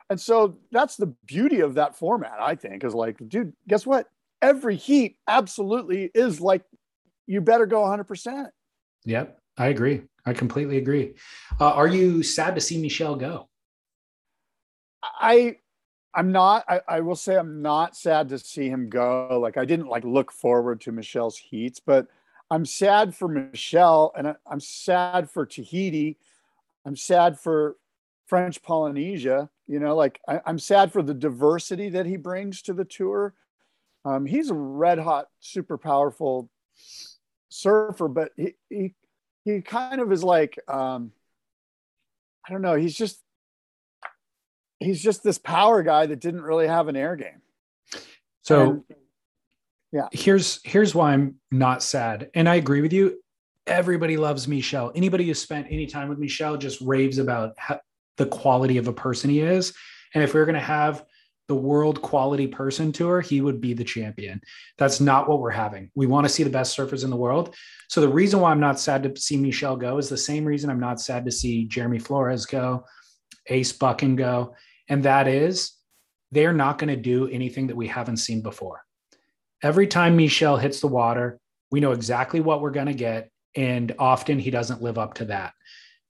And 0.09 0.19
so 0.19 0.57
that's 0.71 0.97
the 0.97 1.07
beauty 1.25 1.61
of 1.61 1.75
that 1.75 1.97
format, 1.97 2.39
I 2.39 2.55
think, 2.55 2.83
is 2.83 2.93
like, 2.93 3.17
dude, 3.27 3.53
guess 3.67 3.85
what? 3.85 4.07
Every 4.41 4.75
heat 4.75 5.17
absolutely 5.27 6.11
is 6.13 6.41
like, 6.41 6.63
you 7.25 7.41
better 7.41 7.65
go 7.65 7.81
100%. 7.81 8.49
Yep. 9.05 9.39
I 9.57 9.67
agree. 9.67 10.03
I 10.25 10.33
completely 10.33 10.77
agree. 10.77 11.13
Uh, 11.59 11.71
are 11.71 11.87
you 11.87 12.23
sad 12.23 12.55
to 12.55 12.61
see 12.61 12.79
Michel 12.81 13.15
go? 13.15 13.47
I, 15.01 15.57
I'm 16.13 16.31
not. 16.31 16.65
I, 16.67 16.81
I 16.87 16.99
will 17.01 17.15
say 17.15 17.37
I'm 17.37 17.61
not 17.61 17.95
sad 17.95 18.29
to 18.29 18.39
see 18.39 18.69
him 18.69 18.89
go. 18.89 19.39
Like 19.41 19.57
I 19.57 19.65
didn't 19.65 19.87
like 19.87 20.03
look 20.03 20.31
forward 20.31 20.81
to 20.81 20.91
Michel's 20.91 21.37
heats, 21.37 21.79
but 21.79 22.07
I'm 22.51 22.65
sad 22.65 23.15
for 23.15 23.27
Michel 23.27 24.13
and 24.15 24.27
I, 24.29 24.35
am 24.51 24.59
sad 24.59 25.29
for 25.29 25.45
Tahiti. 25.45 26.17
I'm 26.85 26.95
sad 26.95 27.39
for 27.39 27.75
French 28.27 28.61
Polynesia. 28.61 29.49
You 29.67 29.79
know, 29.79 29.95
like 29.95 30.19
I, 30.27 30.41
am 30.45 30.59
sad 30.59 30.91
for 30.91 31.01
the 31.01 31.13
diversity 31.13 31.89
that 31.89 32.05
he 32.05 32.17
brings 32.17 32.61
to 32.63 32.73
the 32.73 32.85
tour. 32.85 33.33
Um, 34.03 34.25
he's 34.25 34.51
a 34.51 34.55
red 34.55 34.99
hot, 34.99 35.27
super 35.39 35.77
powerful 35.77 36.49
surfer, 37.49 38.07
but 38.07 38.31
he 38.37 38.53
he, 38.69 38.93
he 39.43 39.61
kind 39.61 39.99
of 39.99 40.11
is 40.11 40.23
like 40.23 40.59
um, 40.67 41.11
I 42.47 42.51
don't 42.51 42.61
know. 42.61 42.75
He's 42.75 42.95
just 42.95 43.19
he's 44.79 45.01
just 45.01 45.23
this 45.23 45.39
power 45.39 45.81
guy 45.81 46.05
that 46.05 46.19
didn't 46.19 46.43
really 46.43 46.67
have 46.67 46.87
an 46.87 46.95
air 46.95 47.15
game. 47.15 47.41
So. 48.43 48.61
And, 48.61 48.83
yeah. 49.95 50.09
Here's 50.11 50.59
here's 50.65 50.93
why 50.93 51.13
i'm 51.13 51.35
not 51.51 51.81
sad 51.81 52.29
and 52.33 52.49
i 52.49 52.55
agree 52.55 52.81
with 52.81 52.91
you. 52.91 53.21
Everybody 53.65 54.17
loves 54.17 54.47
Michel. 54.47 54.91
anybody 54.93 55.25
who 55.25 55.33
spent 55.33 55.67
any 55.71 55.87
time 55.87 56.09
with 56.09 56.19
Michel 56.19 56.55
just 56.57 56.79
raves 56.81 57.17
about 57.17 57.53
how, 57.57 57.79
the 58.17 58.25
quality 58.25 58.77
of 58.77 58.87
a 58.87 58.93
person 58.93 59.29
he 59.29 59.39
is 59.39 59.73
and 60.13 60.21
if 60.21 60.33
we 60.33 60.39
are 60.41 60.45
going 60.45 60.53
to 60.53 60.59
have 60.59 61.05
the 61.47 61.55
world 61.55 62.01
quality 62.01 62.45
person 62.45 62.91
tour 62.91 63.21
he 63.21 63.39
would 63.39 63.61
be 63.61 63.73
the 63.73 63.85
champion. 63.85 64.41
That's 64.77 64.99
not 64.99 65.29
what 65.29 65.39
we're 65.39 65.51
having. 65.51 65.89
We 65.95 66.07
want 66.07 66.25
to 66.25 66.33
see 66.33 66.43
the 66.43 66.49
best 66.49 66.77
surfers 66.77 67.05
in 67.05 67.09
the 67.09 67.15
world. 67.15 67.55
So 67.87 68.01
the 68.01 68.09
reason 68.09 68.41
why 68.41 68.51
i'm 68.51 68.59
not 68.59 68.81
sad 68.81 69.01
to 69.03 69.19
see 69.19 69.37
Michel 69.37 69.77
go 69.77 69.97
is 69.97 70.09
the 70.09 70.17
same 70.17 70.43
reason 70.43 70.69
i'm 70.69 70.79
not 70.79 70.99
sad 70.99 71.23
to 71.23 71.31
see 71.31 71.65
jeremy 71.65 71.99
flores 71.99 72.45
go 72.45 72.83
ace 73.47 73.71
buchan 73.71 74.17
go 74.17 74.55
and 74.89 75.03
that 75.03 75.29
is 75.29 75.71
they're 76.31 76.59
not 76.65 76.79
going 76.79 76.93
to 76.93 77.01
do 77.01 77.29
anything 77.29 77.67
that 77.67 77.77
we 77.77 77.87
haven't 77.87 78.17
seen 78.17 78.41
before 78.41 78.84
every 79.65 79.87
time 79.87 80.15
Michel 80.15 80.57
hits 80.57 80.79
the 80.79 80.87
water, 80.87 81.39
we 81.71 81.79
know 81.79 81.91
exactly 81.91 82.39
what 82.39 82.61
we're 82.61 82.69
going 82.69 82.85
to 82.85 82.93
get. 82.93 83.31
And 83.55 83.95
often 83.97 84.37
he 84.37 84.51
doesn't 84.51 84.81
live 84.81 84.97
up 84.97 85.15
to 85.15 85.25
that. 85.25 85.53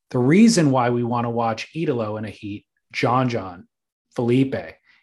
The 0.09 0.19
reason 0.19 0.71
why 0.71 0.89
we 0.89 1.03
want 1.03 1.25
to 1.25 1.29
watch 1.29 1.69
Italo 1.73 2.17
in 2.17 2.25
a 2.25 2.29
heat, 2.29 2.65
John 2.91 3.29
John, 3.29 3.67
Felipe, 4.15 4.55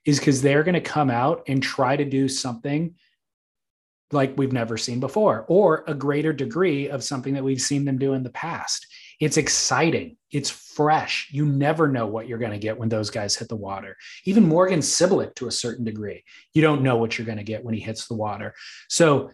is 0.04 0.18
because 0.18 0.42
they're 0.42 0.64
going 0.64 0.74
to 0.74 0.80
come 0.80 1.08
out 1.08 1.44
and 1.48 1.62
try 1.62 1.96
to 1.96 2.04
do 2.04 2.28
something 2.28 2.94
like 4.10 4.36
we've 4.36 4.52
never 4.52 4.76
seen 4.76 5.00
before, 5.00 5.46
or 5.48 5.84
a 5.86 5.94
greater 5.94 6.34
degree 6.34 6.90
of 6.90 7.02
something 7.02 7.32
that 7.34 7.44
we've 7.44 7.62
seen 7.62 7.86
them 7.86 7.96
do 7.96 8.12
in 8.12 8.22
the 8.22 8.30
past. 8.30 8.86
It's 9.22 9.36
exciting. 9.36 10.16
It's 10.32 10.50
fresh. 10.50 11.28
You 11.30 11.46
never 11.46 11.86
know 11.86 12.08
what 12.08 12.26
you're 12.26 12.38
going 12.38 12.50
to 12.50 12.58
get 12.58 12.76
when 12.76 12.88
those 12.88 13.08
guys 13.08 13.36
hit 13.36 13.48
the 13.48 13.54
water. 13.54 13.96
Even 14.24 14.48
Morgan 14.48 14.80
Cibilic, 14.80 15.36
to 15.36 15.46
a 15.46 15.52
certain 15.52 15.84
degree, 15.84 16.24
you 16.54 16.60
don't 16.60 16.82
know 16.82 16.96
what 16.96 17.16
you're 17.16 17.24
going 17.24 17.38
to 17.38 17.44
get 17.44 17.62
when 17.62 17.72
he 17.72 17.80
hits 17.80 18.08
the 18.08 18.16
water. 18.16 18.52
So 18.88 19.30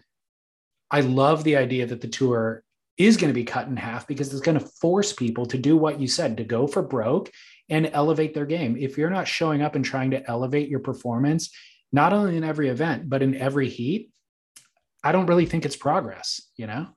I 0.91 1.01
love 1.01 1.43
the 1.43 1.57
idea 1.57 1.87
that 1.87 2.01
the 2.01 2.07
tour 2.07 2.63
is 2.99 3.17
going 3.17 3.31
to 3.31 3.33
be 3.33 3.43
cut 3.43 3.67
in 3.67 3.77
half 3.77 4.05
because 4.05 4.31
it's 4.31 4.43
going 4.43 4.59
to 4.59 4.65
force 4.79 5.11
people 5.11 5.47
to 5.47 5.57
do 5.57 5.75
what 5.75 5.99
you 5.99 6.07
said, 6.07 6.37
to 6.37 6.43
go 6.43 6.67
for 6.67 6.83
broke 6.83 7.31
and 7.67 7.89
elevate 7.91 8.35
their 8.35 8.45
game. 8.45 8.77
If 8.79 8.95
you're 8.95 9.09
not 9.09 9.27
showing 9.27 9.63
up 9.63 9.73
and 9.73 9.83
trying 9.83 10.11
to 10.11 10.29
elevate 10.29 10.69
your 10.69 10.81
performance, 10.81 11.49
not 11.91 12.13
only 12.13 12.37
in 12.37 12.43
every 12.43 12.69
event, 12.69 13.09
but 13.09 13.23
in 13.23 13.33
every 13.33 13.69
heat, 13.69 14.11
I 15.03 15.13
don't 15.13 15.25
really 15.25 15.47
think 15.47 15.65
it's 15.65 15.75
progress, 15.75 16.43
you 16.57 16.67
know? 16.67 16.89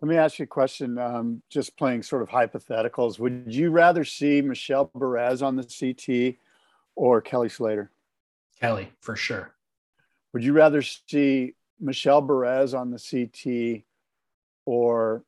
Let 0.00 0.08
me 0.08 0.16
ask 0.16 0.38
you 0.38 0.44
a 0.44 0.46
question. 0.46 0.96
Um, 0.98 1.42
just 1.50 1.76
playing 1.76 2.02
sort 2.02 2.22
of 2.22 2.28
hypotheticals. 2.28 3.18
Would 3.18 3.46
you 3.46 3.70
rather 3.70 4.04
see 4.04 4.40
Michel 4.40 4.90
Bourez 4.94 5.42
on 5.42 5.56
the 5.56 5.64
CT 5.64 6.36
or 6.94 7.20
Kelly 7.20 7.48
Slater? 7.48 7.90
Kelly, 8.60 8.92
for 9.00 9.16
sure. 9.16 9.54
Would 10.32 10.44
you 10.44 10.52
rather 10.52 10.82
see 10.82 11.54
Michel 11.80 12.22
Bourez 12.22 12.78
on 12.78 12.90
the 12.90 12.98
CT 12.98 13.82
or 14.66 15.24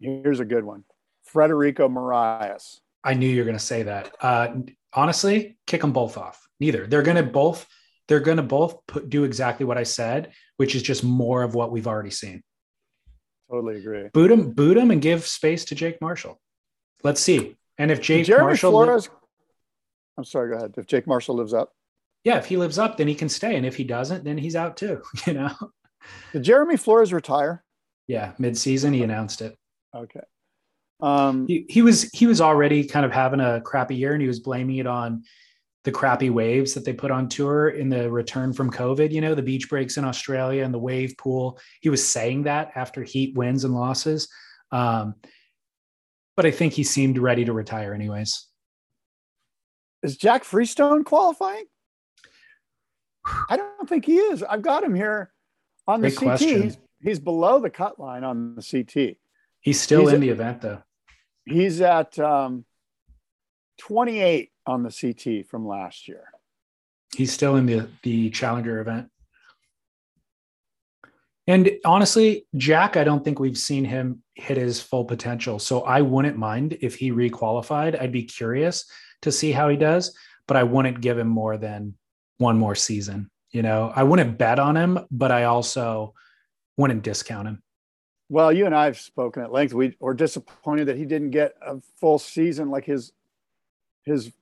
here's 0.00 0.40
a 0.40 0.44
good 0.44 0.64
one 0.64 0.84
Frederico 1.32 1.90
Morais? 1.90 2.80
I 3.02 3.14
knew 3.14 3.28
you 3.28 3.38
were 3.38 3.44
going 3.44 3.56
to 3.56 3.64
say 3.64 3.84
that. 3.84 4.14
Uh, 4.20 4.48
honestly, 4.92 5.56
kick 5.66 5.80
them 5.80 5.92
both 5.92 6.18
off. 6.18 6.46
Neither. 6.60 6.86
They're 6.86 7.02
going 7.02 7.16
to 7.16 7.22
both. 7.22 7.66
They're 8.08 8.20
going 8.20 8.36
to 8.36 8.42
both 8.42 8.86
put, 8.86 9.08
do 9.08 9.24
exactly 9.24 9.64
what 9.64 9.78
I 9.78 9.84
said, 9.84 10.32
which 10.58 10.74
is 10.74 10.82
just 10.82 11.02
more 11.02 11.42
of 11.42 11.54
what 11.54 11.72
we've 11.72 11.86
already 11.86 12.10
seen. 12.10 12.42
Totally 13.50 13.76
agree. 13.76 14.08
Boot 14.12 14.30
him, 14.30 14.50
boot 14.50 14.76
him, 14.76 14.90
and 14.90 15.00
give 15.00 15.26
space 15.26 15.64
to 15.66 15.74
Jake 15.74 16.00
Marshall. 16.00 16.40
Let's 17.02 17.20
see. 17.20 17.56
And 17.78 17.90
if 17.90 18.00
Jake 18.00 18.26
Jeremy 18.26 18.46
Marshall, 18.48 18.72
Flores, 18.72 19.08
I'm 20.16 20.24
sorry, 20.24 20.50
go 20.50 20.56
ahead. 20.56 20.74
If 20.76 20.86
Jake 20.86 21.06
Marshall 21.06 21.36
lives 21.36 21.54
up, 21.54 21.72
yeah, 22.24 22.38
if 22.38 22.46
he 22.46 22.56
lives 22.56 22.78
up, 22.78 22.96
then 22.96 23.06
he 23.06 23.14
can 23.14 23.28
stay, 23.28 23.56
and 23.56 23.64
if 23.64 23.76
he 23.76 23.84
doesn't, 23.84 24.24
then 24.24 24.38
he's 24.38 24.56
out 24.56 24.76
too. 24.76 25.02
You 25.26 25.34
know. 25.34 25.52
did 26.32 26.42
Jeremy 26.42 26.76
Flores 26.76 27.12
retire? 27.12 27.62
Yeah, 28.08 28.32
mid-season 28.38 28.92
he 28.92 29.02
announced 29.02 29.42
it. 29.42 29.56
Okay. 29.94 30.20
Um, 31.00 31.46
He, 31.46 31.66
he 31.68 31.82
was 31.82 32.04
he 32.12 32.26
was 32.26 32.40
already 32.40 32.84
kind 32.84 33.04
of 33.04 33.12
having 33.12 33.40
a 33.40 33.60
crappy 33.60 33.96
year, 33.96 34.12
and 34.12 34.22
he 34.22 34.28
was 34.28 34.40
blaming 34.40 34.78
it 34.78 34.86
on 34.86 35.24
the 35.86 35.92
crappy 35.92 36.30
waves 36.30 36.74
that 36.74 36.84
they 36.84 36.92
put 36.92 37.12
on 37.12 37.28
tour 37.28 37.68
in 37.68 37.88
the 37.88 38.10
return 38.10 38.52
from 38.52 38.72
COVID. 38.72 39.12
You 39.12 39.20
know, 39.20 39.36
the 39.36 39.40
beach 39.42 39.70
breaks 39.70 39.96
in 39.96 40.04
Australia 40.04 40.64
and 40.64 40.74
the 40.74 40.80
wave 40.80 41.14
pool. 41.16 41.60
He 41.80 41.88
was 41.88 42.06
saying 42.06 42.42
that 42.42 42.72
after 42.74 43.04
heat 43.04 43.36
wins 43.36 43.62
and 43.62 43.72
losses. 43.72 44.28
Um, 44.72 45.14
but 46.36 46.44
I 46.44 46.50
think 46.50 46.72
he 46.72 46.82
seemed 46.82 47.18
ready 47.18 47.44
to 47.44 47.52
retire, 47.52 47.94
anyways. 47.94 48.46
is 50.02 50.16
Jack 50.16 50.42
Freestone 50.42 51.04
qualifying? 51.04 51.64
I 53.48 53.56
don't 53.56 53.88
think 53.88 54.04
he 54.04 54.16
is. 54.16 54.42
I've 54.42 54.62
got 54.62 54.82
him 54.82 54.94
here 54.94 55.32
on 55.86 56.00
the 56.00 56.10
Great 56.10 56.38
CT. 56.38 56.40
He's, 56.40 56.78
he's 57.00 57.20
below 57.20 57.60
the 57.60 57.70
cut 57.70 58.00
line 58.00 58.24
on 58.24 58.56
the 58.56 58.62
CT. 58.62 59.16
He's 59.60 59.80
still 59.80 60.00
He's 60.00 60.10
in 60.10 60.16
a- 60.16 60.18
the 60.18 60.30
event, 60.30 60.62
though. 60.62 60.82
He's 61.44 61.80
at 61.80 62.18
um, 62.18 62.64
28 63.78 64.50
on 64.66 64.82
the 64.82 64.90
CT 64.90 65.46
from 65.48 65.66
last 65.66 66.08
year. 66.08 66.24
He's 67.14 67.32
still 67.32 67.56
in 67.56 67.66
the 67.66 67.88
the 68.02 68.30
Challenger 68.30 68.80
event. 68.80 69.08
And 71.48 71.70
honestly, 71.84 72.46
Jack, 72.56 72.96
I 72.96 73.04
don't 73.04 73.24
think 73.24 73.38
we've 73.38 73.56
seen 73.56 73.84
him 73.84 74.22
hit 74.34 74.56
his 74.56 74.80
full 74.80 75.04
potential. 75.04 75.60
So 75.60 75.82
I 75.82 76.00
wouldn't 76.00 76.36
mind 76.36 76.76
if 76.80 76.96
he 76.96 77.12
requalified. 77.12 78.00
I'd 78.00 78.10
be 78.10 78.24
curious 78.24 78.84
to 79.22 79.30
see 79.30 79.52
how 79.52 79.68
he 79.68 79.76
does, 79.76 80.16
but 80.48 80.56
I 80.56 80.64
wouldn't 80.64 81.00
give 81.00 81.18
him 81.18 81.28
more 81.28 81.56
than 81.56 81.94
one 82.38 82.58
more 82.58 82.74
season. 82.74 83.30
You 83.52 83.62
know, 83.62 83.92
I 83.94 84.02
wouldn't 84.02 84.38
bet 84.38 84.58
on 84.58 84.76
him, 84.76 84.98
but 85.10 85.30
I 85.30 85.44
also 85.44 86.14
wouldn't 86.76 87.04
discount 87.04 87.48
him. 87.48 87.62
Well, 88.28 88.52
you 88.52 88.66
and 88.66 88.74
I 88.74 88.86
have 88.86 88.98
spoken 88.98 89.44
at 89.44 89.52
length. 89.52 89.72
We 89.72 89.96
were 90.00 90.14
disappointed 90.14 90.86
that 90.86 90.96
he 90.96 91.04
didn't 91.04 91.30
get 91.30 91.54
a 91.62 91.78
full 92.00 92.18
season 92.18 92.70
like 92.70 92.84
his 92.84 93.12
his 94.04 94.32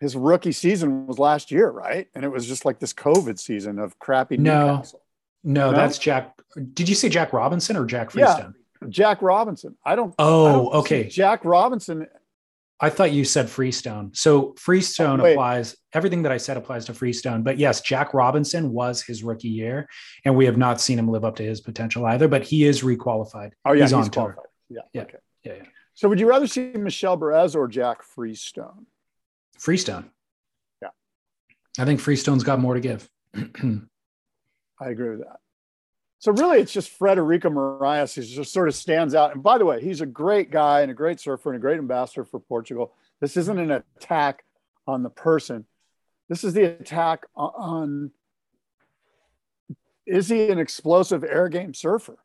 his 0.00 0.14
rookie 0.16 0.52
season 0.52 1.06
was 1.06 1.18
last 1.18 1.50
year, 1.50 1.68
right? 1.70 2.06
And 2.14 2.24
it 2.24 2.28
was 2.28 2.46
just 2.46 2.64
like 2.64 2.78
this 2.78 2.92
COVID 2.92 3.38
season 3.38 3.78
of 3.78 3.98
crappy 3.98 4.36
No. 4.36 4.76
Newcastle. 4.76 5.02
No, 5.44 5.70
No? 5.70 5.76
that's 5.76 5.98
Jack. 5.98 6.34
Did 6.74 6.88
you 6.88 6.94
say 6.94 7.08
Jack 7.08 7.32
Robinson 7.32 7.76
or 7.76 7.84
Jack 7.84 8.10
Freestone? 8.10 8.54
Yeah. 8.82 8.88
Jack 8.88 9.22
Robinson. 9.22 9.76
I 9.84 9.96
don't. 9.96 10.10
I 10.18 10.22
Oh, 10.22 10.52
don't 10.52 10.74
okay. 10.80 11.08
Jack 11.08 11.44
Robinson. 11.44 12.06
I 12.80 12.90
thought 12.90 13.10
you 13.10 13.24
said 13.24 13.46
Freestone. 13.46 14.14
So 14.16 14.54
Freestone 14.56 15.20
Wait. 15.20 15.32
applies, 15.32 15.74
everything 15.92 16.22
that 16.22 16.30
I 16.30 16.36
said 16.36 16.56
applies 16.56 16.84
to 16.84 16.94
Freestone. 16.94 17.42
But 17.42 17.58
yes, 17.58 17.80
Jack 17.80 18.14
Robinson 18.14 18.70
was 18.72 19.02
his 19.02 19.24
rookie 19.24 19.48
year, 19.48 19.88
and 20.24 20.36
we 20.36 20.44
have 20.46 20.56
not 20.56 20.80
seen 20.80 20.96
him 20.96 21.08
live 21.08 21.24
up 21.24 21.34
to 21.36 21.42
his 21.42 21.60
potential 21.60 22.06
either, 22.06 22.28
but 22.28 22.44
he 22.44 22.64
is 22.64 22.82
requalified. 22.82 23.50
Oh 23.64 23.72
yeah, 23.72 23.82
He's 23.82 23.90
he's, 23.90 23.94
on 23.94 24.04
tour. 24.10 24.10
qualified. 24.34 24.44
Yeah. 24.68 24.80
Yeah. 24.92 25.02
Okay. 25.02 25.18
Yeah, 25.42 25.52
yeah. 25.54 25.62
So 25.94 26.08
would 26.08 26.20
you 26.20 26.28
rather 26.28 26.46
see 26.46 26.70
Michel 26.74 27.18
Bourez 27.18 27.56
or 27.56 27.66
Jack 27.66 28.04
Freestone? 28.04 28.86
Freestone. 29.58 30.10
Yeah. 30.82 30.88
I 31.78 31.84
think 31.84 32.00
Freestone's 32.00 32.44
got 32.44 32.60
more 32.60 32.74
to 32.74 32.80
give. 32.80 33.08
I 33.34 34.88
agree 34.88 35.10
with 35.10 35.20
that. 35.20 35.38
So 36.20 36.32
really, 36.32 36.60
it's 36.60 36.72
just 36.72 36.98
Frederico 36.98 37.52
Morais 37.52 38.12
who 38.14 38.22
just 38.22 38.52
sort 38.52 38.68
of 38.68 38.74
stands 38.74 39.14
out. 39.14 39.32
And 39.34 39.42
by 39.42 39.58
the 39.58 39.64
way, 39.64 39.80
he's 39.80 40.00
a 40.00 40.06
great 40.06 40.50
guy 40.50 40.80
and 40.80 40.90
a 40.90 40.94
great 40.94 41.20
surfer 41.20 41.50
and 41.50 41.56
a 41.56 41.60
great 41.60 41.78
ambassador 41.78 42.24
for 42.24 42.40
Portugal. 42.40 42.92
This 43.20 43.36
isn't 43.36 43.58
an 43.58 43.70
attack 43.70 44.44
on 44.86 45.02
the 45.02 45.10
person. 45.10 45.64
This 46.28 46.42
is 46.42 46.54
the 46.54 46.64
attack 46.64 47.26
on. 47.36 48.10
Is 50.06 50.28
he 50.28 50.48
an 50.48 50.58
explosive 50.58 51.22
air 51.22 51.48
game 51.48 51.74
surfer? 51.74 52.18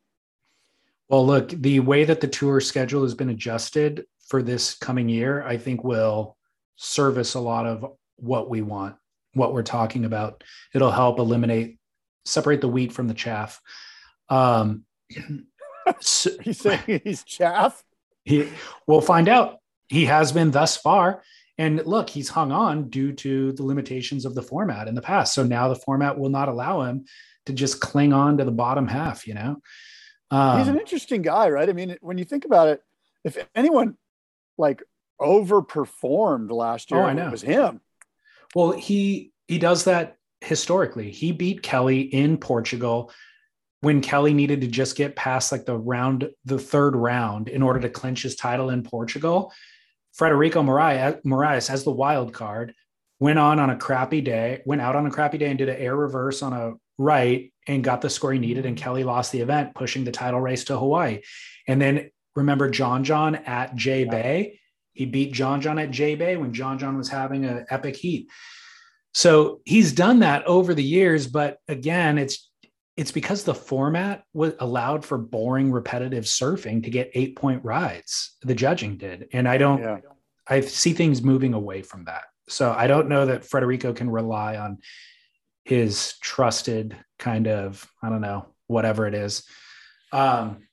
well, 1.10 1.28
look, 1.28 1.50
the 1.50 1.80
way 1.80 2.06
that 2.06 2.22
the 2.22 2.28
tour 2.28 2.60
schedule 2.60 3.04
has 3.04 3.14
been 3.14 3.30
adjusted 3.30 4.08
for 4.28 4.42
this 4.42 4.74
coming 4.74 5.08
year, 5.08 5.44
I 5.44 5.58
think 5.58 5.84
will 5.84 6.38
service 6.76 7.34
a 7.34 7.40
lot 7.40 7.66
of 7.66 7.86
what 8.18 8.50
we 8.50 8.62
want, 8.62 8.96
what 9.34 9.54
we're 9.54 9.64
talking 9.64 10.06
about. 10.06 10.44
It'll 10.74 10.92
help 10.92 11.20
eliminate, 11.20 11.80
separate 12.26 12.62
the 12.62 12.68
wheat 12.68 12.92
from 12.92 13.08
the 13.08 13.14
chaff. 13.14 13.62
Um, 14.30 14.86
so, 16.02 16.30
He's 16.42 16.60
saying 16.60 17.02
he's 17.04 17.24
chaff. 17.24 17.84
he, 18.24 18.50
we'll 18.88 19.02
find 19.02 19.28
out. 19.28 19.58
He 19.90 20.06
has 20.06 20.32
been 20.32 20.52
thus 20.52 20.78
far. 20.78 21.24
And 21.58 21.86
look, 21.86 22.10
he's 22.10 22.30
hung 22.30 22.52
on 22.52 22.90
due 22.90 23.14
to 23.14 23.52
the 23.52 23.64
limitations 23.64 24.26
of 24.26 24.34
the 24.34 24.42
format 24.42 24.88
in 24.88 24.96
the 24.96 25.02
past. 25.02 25.36
So 25.36 25.44
now 25.44 25.68
the 25.68 25.76
format 25.76 26.18
will 26.18 26.30
not 26.30 26.50
allow 26.50 26.82
him 26.82 27.06
to 27.46 27.54
just 27.54 27.80
cling 27.80 28.12
on 28.12 28.38
to 28.38 28.46
the 28.46 28.52
bottom 28.52 28.88
half, 28.88 29.28
you 29.28 29.36
know? 29.36 29.58
Um, 30.32 30.58
He's 30.58 30.68
an 30.68 30.80
interesting 30.80 31.22
guy, 31.22 31.50
right? 31.50 31.70
I 31.70 31.74
mean, 31.74 31.96
when 32.02 32.18
you 32.18 32.26
think 32.26 32.46
about 32.46 32.70
it, 32.70 32.82
if 33.24 33.38
anyone 33.54 33.98
like 34.58 34.82
overperformed 35.24 36.52
last 36.52 36.92
oh, 36.92 36.98
year, 36.98 37.06
Oh, 37.06 37.08
I 37.08 37.14
know. 37.14 37.28
it 37.28 37.32
was 37.32 37.42
him. 37.42 37.82
Well, 38.56 38.72
he 38.72 39.32
he 39.48 39.58
does 39.58 39.86
that 39.86 40.18
historically. 40.42 41.12
He 41.12 41.32
beat 41.32 41.64
Kelly 41.64 42.02
in 42.02 42.38
Portugal 42.38 43.12
when 43.82 44.02
Kelly 44.02 44.34
needed 44.34 44.62
to 44.62 44.68
just 44.68 44.96
get 44.96 45.16
past 45.16 45.52
like 45.52 45.66
the 45.66 45.78
round, 45.78 46.30
the 46.46 46.60
third 46.60 46.96
round 46.96 47.50
in 47.50 47.62
order 47.62 47.80
to 47.82 47.90
clinch 47.90 48.24
his 48.24 48.36
title 48.36 48.70
in 48.70 48.84
Portugal. 48.84 49.52
Frederico 50.18 50.64
Morais, 50.64 51.18
Morais 51.26 51.70
as 51.70 51.84
the 51.84 51.92
wild 51.92 52.34
card 52.34 52.74
went 53.20 53.40
on 53.40 53.60
on 53.60 53.70
a 53.70 53.78
crappy 53.78 54.22
day, 54.22 54.62
went 54.66 54.82
out 54.82 54.96
on 54.96 55.06
a 55.06 55.12
crappy 55.12 55.38
day 55.38 55.48
and 55.48 55.58
did 55.58 55.70
an 55.70 55.78
air 55.78 55.96
reverse 55.96 56.42
on 56.42 56.54
a 56.54 56.74
right 56.98 57.52
and 57.68 57.84
got 57.84 58.02
the 58.02 58.10
score 58.10 58.32
he 58.32 58.40
needed. 58.40 58.66
And 58.66 58.78
Kelly 58.78 59.04
lost 59.04 59.32
the 59.32 59.42
event, 59.42 59.76
pushing 59.76 60.04
the 60.04 60.12
title 60.12 60.40
race 60.40 60.66
to 60.66 60.78
Hawaii. 60.78 61.22
And 61.68 61.82
then 61.82 62.12
remember 62.36 62.70
John 62.70 63.04
John 63.04 63.36
at 63.36 63.76
J 63.76 64.06
Bay. 64.06 64.60
He 64.94 65.06
beat 65.06 65.34
John 65.34 65.62
John 65.62 65.80
at 65.80 65.92
J 65.92 66.16
Bay 66.16 66.38
when 66.38 66.54
John 66.54 66.80
John 66.80 66.98
was 66.98 67.10
having 67.10 67.46
an 67.46 67.66
epic 67.70 67.96
heat. 67.96 68.30
So 69.14 69.62
he's 69.66 69.94
done 69.94 70.20
that 70.20 70.46
over 70.46 70.74
the 70.74 70.84
years, 70.84 71.28
but 71.28 71.58
again, 71.68 72.18
it's 72.18 72.50
it's 72.96 73.12
because 73.12 73.44
the 73.44 73.56
format 73.56 74.24
was 74.34 74.54
allowed 74.60 75.04
for 75.04 75.18
boring, 75.18 75.72
repetitive 75.72 76.26
surfing 76.26 76.84
to 76.84 76.90
get 76.90 77.12
eight 77.16 77.36
point 77.36 77.64
rides. 77.64 78.38
The 78.44 78.56
judging 78.56 78.98
did, 78.98 79.30
and 79.34 79.48
I 79.48 79.58
don't. 79.58 79.82
Yeah. 79.82 80.00
I 80.48 80.62
see 80.62 80.94
things 80.94 81.22
moving 81.22 81.54
away 81.54 81.82
from 81.82 82.06
that. 82.06 82.26
So 82.50 82.72
I 82.72 82.88
don't 82.88 83.08
know 83.08 83.26
that 83.26 83.46
Federico 83.46 83.94
can 83.94 84.10
rely 84.10 84.58
on 84.58 84.80
his 85.64 86.16
trusted 86.22 86.98
kind 87.18 87.48
of 87.48 87.90
I 88.02 88.10
don't 88.10 88.22
know 88.22 88.48
whatever 88.68 89.08
it 89.08 89.14
is. 89.14 89.44
Um, 90.12 90.68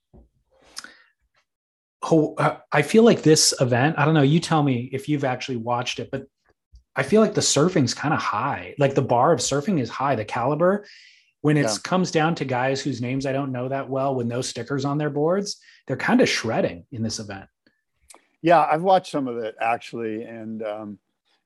uh, 2.03 2.57
I 2.72 2.82
feel 2.82 3.03
like 3.03 3.22
this 3.22 3.55
event. 3.61 3.98
I 3.98 4.05
don't 4.05 4.14
know. 4.14 4.22
You 4.22 4.40
tell 4.40 4.62
me 4.62 4.88
if 4.92 5.09
you've 5.09 5.24
actually 5.24 5.57
watched 5.57 5.98
it, 6.01 6.11
but 6.11 6.26
I 6.96 7.03
feel 7.03 7.20
like 7.20 7.34
the 7.34 7.40
surfing's 7.40 7.94
kind 7.94 8.14
of 8.14 8.20
high. 8.20 8.74
Like 8.78 8.94
the 8.94 9.03
bar 9.03 9.32
of 9.32 9.40
surfing 9.40 9.80
is 9.80 9.90
high. 9.90 10.16
The 10.16 10.24
caliber 10.24 10.86
when 11.42 11.57
it 11.57 11.62
Yeah. 11.62 11.76
comes 11.84 12.11
down 12.11 12.34
to 12.36 12.44
guys 12.44 12.80
whose 12.82 13.01
names 13.01 13.24
I 13.26 13.32
don't 13.32 13.53
know 13.53 13.68
that 13.68 13.88
well 13.88 14.14
with 14.14 14.26
no 14.26 14.42
stickers 14.42 14.84
on 14.84 14.98
their 14.98 15.09
boards, 15.11 15.59
they're 15.86 15.96
kind 15.96 16.20
of 16.20 16.28
shredding 16.28 16.84
in 16.92 17.03
this 17.03 17.18
event. 17.18 17.48
Yeah, 18.42 18.66
I've 18.70 18.82
watched 18.82 19.11
some 19.11 19.28
of 19.28 19.38
it 19.38 19.55
actually, 19.61 20.22
and 20.24 20.62
um, 20.62 20.98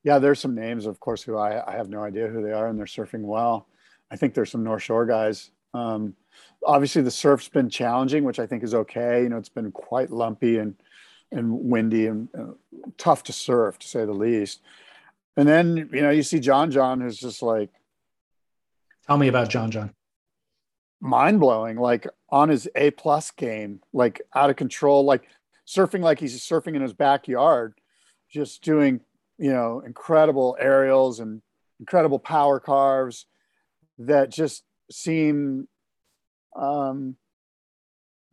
yeah, 0.03 0.19
there's 0.19 0.41
some 0.41 0.55
names, 0.55 0.87
of 0.87 0.99
course, 1.01 1.23
who 1.23 1.37
I, 1.37 1.73
I 1.73 1.77
have 1.77 1.89
no 1.89 2.03
idea 2.03 2.29
who 2.29 2.43
they 2.43 2.53
are, 2.53 2.69
and 2.69 2.79
they're 2.79 2.87
surfing 2.87 3.23
well. 3.23 3.69
I 4.11 4.17
think 4.17 4.35
there's 4.35 4.51
some 4.51 4.65
North 4.65 4.83
Shore 4.83 5.07
guys. 5.07 5.51
Um, 5.75 6.15
obviously, 6.65 7.03
the 7.03 7.11
surf's 7.11 7.49
been 7.49 7.69
challenging, 7.69 8.25
which 8.25 8.39
I 8.39 8.47
think 8.47 8.63
is 8.63 8.75
okay. 8.75 9.25
You 9.25 9.29
know, 9.29 9.37
it's 9.39 9.51
been 9.51 9.73
quite 9.73 10.11
lumpy 10.11 10.59
and 10.59 10.77
and 11.33 11.53
windy 11.69 12.07
and 12.07 12.29
uh, 12.39 12.53
tough 12.97 13.25
to 13.25 13.33
surf, 13.33 13.79
to 13.81 13.89
say 13.89 14.05
the 14.07 14.13
least. 14.13 14.61
And 15.37 15.49
then 15.49 15.91
you 15.93 16.03
know, 16.03 16.11
you 16.11 16.23
see 16.23 16.41
John 16.41 16.71
John, 16.71 17.01
who's 17.01 17.19
just 17.19 17.43
like 17.43 17.71
Tell 19.07 19.19
me 19.19 19.29
about 19.29 19.51
John 19.51 19.71
John. 19.71 19.95
mind 21.01 21.41
blowing, 21.41 21.77
like 21.77 22.07
on 22.31 22.49
his 22.49 22.69
A 22.75 22.91
plus 22.93 23.31
game, 23.31 23.81
like 23.93 24.23
out 24.35 24.51
of 24.51 24.57
control, 24.57 25.05
like 25.05 25.29
surfing 25.67 26.01
like 26.01 26.21
he's 26.21 26.41
surfing 26.41 26.75
in 26.77 26.83
his 26.83 26.93
backyard, 26.95 27.75
just 28.31 28.63
doing, 28.63 29.01
you 29.39 29.53
know, 29.53 29.81
incredible 29.85 30.57
aerials 30.61 31.21
and 31.21 31.43
incredible 31.81 32.19
power 32.19 32.61
carves 32.61 33.27
that 33.99 34.31
just 34.31 34.65
seem 34.91 35.69
um 36.57 37.17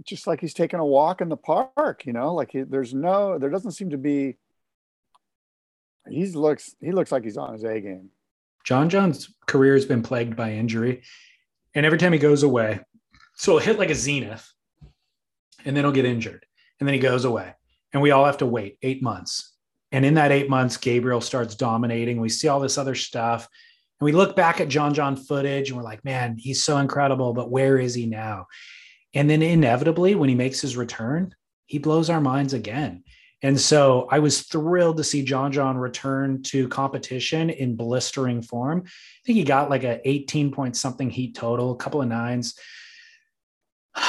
just 0.03 0.27
like 0.27 0.41
he's 0.41 0.53
taking 0.53 0.79
a 0.79 0.85
walk 0.85 1.21
in 1.21 1.29
the 1.29 1.37
park, 1.37 2.05
you 2.05 2.13
know, 2.13 2.33
like 2.33 2.51
he, 2.51 2.61
there's 2.61 2.93
no 2.93 3.37
there 3.37 3.49
doesn't 3.49 3.71
seem 3.71 3.91
to 3.91 3.97
be 3.97 4.37
he's 6.09 6.35
looks 6.35 6.75
he 6.79 6.91
looks 6.91 7.11
like 7.11 7.23
he's 7.23 7.37
on 7.37 7.53
his 7.53 7.63
A 7.63 7.79
game. 7.79 8.09
John 8.63 8.89
John's 8.89 9.33
career 9.47 9.73
has 9.73 9.85
been 9.85 10.03
plagued 10.03 10.35
by 10.35 10.53
injury. 10.53 11.03
And 11.73 11.85
every 11.85 11.97
time 11.97 12.13
he 12.13 12.19
goes 12.19 12.43
away, 12.43 12.81
so 13.35 13.53
he'll 13.53 13.65
hit 13.65 13.79
like 13.79 13.89
a 13.89 13.95
zenith 13.95 14.47
and 15.65 15.75
then 15.75 15.83
he'll 15.83 15.91
get 15.91 16.05
injured. 16.05 16.45
And 16.79 16.87
then 16.87 16.93
he 16.93 16.99
goes 16.99 17.25
away. 17.25 17.53
And 17.93 18.01
we 18.01 18.11
all 18.11 18.25
have 18.25 18.37
to 18.37 18.45
wait 18.45 18.77
eight 18.81 19.03
months. 19.03 19.55
And 19.91 20.05
in 20.05 20.13
that 20.15 20.31
eight 20.31 20.49
months, 20.49 20.77
Gabriel 20.77 21.21
starts 21.21 21.55
dominating. 21.55 22.19
We 22.19 22.29
see 22.29 22.47
all 22.47 22.59
this 22.59 22.77
other 22.77 22.95
stuff. 22.95 23.47
And 24.01 24.05
we 24.05 24.13
look 24.13 24.35
back 24.35 24.59
at 24.59 24.67
John 24.67 24.95
John 24.95 25.15
footage 25.15 25.69
and 25.69 25.77
we're 25.77 25.83
like, 25.83 26.03
man, 26.03 26.35
he's 26.39 26.63
so 26.63 26.77
incredible, 26.79 27.33
but 27.33 27.51
where 27.51 27.77
is 27.77 27.93
he 27.93 28.07
now? 28.07 28.47
And 29.13 29.29
then 29.29 29.43
inevitably, 29.43 30.15
when 30.15 30.27
he 30.27 30.33
makes 30.33 30.59
his 30.59 30.75
return, 30.75 31.35
he 31.67 31.77
blows 31.77 32.09
our 32.09 32.19
minds 32.19 32.53
again. 32.53 33.03
And 33.43 33.59
so 33.59 34.07
I 34.09 34.17
was 34.17 34.41
thrilled 34.41 34.97
to 34.97 35.03
see 35.03 35.23
John 35.23 35.51
John 35.51 35.77
return 35.77 36.41
to 36.43 36.67
competition 36.67 37.51
in 37.51 37.75
blistering 37.75 38.41
form. 38.41 38.83
I 38.85 39.21
think 39.23 39.37
he 39.37 39.43
got 39.43 39.69
like 39.69 39.83
a 39.83 40.07
18 40.07 40.51
point 40.51 40.75
something 40.75 41.11
heat 41.11 41.35
total, 41.35 41.71
a 41.71 41.77
couple 41.77 42.01
of 42.01 42.07
nines. 42.07 42.55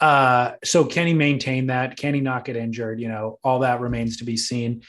Uh, 0.00 0.54
so 0.64 0.82
can 0.82 1.06
he 1.06 1.12
maintain 1.12 1.66
that? 1.66 1.94
Can 1.98 2.14
he 2.14 2.22
not 2.22 2.46
get 2.46 2.56
injured? 2.56 2.98
You 2.98 3.08
know, 3.08 3.38
all 3.44 3.58
that 3.58 3.82
remains 3.82 4.16
to 4.16 4.24
be 4.24 4.34
seen. 4.34 4.80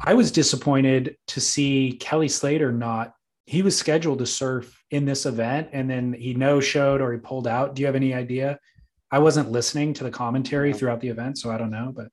I 0.00 0.14
was 0.14 0.30
disappointed 0.30 1.16
to 1.28 1.40
see 1.40 1.96
Kelly 2.00 2.28
Slater 2.28 2.72
not. 2.72 3.14
He 3.46 3.62
was 3.62 3.76
scheduled 3.76 4.18
to 4.20 4.26
surf 4.26 4.82
in 4.90 5.04
this 5.04 5.26
event 5.26 5.70
and 5.72 5.90
then 5.90 6.12
he 6.12 6.34
no 6.34 6.60
showed 6.60 7.00
or 7.00 7.12
he 7.12 7.18
pulled 7.18 7.46
out. 7.48 7.74
Do 7.74 7.80
you 7.80 7.86
have 7.86 7.96
any 7.96 8.14
idea? 8.14 8.58
I 9.10 9.18
wasn't 9.18 9.50
listening 9.50 9.94
to 9.94 10.04
the 10.04 10.10
commentary 10.10 10.72
throughout 10.72 11.00
the 11.00 11.08
event, 11.08 11.38
so 11.38 11.50
I 11.50 11.56
don't 11.56 11.70
know, 11.70 11.92
but 11.94 12.08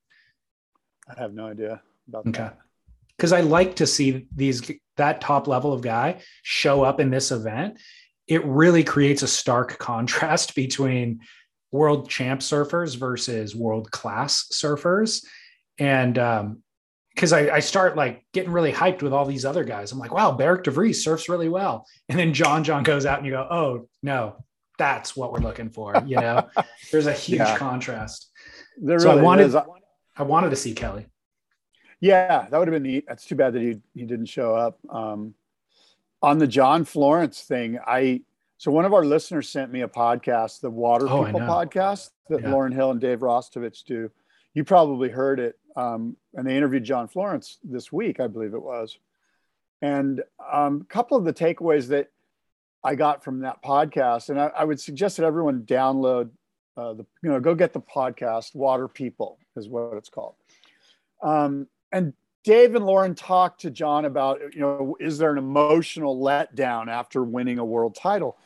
I 1.09 1.19
have 1.19 1.33
no 1.33 1.47
idea 1.47 1.81
about 2.07 2.27
Okay. 2.27 2.43
that. 2.43 2.57
Because 3.17 3.33
I 3.33 3.41
like 3.41 3.75
to 3.77 3.87
see 3.87 4.27
these 4.35 4.71
that 4.97 5.19
top 5.21 5.47
level 5.47 5.73
of 5.73 5.81
guy 5.81 6.21
show 6.43 6.83
up 6.83 6.99
in 6.99 7.09
this 7.09 7.31
event. 7.31 7.79
It 8.27 8.45
really 8.45 8.83
creates 8.83 9.21
a 9.23 9.27
stark 9.27 9.77
contrast 9.79 10.55
between 10.55 11.19
world 11.71 12.09
champ 12.09 12.39
surfers 12.41 12.97
versus 12.97 13.55
world 13.55 13.91
class 13.91 14.47
surfers. 14.53 15.25
And 15.77 16.17
um, 16.17 16.63
because 17.15 17.31
I, 17.33 17.49
I 17.55 17.59
start 17.61 17.95
like 17.95 18.25
getting 18.33 18.51
really 18.51 18.71
hyped 18.73 19.01
with 19.01 19.13
all 19.13 19.25
these 19.25 19.45
other 19.45 19.63
guys. 19.63 19.91
I'm 19.91 19.99
like, 19.99 20.13
wow, 20.13 20.31
Barrick 20.33 20.63
DeVries 20.65 20.95
surfs 20.95 21.29
really 21.29 21.49
well. 21.49 21.85
And 22.09 22.19
then 22.19 22.33
John 22.33 22.63
John 22.63 22.83
goes 22.83 23.05
out 23.05 23.17
and 23.19 23.25
you 23.25 23.31
go, 23.33 23.47
oh 23.49 23.87
no, 24.03 24.43
that's 24.77 25.15
what 25.15 25.31
we're 25.31 25.39
looking 25.39 25.69
for. 25.69 25.95
You 26.05 26.17
know, 26.17 26.49
there's 26.91 27.07
a 27.07 27.13
huge 27.13 27.39
Yeah. 27.39 27.57
contrast. 27.57 28.29
There 28.81 28.99
So 28.99 29.11
I 29.11 29.21
wanted- 29.21 29.47
is. 29.47 29.55
I- 29.55 29.65
I 30.17 30.23
wanted 30.23 30.51
to 30.51 30.55
see 30.55 30.73
Kelly. 30.73 31.07
Yeah, 31.99 32.47
that 32.49 32.57
would 32.57 32.67
have 32.67 32.73
been 32.73 32.83
neat. 32.83 33.05
That's 33.07 33.25
too 33.25 33.35
bad 33.35 33.53
that 33.53 33.61
he 33.61 33.81
he 33.93 34.05
didn't 34.05 34.27
show 34.27 34.55
up. 34.55 34.77
Um, 34.89 35.33
on 36.21 36.37
the 36.37 36.47
John 36.47 36.85
Florence 36.85 37.41
thing, 37.41 37.79
I 37.85 38.21
so 38.57 38.71
one 38.71 38.85
of 38.85 38.93
our 38.93 39.03
listeners 39.03 39.49
sent 39.49 39.71
me 39.71 39.81
a 39.81 39.87
podcast, 39.87 40.61
the 40.61 40.69
Water 40.69 41.07
Oh, 41.09 41.25
People 41.25 41.41
podcast 41.41 42.11
that 42.29 42.41
Yeah. 42.41 42.51
Lauren 42.51 42.71
Hill 42.71 42.91
and 42.91 43.01
Dave 43.01 43.19
Rastovich 43.19 43.83
do. 43.83 44.09
You 44.53 44.63
probably 44.63 45.09
heard 45.09 45.39
it, 45.41 45.55
um, 45.75 46.15
and 46.33 46.47
they 46.47 46.55
interviewed 46.55 46.83
John 46.83 47.07
Florence 47.07 47.57
this 47.63 47.91
week, 47.91 48.19
I 48.19 48.27
believe 48.27 48.53
it 48.53 48.61
was. 48.61 48.97
And 49.81 50.23
um, 50.51 50.81
a 50.81 50.93
couple 50.93 51.17
of 51.17 51.25
the 51.25 51.33
takeaways 51.33 51.87
that 51.87 52.09
I 52.83 52.95
got 52.95 53.23
from 53.23 53.39
that 53.39 53.61
podcast, 53.63 54.29
and 54.29 54.39
I, 54.39 54.47
I 54.47 54.63
would 54.63 54.79
suggest 54.79 55.17
that 55.17 55.25
everyone 55.25 55.63
download 55.63 56.29
uh, 56.77 56.93
the, 56.93 57.05
you 57.23 57.29
know, 57.29 57.39
go 57.39 57.55
get 57.55 57.73
the 57.73 57.81
podcast. 57.81 58.55
Water 58.55 58.87
People 58.87 59.39
is 59.55 59.67
what 59.67 59.93
it's 59.93 60.09
called. 60.09 60.35
Um, 61.21 61.67
and 61.91 62.13
Dave 62.43 62.75
and 62.75 62.85
Lauren 62.85 63.15
talked 63.15 63.61
to 63.61 63.71
John 63.71 64.05
about, 64.05 64.39
you 64.53 64.59
know, 64.59 64.95
is 64.99 65.17
there 65.17 65.31
an 65.31 65.37
emotional 65.37 66.21
letdown 66.21 66.87
after 66.87 67.23
winning 67.23 67.59
a 67.59 67.65
world 67.65 67.95
title? 67.95 68.37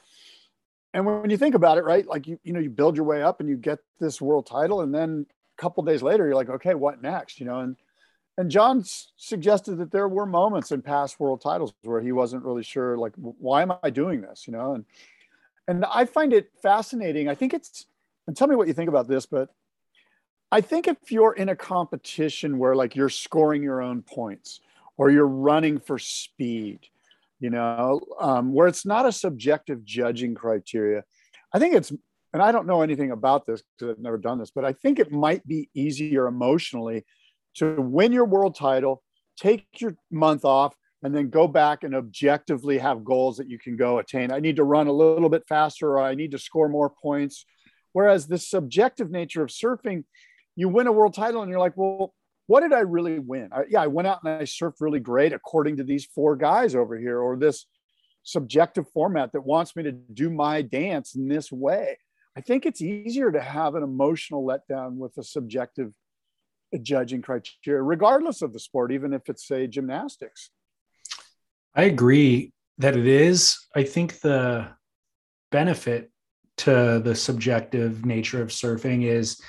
And 0.94 1.06
when 1.06 1.30
you 1.30 1.38
think 1.38 1.56
about 1.56 1.78
it, 1.78 1.84
right, 1.84 2.08
like 2.08 2.28
you, 2.28 2.40
you 2.44 2.54
know, 2.54 2.60
you 2.60 2.70
build 2.70 2.96
your 2.96 3.06
way 3.06 3.22
up 3.22 3.40
and 3.40 3.50
you 3.50 3.58
get 3.58 3.80
this 4.00 4.22
world 4.22 4.46
title, 4.48 4.82
and 4.82 4.94
then 4.94 5.26
couple 5.60 5.84
days 5.84 6.01
later, 6.01 6.26
you're 6.26 6.36
like, 6.36 6.49
okay, 6.49 6.74
what 6.74 7.01
next? 7.01 7.39
You 7.39 7.45
know, 7.45 7.60
and 7.60 7.76
and 8.38 8.49
John 8.49 8.84
suggested 9.18 9.76
that 9.80 9.91
there 9.91 10.07
were 10.07 10.26
moments 10.26 10.72
in 10.72 10.82
past 10.82 11.20
world 11.20 11.41
titles 11.41 11.74
where 11.84 11.99
he 11.99 12.14
wasn't 12.14 12.45
really 12.45 12.64
sure, 12.64 12.97
like, 12.97 13.14
why 13.18 13.62
am 13.62 13.74
I 13.84 13.89
doing 13.89 14.22
this? 14.22 14.47
You 14.47 14.53
know, 14.53 14.74
and 14.76 14.86
and 15.68 15.86
I 15.86 16.05
find 16.05 16.34
it 16.34 16.49
fascinating. 16.64 17.30
I 17.30 17.36
think 17.36 17.53
it's, 17.53 17.86
and 18.26 18.36
tell 18.36 18.47
me 18.47 18.55
what 18.55 18.68
you 18.68 18.74
think 18.74 18.89
about 18.89 19.07
this, 19.07 19.28
but 19.28 19.49
I 20.51 20.62
think 20.62 20.88
if 20.88 21.12
you're 21.12 21.34
in 21.34 21.49
a 21.49 21.55
competition 21.55 22.57
where 22.57 22.76
like 22.76 22.95
you're 22.95 23.10
scoring 23.10 23.62
your 23.62 23.82
own 23.82 24.01
points 24.01 24.62
or 24.97 25.12
you're 25.12 25.28
running 25.28 25.80
for 25.80 25.99
speed, 25.99 26.80
you 27.39 27.51
know, 27.51 28.01
um, 28.20 28.51
where 28.51 28.68
it's 28.68 28.84
not 28.84 29.05
a 29.05 29.12
subjective 29.12 29.86
judging 29.86 30.34
criteria, 30.34 31.03
I 31.53 31.60
think 31.60 31.76
it's, 31.76 31.93
and 32.34 32.42
I 32.42 32.52
don't 32.52 32.68
know 32.68 32.82
anything 32.82 33.12
about 33.12 33.46
this 33.46 33.64
because 33.78 33.92
I've 33.96 34.04
never 34.04 34.18
done 34.18 34.40
this, 34.40 34.52
but 34.52 34.66
I 34.66 34.74
think 34.74 35.00
it 35.00 35.12
might 35.12 35.46
be 35.48 35.70
easier 35.74 36.28
emotionally 36.28 37.06
to 37.56 37.82
win 37.82 38.12
your 38.12 38.26
world 38.26 38.56
title, 38.56 39.02
take 39.38 39.66
your 39.78 39.96
month 40.12 40.46
off, 40.46 40.76
and 41.02 41.16
then 41.16 41.30
go 41.30 41.48
back 41.48 41.84
and 41.84 41.96
objectively 41.96 42.78
have 42.78 43.06
goals 43.06 43.38
that 43.38 43.50
you 43.50 43.58
can 43.58 43.76
go 43.78 44.00
attain. 44.00 44.32
I 44.32 44.40
need 44.40 44.58
to 44.58 44.64
run 44.64 44.88
a 44.88 44.92
little 44.92 45.30
bit 45.30 45.44
faster 45.48 45.92
or 45.92 46.02
I 46.02 46.14
need 46.14 46.32
to 46.32 46.40
score 46.40 46.68
more 46.68 46.90
points. 46.90 47.46
Whereas 47.94 48.28
the 48.28 48.38
subjective 48.38 49.10
nature 49.10 49.42
of 49.42 49.50
surfing, 49.50 50.04
you 50.56 50.70
win 50.70 50.88
a 50.88 50.92
world 50.92 51.14
title 51.14 51.42
and 51.42 51.50
you're 51.50 51.60
like, 51.60 51.78
well, 51.78 52.14
what 52.48 52.62
did 52.62 52.74
I 52.74 52.80
really 52.80 53.20
win? 53.20 53.50
I, 53.52 53.64
yeah, 53.70 53.82
I 53.82 53.88
went 53.88 54.08
out 54.08 54.20
and 54.24 54.34
I 54.34 54.44
surfed 54.44 54.82
really 54.82 55.00
great 55.00 55.34
according 55.34 55.78
to 55.78 55.84
these 55.84 56.06
four 56.06 56.36
guys 56.36 56.76
over 56.76 56.98
here, 56.98 57.20
or 57.20 57.38
this 57.38 57.66
subjective 58.24 58.86
format 58.94 59.32
that 59.32 59.46
wants 59.46 59.76
me 59.76 59.84
to 59.84 59.92
do 59.92 60.30
my 60.30 60.62
dance 60.62 61.16
in 61.16 61.28
this 61.28 61.52
way. 61.52 61.98
I 62.40 62.42
think 62.42 62.66
it's 62.66 62.82
easier 62.82 63.34
to 63.34 63.42
have 63.42 63.76
an 63.76 63.84
emotional 63.84 64.46
letdown 64.46 64.96
with 64.96 65.18
a 65.18 65.24
subjective 65.24 65.92
judging 66.82 67.22
criteria, 67.22 67.82
regardless 67.82 68.42
of 68.42 68.54
the 68.54 68.62
sport, 68.62 68.94
even 68.94 69.12
if 69.12 69.24
it's, 69.28 69.46
say, 69.46 69.68
gymnastics. 69.68 70.50
I 71.76 71.84
agree 71.84 72.54
that 72.78 72.96
it 72.96 73.08
is. 73.08 73.68
I 73.76 73.84
think 73.84 74.22
the 74.22 74.70
benefit 75.52 76.12
to 76.60 77.02
the 77.04 77.14
subjective 77.14 78.06
nature 78.06 78.42
of 78.42 78.52
surfing 78.52 79.04
is 79.04 79.42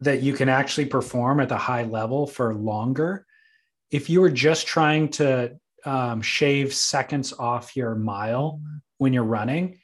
that 0.00 0.22
you 0.22 0.32
can 0.32 0.48
actually 0.48 0.86
perform 0.86 1.38
at 1.38 1.50
the 1.50 1.58
high 1.58 1.84
level 1.84 2.26
for 2.26 2.54
longer. 2.54 3.26
If 3.90 4.08
you 4.08 4.22
were 4.22 4.30
just 4.30 4.66
trying 4.66 5.10
to 5.10 5.58
um, 5.84 6.22
shave 6.22 6.72
seconds 6.72 7.34
off 7.34 7.76
your 7.76 7.94
mile 7.94 8.62
when 8.96 9.12
you're 9.12 9.22
running, 9.22 9.80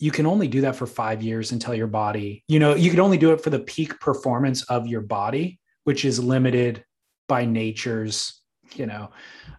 you 0.00 0.10
can 0.10 0.26
only 0.26 0.48
do 0.48 0.62
that 0.62 0.74
for 0.76 0.86
five 0.86 1.22
years 1.22 1.52
until 1.52 1.74
your 1.74 1.86
body, 1.86 2.42
you 2.48 2.58
know, 2.58 2.74
you 2.74 2.90
can 2.90 3.00
only 3.00 3.18
do 3.18 3.32
it 3.32 3.40
for 3.42 3.50
the 3.50 3.60
peak 3.60 4.00
performance 4.00 4.62
of 4.64 4.86
your 4.86 5.02
body, 5.02 5.60
which 5.84 6.04
is 6.04 6.18
limited 6.18 6.84
by 7.28 7.44
nature's, 7.44 8.40
you 8.74 8.86
know, 8.86 9.10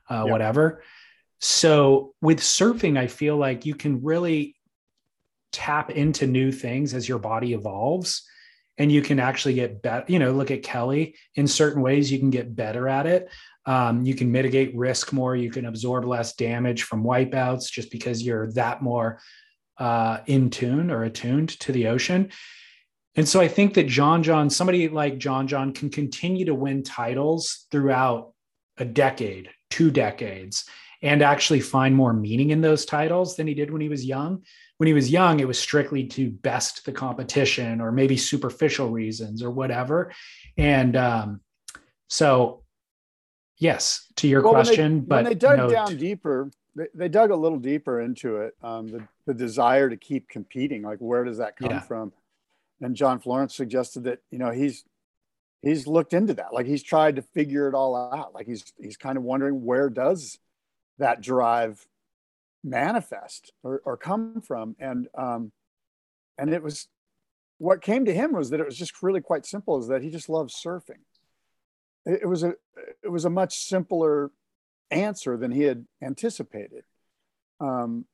uh, 0.10 0.24
Yeah. 0.26 0.32
whatever. 0.32 0.84
So 1.40 2.14
with 2.22 2.40
surfing, 2.40 2.98
I 2.98 3.08
feel 3.08 3.38
like 3.38 3.66
you 3.66 3.76
can 3.76 4.02
really 4.04 4.56
tap 5.52 5.92
into 5.92 6.28
new 6.28 6.52
things 6.52 6.94
as 6.94 7.08
your 7.08 7.20
body 7.20 7.54
evolves. 7.54 8.28
and 8.78 8.92
you 8.92 9.02
can 9.02 9.20
actually 9.20 9.54
get 9.54 9.82
better. 9.84 10.06
You 10.08 10.18
know, 10.18 10.32
look 10.32 10.50
at 10.50 10.64
Kelly. 10.64 11.14
In 11.36 11.46
certain 11.46 11.84
ways, 11.84 12.12
you 12.12 12.18
can 12.18 12.32
get 12.32 12.56
better 12.56 12.88
at 12.88 13.06
it. 13.06 13.30
Um, 13.68 14.04
you 14.06 14.16
can 14.16 14.32
mitigate 14.32 14.76
risk 14.76 15.14
more. 15.14 15.36
You 15.36 15.52
can 15.52 15.66
absorb 15.68 16.06
less 16.06 16.34
damage 16.36 16.84
from 16.84 17.04
wipeouts 17.04 17.70
just 17.70 17.92
because 17.92 18.24
you're 18.24 18.52
that 18.54 18.82
more 18.82 19.20
uh, 19.82 20.22
in 20.28 20.52
tune 20.52 20.92
or 20.92 21.04
attuned 21.04 21.50
to 21.60 21.72
the 21.72 21.88
ocean. 21.88 22.30
And 23.16 23.28
so 23.28 23.42
I 23.42 23.48
think 23.48 23.74
that 23.74 23.88
John 23.88 24.22
John, 24.22 24.50
somebody 24.52 24.88
like 24.88 25.18
John 25.18 25.48
John, 25.48 25.74
can 25.74 25.90
continue 25.90 26.46
to 26.46 26.54
win 26.54 26.84
titles 26.84 27.66
throughout 27.72 28.34
a 28.78 28.86
decade, 28.86 29.50
two 29.72 29.90
decades, 29.90 30.66
and 31.02 31.24
actually 31.24 31.62
find 31.62 31.96
more 31.96 32.14
meaning 32.14 32.52
in 32.52 32.62
those 32.62 32.86
titles 32.86 33.36
than 33.36 33.48
he 33.48 33.56
did 33.56 33.72
when 33.72 33.82
he 33.82 33.90
was 33.90 34.06
young. 34.06 34.44
When 34.78 34.86
he 34.86 34.94
was 34.94 35.10
young, 35.10 35.40
it 35.40 35.48
was 35.48 35.58
strictly 35.58 36.06
to 36.10 36.30
best 36.30 36.86
the 36.86 36.92
competition 36.92 37.82
or 37.82 37.92
maybe 37.92 38.18
superficial 38.18 38.92
reasons 38.92 39.42
or 39.42 39.50
whatever. 39.50 40.14
And 40.58 40.96
um, 40.96 41.42
so, 42.08 42.64
yes, 43.58 44.06
to 44.18 44.28
your 44.28 44.44
Well, 44.44 44.54
when 44.54 44.64
they- 44.64 44.70
question, 44.70 45.02
but 45.02 45.16
when 45.16 45.26
they 45.26 45.36
dug 45.36 45.72
down 45.72 45.98
deeper, 45.98 46.52
they, 46.76 46.88
they 46.94 47.10
dug 47.10 47.32
a 47.32 47.36
little 47.36 47.60
deeper 47.60 48.00
into 48.02 48.38
it. 48.38 48.56
Um, 48.64 48.88
the, 48.88 49.08
the 49.26 49.34
desire 49.34 49.90
to 49.90 49.98
keep 49.98 50.30
competing, 50.30 50.82
like 50.84 51.00
where 51.00 51.24
does 51.24 51.38
that 51.38 51.58
come 51.58 51.72
Yeah. 51.72 51.80
from? 51.82 52.14
And 52.82 52.96
John 52.96 53.20
Florence 53.20 53.56
suggested 53.56 54.06
that 54.06 54.20
you 54.32 54.40
know 54.40 54.52
he's 54.52 54.86
he's 55.62 55.86
looked 55.86 56.14
into 56.14 56.34
that, 56.36 56.54
like 56.54 56.66
he's 56.66 56.84
tried 56.84 57.18
to 57.18 57.22
figure 57.22 57.68
it 57.68 57.76
all 57.76 57.96
out. 57.96 58.34
Like 58.34 58.48
he's 58.48 58.74
he's 58.80 58.98
kind 58.98 59.18
of 59.18 59.24
wondering 59.24 59.64
where 59.64 59.90
does 59.90 60.40
that 60.98 61.22
drive 61.22 61.86
manifest 62.64 63.52
or, 63.64 63.82
or 63.86 63.98
come 63.98 64.42
from, 64.42 64.76
and 64.80 65.08
um, 65.16 65.52
and 66.38 66.52
it 66.54 66.64
was 66.64 66.88
what 67.60 67.82
came 67.82 68.06
to 68.06 68.14
him 68.14 68.34
was 68.34 68.50
that 68.50 68.60
it 68.60 68.66
was 68.66 68.78
just 68.78 69.04
really 69.04 69.22
quite 69.22 69.46
simple. 69.46 69.78
Is 69.80 69.88
that 69.88 70.02
he 70.02 70.10
just 70.10 70.30
loves 70.30 70.56
surfing. 70.56 71.02
It, 72.06 72.22
it 72.24 72.28
was 72.28 72.42
a 72.44 72.56
it 73.04 73.10
was 73.10 73.26
a 73.26 73.30
much 73.30 73.56
simpler 73.56 74.32
answer 74.92 75.38
than 75.38 75.52
he 75.52 75.64
had 75.64 75.86
anticipated. 76.02 76.84
Um, 77.60 78.06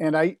and 0.00 0.16
I, 0.16 0.38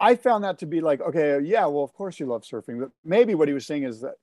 I 0.00 0.16
found 0.16 0.44
that 0.44 0.58
to 0.58 0.66
be 0.66 0.80
like, 0.80 1.00
okay, 1.00 1.40
yeah, 1.42 1.66
well, 1.66 1.84
of 1.84 1.92
course 1.92 2.18
you 2.20 2.26
love 2.26 2.42
surfing, 2.42 2.80
but 2.80 2.90
maybe 3.04 3.34
what 3.34 3.48
he 3.48 3.54
was 3.54 3.66
saying 3.66 3.82
is 3.82 4.00
that 4.00 4.14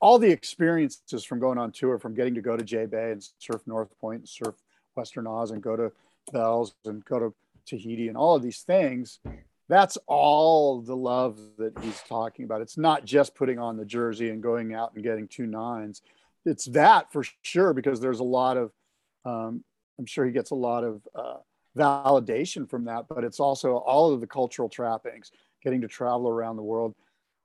all 0.00 0.18
the 0.18 0.30
experiences 0.30 1.24
from 1.24 1.38
going 1.38 1.58
on 1.58 1.70
tour, 1.70 1.98
from 1.98 2.14
getting 2.14 2.34
to 2.34 2.40
go 2.40 2.56
to 2.56 2.64
J 2.64 2.86
Bay 2.86 3.12
and 3.12 3.26
surf 3.38 3.62
North 3.66 3.96
Point 4.00 4.20
and 4.20 4.28
surf 4.28 4.54
Western 4.96 5.26
Oz 5.26 5.52
and 5.52 5.62
go 5.62 5.76
to 5.76 5.92
Bells 6.32 6.74
and 6.84 7.04
go 7.04 7.18
to 7.18 7.34
Tahiti 7.66 8.08
and 8.08 8.16
all 8.16 8.34
of 8.34 8.42
these 8.42 8.62
things, 8.62 9.20
that's 9.68 9.96
all 10.06 10.80
the 10.80 10.96
love 10.96 11.38
that 11.58 11.78
he's 11.78 12.00
talking 12.08 12.44
about. 12.44 12.62
It's 12.62 12.76
not 12.76 13.04
just 13.04 13.34
putting 13.34 13.58
on 13.58 13.76
the 13.76 13.84
jersey 13.84 14.30
and 14.30 14.42
going 14.42 14.74
out 14.74 14.92
and 14.94 15.04
getting 15.04 15.28
two 15.28 15.46
nines. 15.46 16.02
It's 16.44 16.64
that 16.66 17.12
for 17.12 17.24
sure, 17.42 17.72
because 17.72 18.00
there's 18.00 18.18
a 18.18 18.24
lot 18.24 18.56
of, 18.56 18.72
um, 19.24 19.64
I'm 19.98 20.06
sure 20.06 20.24
he 20.24 20.32
gets 20.32 20.50
a 20.50 20.56
lot 20.56 20.84
of 20.84 21.02
uh, 21.14 21.36
validation 21.76 22.68
from 22.68 22.84
that, 22.86 23.06
but 23.08 23.24
it's 23.24 23.40
also 23.40 23.76
all 23.76 24.12
of 24.12 24.20
the 24.20 24.26
cultural 24.26 24.68
trappings, 24.68 25.30
getting 25.62 25.80
to 25.82 25.88
travel 25.88 26.28
around 26.28 26.56
the 26.56 26.62
world. 26.62 26.94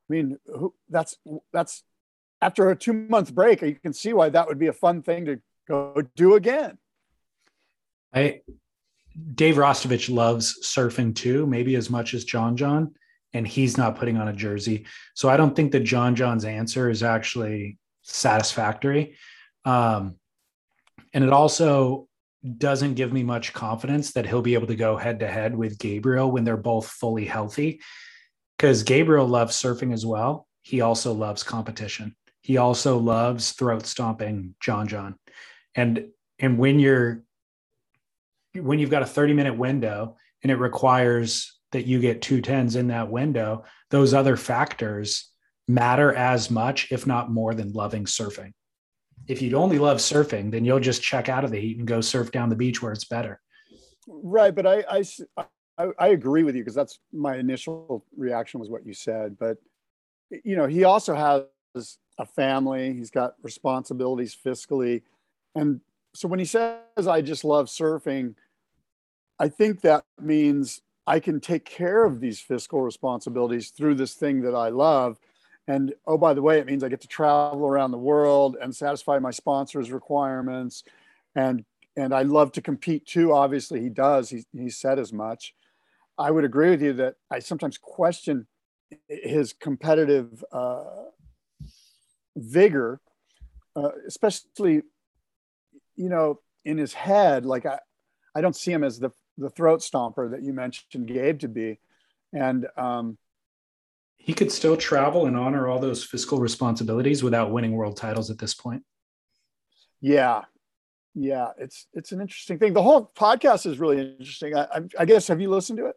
I 0.09 0.13
mean, 0.13 0.37
who, 0.45 0.73
that's 0.89 1.17
that's 1.51 1.83
after 2.41 2.69
a 2.69 2.75
two 2.75 2.93
month 2.93 3.33
break, 3.33 3.61
you 3.61 3.75
can 3.75 3.93
see 3.93 4.13
why 4.13 4.29
that 4.29 4.47
would 4.47 4.59
be 4.59 4.67
a 4.67 4.73
fun 4.73 5.01
thing 5.01 5.25
to 5.25 5.39
go 5.67 6.01
do 6.15 6.35
again. 6.35 6.77
I 8.13 8.41
Dave 9.33 9.55
Rastovich 9.55 10.13
loves 10.13 10.59
surfing 10.63 11.15
too, 11.15 11.47
maybe 11.47 11.75
as 11.75 11.89
much 11.89 12.13
as 12.13 12.23
John 12.23 12.55
John, 12.55 12.93
and 13.33 13.47
he's 13.47 13.77
not 13.77 13.97
putting 13.97 14.17
on 14.17 14.27
a 14.27 14.33
jersey. 14.33 14.85
So 15.15 15.27
I 15.29 15.37
don't 15.37 15.55
think 15.55 15.71
that 15.71 15.81
John 15.81 16.15
John's 16.15 16.45
answer 16.45 16.89
is 16.89 17.03
actually 17.03 17.77
satisfactory. 18.03 19.17
Um, 19.65 20.15
and 21.13 21.23
it 21.23 21.31
also 21.31 22.07
doesn't 22.57 22.93
give 22.93 23.11
me 23.11 23.23
much 23.23 23.53
confidence 23.53 24.13
that 24.13 24.25
he'll 24.25 24.41
be 24.41 24.53
able 24.53 24.67
to 24.67 24.75
go 24.75 24.97
head 24.97 25.19
to 25.19 25.27
head 25.27 25.55
with 25.55 25.79
Gabriel 25.79 26.31
when 26.31 26.43
they're 26.43 26.57
both 26.57 26.87
fully 26.87 27.25
healthy. 27.25 27.81
Because 28.57 28.83
Gabriel 28.83 29.27
loves 29.27 29.55
surfing 29.55 29.93
as 29.93 30.05
well. 30.05 30.47
He 30.61 30.81
also 30.81 31.13
loves 31.13 31.43
competition. 31.43 32.15
He 32.41 32.57
also 32.57 32.97
loves 32.97 33.51
throat 33.51 33.85
stomping 33.85 34.55
John 34.59 34.87
John. 34.87 35.15
And 35.75 36.07
and 36.39 36.57
when 36.57 36.79
you're 36.79 37.23
when 38.53 38.79
you've 38.79 38.89
got 38.89 39.03
a 39.03 39.07
30 39.07 39.33
minute 39.33 39.57
window 39.57 40.15
and 40.43 40.51
it 40.51 40.55
requires 40.55 41.59
that 41.71 41.85
you 41.85 41.99
get 41.99 42.21
two 42.21 42.41
tens 42.41 42.75
in 42.75 42.87
that 42.87 43.09
window, 43.09 43.65
those 43.89 44.13
other 44.13 44.37
factors 44.37 45.31
matter 45.67 46.13
as 46.13 46.49
much, 46.49 46.91
if 46.91 47.05
not 47.05 47.29
more, 47.29 47.53
than 47.53 47.73
loving 47.73 48.05
surfing. 48.05 48.53
If 49.27 49.41
you'd 49.41 49.53
only 49.53 49.79
love 49.79 49.97
surfing, 49.97 50.51
then 50.51 50.63
you'll 50.63 50.79
just 50.79 51.01
check 51.01 51.27
out 51.27 51.43
of 51.43 51.51
the 51.51 51.59
heat 51.59 51.77
and 51.77 51.87
go 51.87 52.01
surf 52.01 52.31
down 52.31 52.49
the 52.49 52.55
beach 52.55 52.81
where 52.81 52.93
it's 52.93 53.05
better. 53.05 53.41
Right, 54.07 54.55
but 54.55 54.65
I 54.65 55.03
I 55.97 56.07
agree 56.07 56.43
with 56.43 56.55
you 56.55 56.63
because 56.63 56.75
that's 56.75 56.99
my 57.11 57.35
initial 57.37 58.05
reaction 58.15 58.59
was 58.59 58.69
what 58.69 58.85
you 58.85 58.93
said. 58.93 59.37
But 59.37 59.57
you 60.43 60.55
know, 60.55 60.65
he 60.65 60.83
also 60.83 61.13
has 61.15 61.97
a 62.17 62.25
family. 62.25 62.93
He's 62.93 63.11
got 63.11 63.35
responsibilities 63.43 64.35
fiscally, 64.35 65.03
and 65.55 65.81
so 66.13 66.27
when 66.27 66.39
he 66.39 66.45
says 66.45 67.07
I 67.07 67.21
just 67.21 67.43
love 67.43 67.67
surfing, 67.67 68.35
I 69.39 69.49
think 69.49 69.81
that 69.81 70.05
means 70.19 70.81
I 71.05 71.19
can 71.19 71.39
take 71.39 71.63
care 71.63 72.03
of 72.05 72.19
these 72.19 72.39
fiscal 72.39 72.81
responsibilities 72.81 73.69
through 73.69 73.95
this 73.95 74.13
thing 74.13 74.41
that 74.41 74.55
I 74.55 74.69
love. 74.69 75.19
And 75.67 75.93
oh, 76.05 76.17
by 76.17 76.33
the 76.33 76.41
way, 76.41 76.59
it 76.59 76.65
means 76.65 76.83
I 76.83 76.89
get 76.89 77.01
to 77.01 77.07
travel 77.07 77.67
around 77.67 77.91
the 77.91 77.97
world 77.97 78.55
and 78.61 78.73
satisfy 78.75 79.19
my 79.19 79.31
sponsors' 79.31 79.91
requirements 79.91 80.83
and 81.37 81.63
and 81.95 82.13
I 82.13 82.21
love 82.21 82.51
to 82.53 82.61
compete 82.61 83.05
too. 83.05 83.33
Obviously, 83.33 83.81
he 83.81 83.89
does. 83.89 84.29
He 84.29 84.45
he 84.51 84.69
said 84.69 84.99
as 84.99 85.13
much. 85.13 85.53
I 86.17 86.31
would 86.31 86.43
agree 86.43 86.71
with 86.71 86.81
you 86.81 86.93
that 86.93 87.15
I 87.31 87.39
sometimes 87.39 87.77
question 87.77 88.47
his 89.07 89.53
competitive 89.53 90.43
uh, 90.51 90.83
vigor, 92.35 92.99
uh, 93.75 93.91
especially 94.07 94.81
you 95.95 96.09
know 96.09 96.39
in 96.65 96.77
his 96.77 96.93
head. 96.93 97.45
Like 97.45 97.65
I, 97.65 97.79
I 98.35 98.41
don't 98.41 98.55
see 98.55 98.71
him 98.71 98.83
as 98.83 98.99
the 98.99 99.11
the 99.37 99.49
throat 99.49 99.81
stomper 99.81 100.31
that 100.31 100.41
you 100.43 100.53
mentioned 100.53 101.07
Gabe 101.07 101.39
to 101.39 101.47
be, 101.47 101.79
and 102.33 102.67
um, 102.77 103.17
He 104.27 104.33
could 104.33 104.51
still 104.51 104.75
travel 104.75 105.25
and 105.25 105.37
honor 105.37 105.69
all 105.69 105.79
those 105.79 106.03
fiscal 106.03 106.39
responsibilities 106.39 107.23
without 107.23 107.49
winning 107.49 107.71
world 107.71 107.95
titles 107.95 108.29
at 108.29 108.37
this 108.37 108.53
point. 108.53 108.83
yeah, 110.01 110.41
yeah, 111.15 111.47
it's 111.57 111.87
it's 111.93 112.11
an 112.11 112.19
interesting 112.19 112.59
thing. 112.59 112.73
The 112.73 112.83
whole 112.83 113.09
podcast 113.17 113.65
is 113.65 113.79
really 113.79 114.15
interesting. 114.19 114.53
I, 114.53 114.63
I, 114.65 114.79
I 114.99 115.05
guess 115.05 115.29
have 115.29 115.39
you 115.39 115.49
listened 115.49 115.77
to 115.79 115.85
it? 115.87 115.95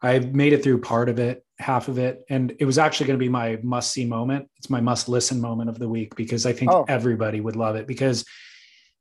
I 0.00 0.18
made 0.18 0.54
it 0.54 0.64
through 0.64 0.80
part 0.80 1.08
of 1.10 1.18
it, 1.18 1.44
half 1.58 1.88
of 1.88 1.98
it, 1.98 2.24
and 2.30 2.56
it 2.58 2.64
was 2.64 2.78
actually 2.78 3.06
going 3.08 3.18
to 3.18 3.24
be 3.24 3.28
my 3.28 3.58
must 3.62 3.92
see 3.92 4.06
moment. 4.06 4.48
It's 4.56 4.70
my 4.70 4.80
must 4.80 5.08
listen 5.10 5.38
moment 5.38 5.68
of 5.68 5.78
the 5.78 5.88
week 5.88 6.16
because 6.16 6.46
I 6.46 6.52
think 6.54 6.72
Oh. 6.72 6.86
everybody 6.88 7.40
would 7.40 7.54
love 7.54 7.76
it 7.76 7.86
because 7.86 8.24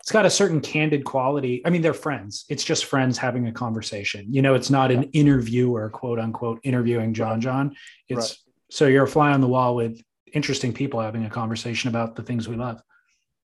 it's 0.01 0.11
got 0.11 0.25
a 0.25 0.29
certain 0.31 0.59
candid 0.59 1.05
quality. 1.05 1.61
I 1.63 1.69
mean, 1.69 1.83
they're 1.83 1.93
friends. 1.93 2.45
It's 2.49 2.63
just 2.63 2.85
friends 2.85 3.19
having 3.19 3.47
a 3.47 3.51
conversation. 3.51 4.25
You 4.33 4.41
know, 4.41 4.55
it's 4.55 4.71
not 4.71 4.91
an 4.91 5.03
interviewer, 5.13 5.89
quote 5.91 6.19
unquote, 6.19 6.59
interviewing 6.63 7.13
John 7.13 7.39
John. 7.39 7.75
It's 8.09 8.31
Right. 8.31 8.37
so 8.71 8.87
you're 8.87 9.03
a 9.03 9.07
fly 9.07 9.31
on 9.31 9.41
the 9.41 9.47
wall 9.47 9.75
with 9.75 10.01
interesting 10.33 10.73
people 10.73 10.99
having 10.99 11.25
a 11.25 11.29
conversation 11.29 11.89
about 11.89 12.15
the 12.15 12.23
things 12.23 12.47
we 12.47 12.55
love. 12.55 12.81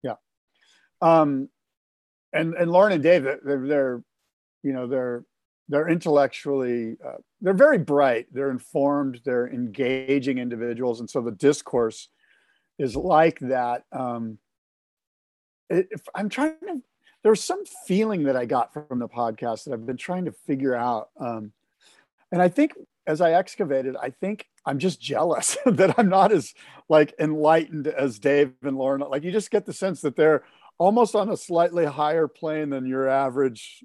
Yeah. 0.03 0.15
Um, 1.01 1.49
and 2.33 2.55
and 2.55 2.71
Lauren 2.71 2.93
and 2.93 3.03
Dave, 3.03 3.23
they're, 3.23 3.67
they're 3.67 4.03
you 4.65 4.73
know 4.73 4.89
they're 4.89 5.25
they're 5.69 5.89
intellectually 5.89 6.97
uh, 7.05 7.19
they're 7.41 7.55
very 7.55 7.79
bright, 7.79 8.27
they're 8.33 8.51
informed, 8.51 9.21
they're 9.25 9.49
engaging 9.49 10.39
individuals, 10.39 10.99
and 10.99 11.09
so 11.09 11.21
the 11.21 11.31
discourse 11.31 12.09
is 12.79 12.97
like 12.97 13.39
that. 13.39 13.85
Um, 13.93 14.39
if 15.71 16.03
I'm 16.15 16.29
trying 16.29 16.55
to, 16.67 16.83
there's 17.23 17.43
some 17.43 17.65
feeling 17.87 18.25
that 18.25 18.37
I 18.37 18.47
got 18.47 18.73
from 18.73 18.99
the 18.99 19.09
podcast 19.09 19.65
that 19.65 19.73
I've 19.73 19.87
been 19.87 19.97
trying 19.97 20.25
to 20.27 20.33
figure 20.33 20.75
out, 20.75 21.11
um, 21.19 21.53
and 22.33 22.41
I 22.43 22.49
think 22.49 22.73
as 23.07 23.21
I 23.21 23.33
excavated, 23.33 23.97
I 23.97 24.11
think 24.11 24.47
I'm 24.65 24.79
just 24.79 25.01
jealous 25.01 25.57
that 25.67 25.99
I'm 25.99 26.09
not 26.09 26.33
as 26.33 26.55
like 26.89 27.15
enlightened 27.19 27.87
as 27.89 28.19
Dave 28.19 28.53
and 28.63 28.77
Lauren. 28.77 29.01
Like 29.01 29.25
you 29.25 29.33
just 29.33 29.51
get 29.51 29.67
the 29.67 29.73
sense 29.73 30.01
that 30.03 30.17
they're 30.17 30.45
almost 30.79 31.15
on 31.15 31.29
a 31.29 31.37
slightly 31.37 31.85
higher 31.85 32.29
plane 32.29 32.71
than 32.71 32.87
your 32.87 33.09
average, 33.09 33.85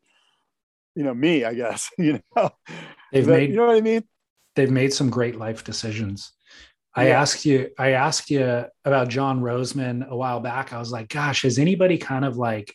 you 0.95 1.03
know, 1.03 1.13
me, 1.13 1.43
I 1.43 1.53
guess, 1.53 1.89
you 1.97 2.21
know, 2.35 2.49
They've 3.11 3.25
That- 3.25 3.31
made 3.31 3.49
you 3.51 3.55
know 3.57 3.67
what 3.67 3.75
I 3.75 3.81
mean? 3.81 4.03
they've 4.55 4.71
made 4.71 4.93
some 4.93 5.09
great 5.09 5.35
life 5.35 5.63
decisions. 5.65 6.31
I 6.95 7.07
Yeah. 7.09 7.21
asked 7.21 7.45
you, 7.45 7.69
I 7.77 7.89
asked 7.91 8.31
you 8.31 8.65
about 8.85 9.09
John 9.09 9.41
Roseman 9.41 10.07
a 10.07 10.15
while 10.15 10.39
back. 10.39 10.71
I 10.71 10.79
was 10.79 10.91
like, 10.91 11.09
gosh, 11.09 11.41
has 11.43 11.59
anybody 11.59 11.97
kind 11.97 12.23
of 12.23 12.37
like 12.37 12.73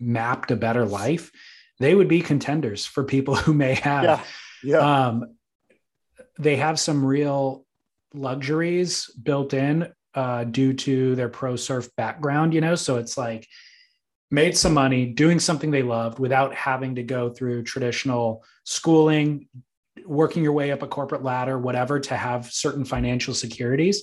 mapped 0.00 0.50
a 0.50 0.56
better 0.56 0.84
life? 0.84 1.30
They 1.78 1.94
would 1.94 2.08
be 2.08 2.20
contenders 2.20 2.84
for 2.84 3.04
people 3.04 3.34
who 3.42 3.54
may 3.54 3.74
have. 3.74 4.04
Yeah. 4.04 4.22
Yeah. 4.62 5.06
Um, 5.06 5.36
they 6.38 6.56
have 6.56 6.78
some 6.80 7.04
real 7.04 7.64
luxuries 8.12 9.06
built 9.22 9.54
in 9.54 9.88
uh, 10.14 10.44
due 10.44 10.72
to 10.72 11.14
their 11.14 11.28
pro 11.28 11.54
surf 11.56 11.88
background, 11.96 12.52
you 12.54 12.60
know? 12.60 12.74
So 12.74 12.96
it's 12.96 13.16
like 13.16 13.46
made 14.30 14.56
some 14.56 14.74
money 14.74 15.06
doing 15.06 15.38
something 15.38 15.70
they 15.70 15.82
loved 15.82 16.18
without 16.18 16.54
having 16.54 16.96
to 16.96 17.02
go 17.02 17.30
through 17.30 17.62
traditional 17.62 18.44
schooling, 18.64 19.48
working 20.10 20.42
your 20.42 20.52
way 20.52 20.72
up 20.72 20.82
a 20.82 20.88
corporate 20.88 21.22
ladder, 21.22 21.56
whatever, 21.56 22.00
to 22.00 22.16
have 22.16 22.52
certain 22.52 22.84
financial 22.84 23.32
securities. 23.32 24.02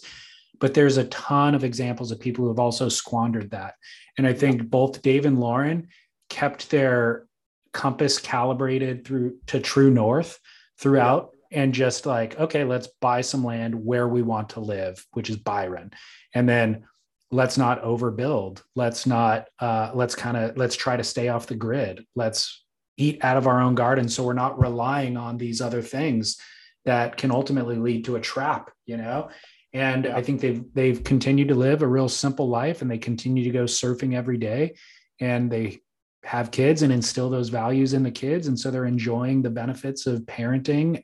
But 0.59 0.73
there's 0.73 0.97
a 0.97 1.03
ton 1.05 1.53
of 1.53 1.63
examples 1.63 2.11
of 2.11 2.19
people 2.19 2.45
who 2.45 2.49
have 2.49 2.59
also 2.59 2.87
squandered 2.89 3.51
that. 3.51 3.75
And 4.17 4.25
I 4.25 4.33
think 4.33 4.69
both 4.69 5.01
Dave 5.01 5.25
and 5.25 5.39
Lauren 5.39 5.89
kept 6.29 6.69
their 6.69 7.27
compass 7.73 8.17
calibrated 8.17 9.05
through 9.05 9.37
to 9.47 9.59
true 9.59 9.91
north 9.91 10.39
throughout 10.79 11.31
and 11.51 11.73
just 11.73 12.05
like, 12.05 12.39
okay, 12.39 12.63
let's 12.63 12.87
buy 13.01 13.21
some 13.21 13.43
land 13.43 13.75
where 13.75 14.07
we 14.07 14.21
want 14.21 14.49
to 14.49 14.59
live, 14.61 15.05
which 15.11 15.29
is 15.29 15.37
Byron. 15.37 15.91
And 16.33 16.47
then 16.47 16.85
let's 17.31 17.57
not 17.57 17.83
overbuild. 17.83 18.63
Let's 18.75 19.05
not, 19.05 19.47
uh, 19.59 19.91
let's 19.93 20.15
kind 20.15 20.37
of, 20.37 20.57
let's 20.57 20.75
try 20.75 20.97
to 20.97 21.03
stay 21.03 21.27
off 21.27 21.47
the 21.47 21.55
grid. 21.55 22.05
Let's 22.15 22.63
eat 22.97 23.23
out 23.23 23.37
of 23.37 23.47
our 23.47 23.61
own 23.61 23.75
garden. 23.75 24.09
So 24.09 24.23
we're 24.23 24.33
not 24.33 24.59
relying 24.59 25.17
on 25.17 25.37
these 25.37 25.61
other 25.61 25.81
things 25.81 26.37
that 26.85 27.17
can 27.17 27.31
ultimately 27.31 27.75
lead 27.75 28.05
to 28.05 28.15
a 28.15 28.21
trap, 28.21 28.71
you 28.85 28.97
know? 28.97 29.29
And. 29.73 30.07
I 30.07 30.21
think 30.21 30.41
they've, 30.41 30.63
they've 30.73 31.03
continued 31.03 31.49
to 31.49 31.55
live 31.55 31.81
a 31.81 31.87
real 31.87 32.09
simple 32.09 32.47
life 32.49 32.81
and 32.81 32.89
they 32.89 32.97
continue 32.97 33.43
to 33.43 33.51
go 33.51 33.65
surfing 33.65 34.15
every 34.15 34.37
day 34.37 34.75
and 35.19 35.51
they 35.51 35.79
have 36.23 36.51
kids 36.51 36.81
and 36.81 36.91
instill 36.91 37.29
those 37.29 37.49
values 37.49 37.93
in 37.93 38.03
the 38.03 38.11
kids. 38.11 38.47
And 38.47 38.59
so 38.59 38.71
they're 38.71 38.85
enjoying 38.85 39.41
the 39.41 39.49
benefits 39.49 40.07
of 40.07 40.21
parenting 40.21 41.03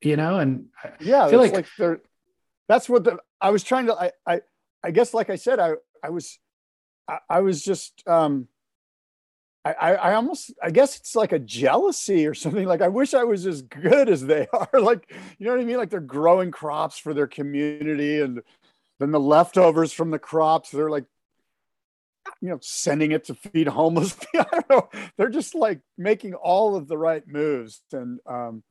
you 0.00 0.16
know 0.16 0.38
and 0.38 0.66
yeah 1.00 1.24
I 1.24 1.30
feel 1.30 1.40
like, 1.40 1.52
like 1.52 1.66
they're 1.76 2.00
that's 2.68 2.88
what 2.88 3.04
the 3.04 3.18
i 3.40 3.50
was 3.50 3.64
trying 3.64 3.86
to 3.86 3.94
i 3.94 4.10
i 4.26 4.40
i 4.84 4.90
guess 4.90 5.12
like 5.12 5.30
i 5.30 5.36
said 5.36 5.58
i 5.58 5.72
i 6.04 6.10
was 6.10 6.38
i, 7.08 7.18
I 7.28 7.40
was 7.40 7.62
just 7.62 8.02
um 8.06 8.48
I, 9.72 9.94
I 9.94 10.14
almost 10.14 10.52
I 10.62 10.70
guess 10.70 10.98
it's 10.98 11.16
like 11.16 11.32
a 11.32 11.38
jealousy 11.38 12.26
or 12.26 12.34
something. 12.34 12.66
Like 12.66 12.82
I 12.82 12.88
wish 12.88 13.14
I 13.14 13.24
was 13.24 13.46
as 13.46 13.62
good 13.62 14.08
as 14.08 14.24
they 14.24 14.46
are. 14.52 14.80
Like 14.80 15.12
you 15.38 15.46
know 15.46 15.52
what 15.52 15.60
I 15.60 15.64
mean? 15.64 15.76
Like 15.76 15.90
they're 15.90 16.00
growing 16.00 16.50
crops 16.50 16.98
for 16.98 17.14
their 17.14 17.26
community, 17.26 18.20
and 18.20 18.42
then 18.98 19.10
the 19.10 19.20
leftovers 19.20 19.92
from 19.92 20.10
the 20.10 20.18
crops 20.18 20.70
they're 20.70 20.90
like, 20.90 21.06
you 22.40 22.48
know, 22.48 22.58
sending 22.60 23.12
it 23.12 23.24
to 23.24 23.34
feed 23.34 23.68
homeless. 23.68 24.16
Know. 24.70 24.90
They're 25.16 25.30
just 25.30 25.54
like 25.54 25.80
making 25.96 26.34
all 26.34 26.76
of 26.76 26.88
the 26.88 26.98
right 26.98 27.26
moves, 27.26 27.80
and 27.90 28.20
um, 28.26 28.62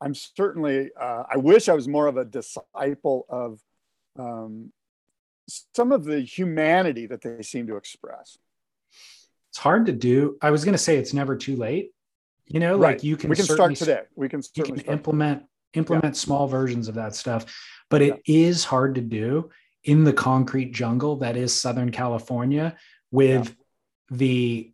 I'm 0.00 0.14
certainly, 0.14 0.90
uh, 1.00 1.24
I 1.32 1.36
wish 1.36 1.68
I 1.68 1.74
was 1.74 1.86
more 1.86 2.08
of 2.08 2.16
a 2.16 2.24
disciple 2.24 3.24
of 3.28 3.60
um, 4.18 4.72
some 5.74 5.92
of 5.92 6.04
the 6.04 6.20
humanity 6.20 7.06
that 7.06 7.22
they 7.22 7.42
seem 7.42 7.66
to 7.68 7.76
express. 7.76 8.38
It's 9.58 9.64
hard 9.64 9.86
to 9.86 9.92
do. 9.92 10.38
I 10.40 10.52
was 10.52 10.64
going 10.64 10.74
to 10.74 10.78
say 10.78 10.98
it's 10.98 11.12
never 11.12 11.34
too 11.34 11.56
late. 11.56 11.90
You 12.46 12.60
know, 12.60 12.78
right. 12.78 12.92
like 12.92 13.02
you 13.02 13.16
can, 13.16 13.28
we 13.28 13.34
can 13.34 13.44
start 13.44 13.74
today. 13.74 14.02
We 14.14 14.28
can, 14.28 14.40
you 14.54 14.62
can 14.62 14.78
implement, 14.82 15.42
implement 15.74 16.14
yeah. 16.14 16.20
small 16.20 16.46
versions 16.46 16.86
of 16.86 16.94
that 16.94 17.16
stuff, 17.16 17.44
but 17.90 18.00
it 18.00 18.22
yeah. 18.24 18.46
is 18.48 18.64
hard 18.64 18.94
to 18.94 19.00
do 19.00 19.50
in 19.82 20.04
the 20.04 20.12
concrete 20.12 20.72
jungle 20.72 21.16
that 21.16 21.36
is 21.36 21.60
Southern 21.60 21.90
California 21.90 22.76
with 23.10 23.48
yeah. 23.48 24.16
the 24.16 24.72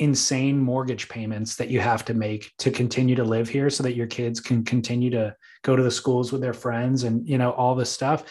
insane 0.00 0.58
mortgage 0.58 1.08
payments 1.08 1.54
that 1.54 1.68
you 1.68 1.78
have 1.78 2.04
to 2.06 2.14
make 2.14 2.50
to 2.58 2.72
continue 2.72 3.14
to 3.14 3.22
live 3.22 3.48
here 3.48 3.70
so 3.70 3.84
that 3.84 3.94
your 3.94 4.08
kids 4.08 4.40
can 4.40 4.64
continue 4.64 5.10
to 5.10 5.32
go 5.62 5.76
to 5.76 5.82
the 5.84 5.92
schools 5.92 6.32
with 6.32 6.40
their 6.40 6.52
friends 6.52 7.04
and 7.04 7.28
you 7.28 7.38
know 7.38 7.52
all 7.52 7.76
this 7.76 7.92
stuff 7.92 8.24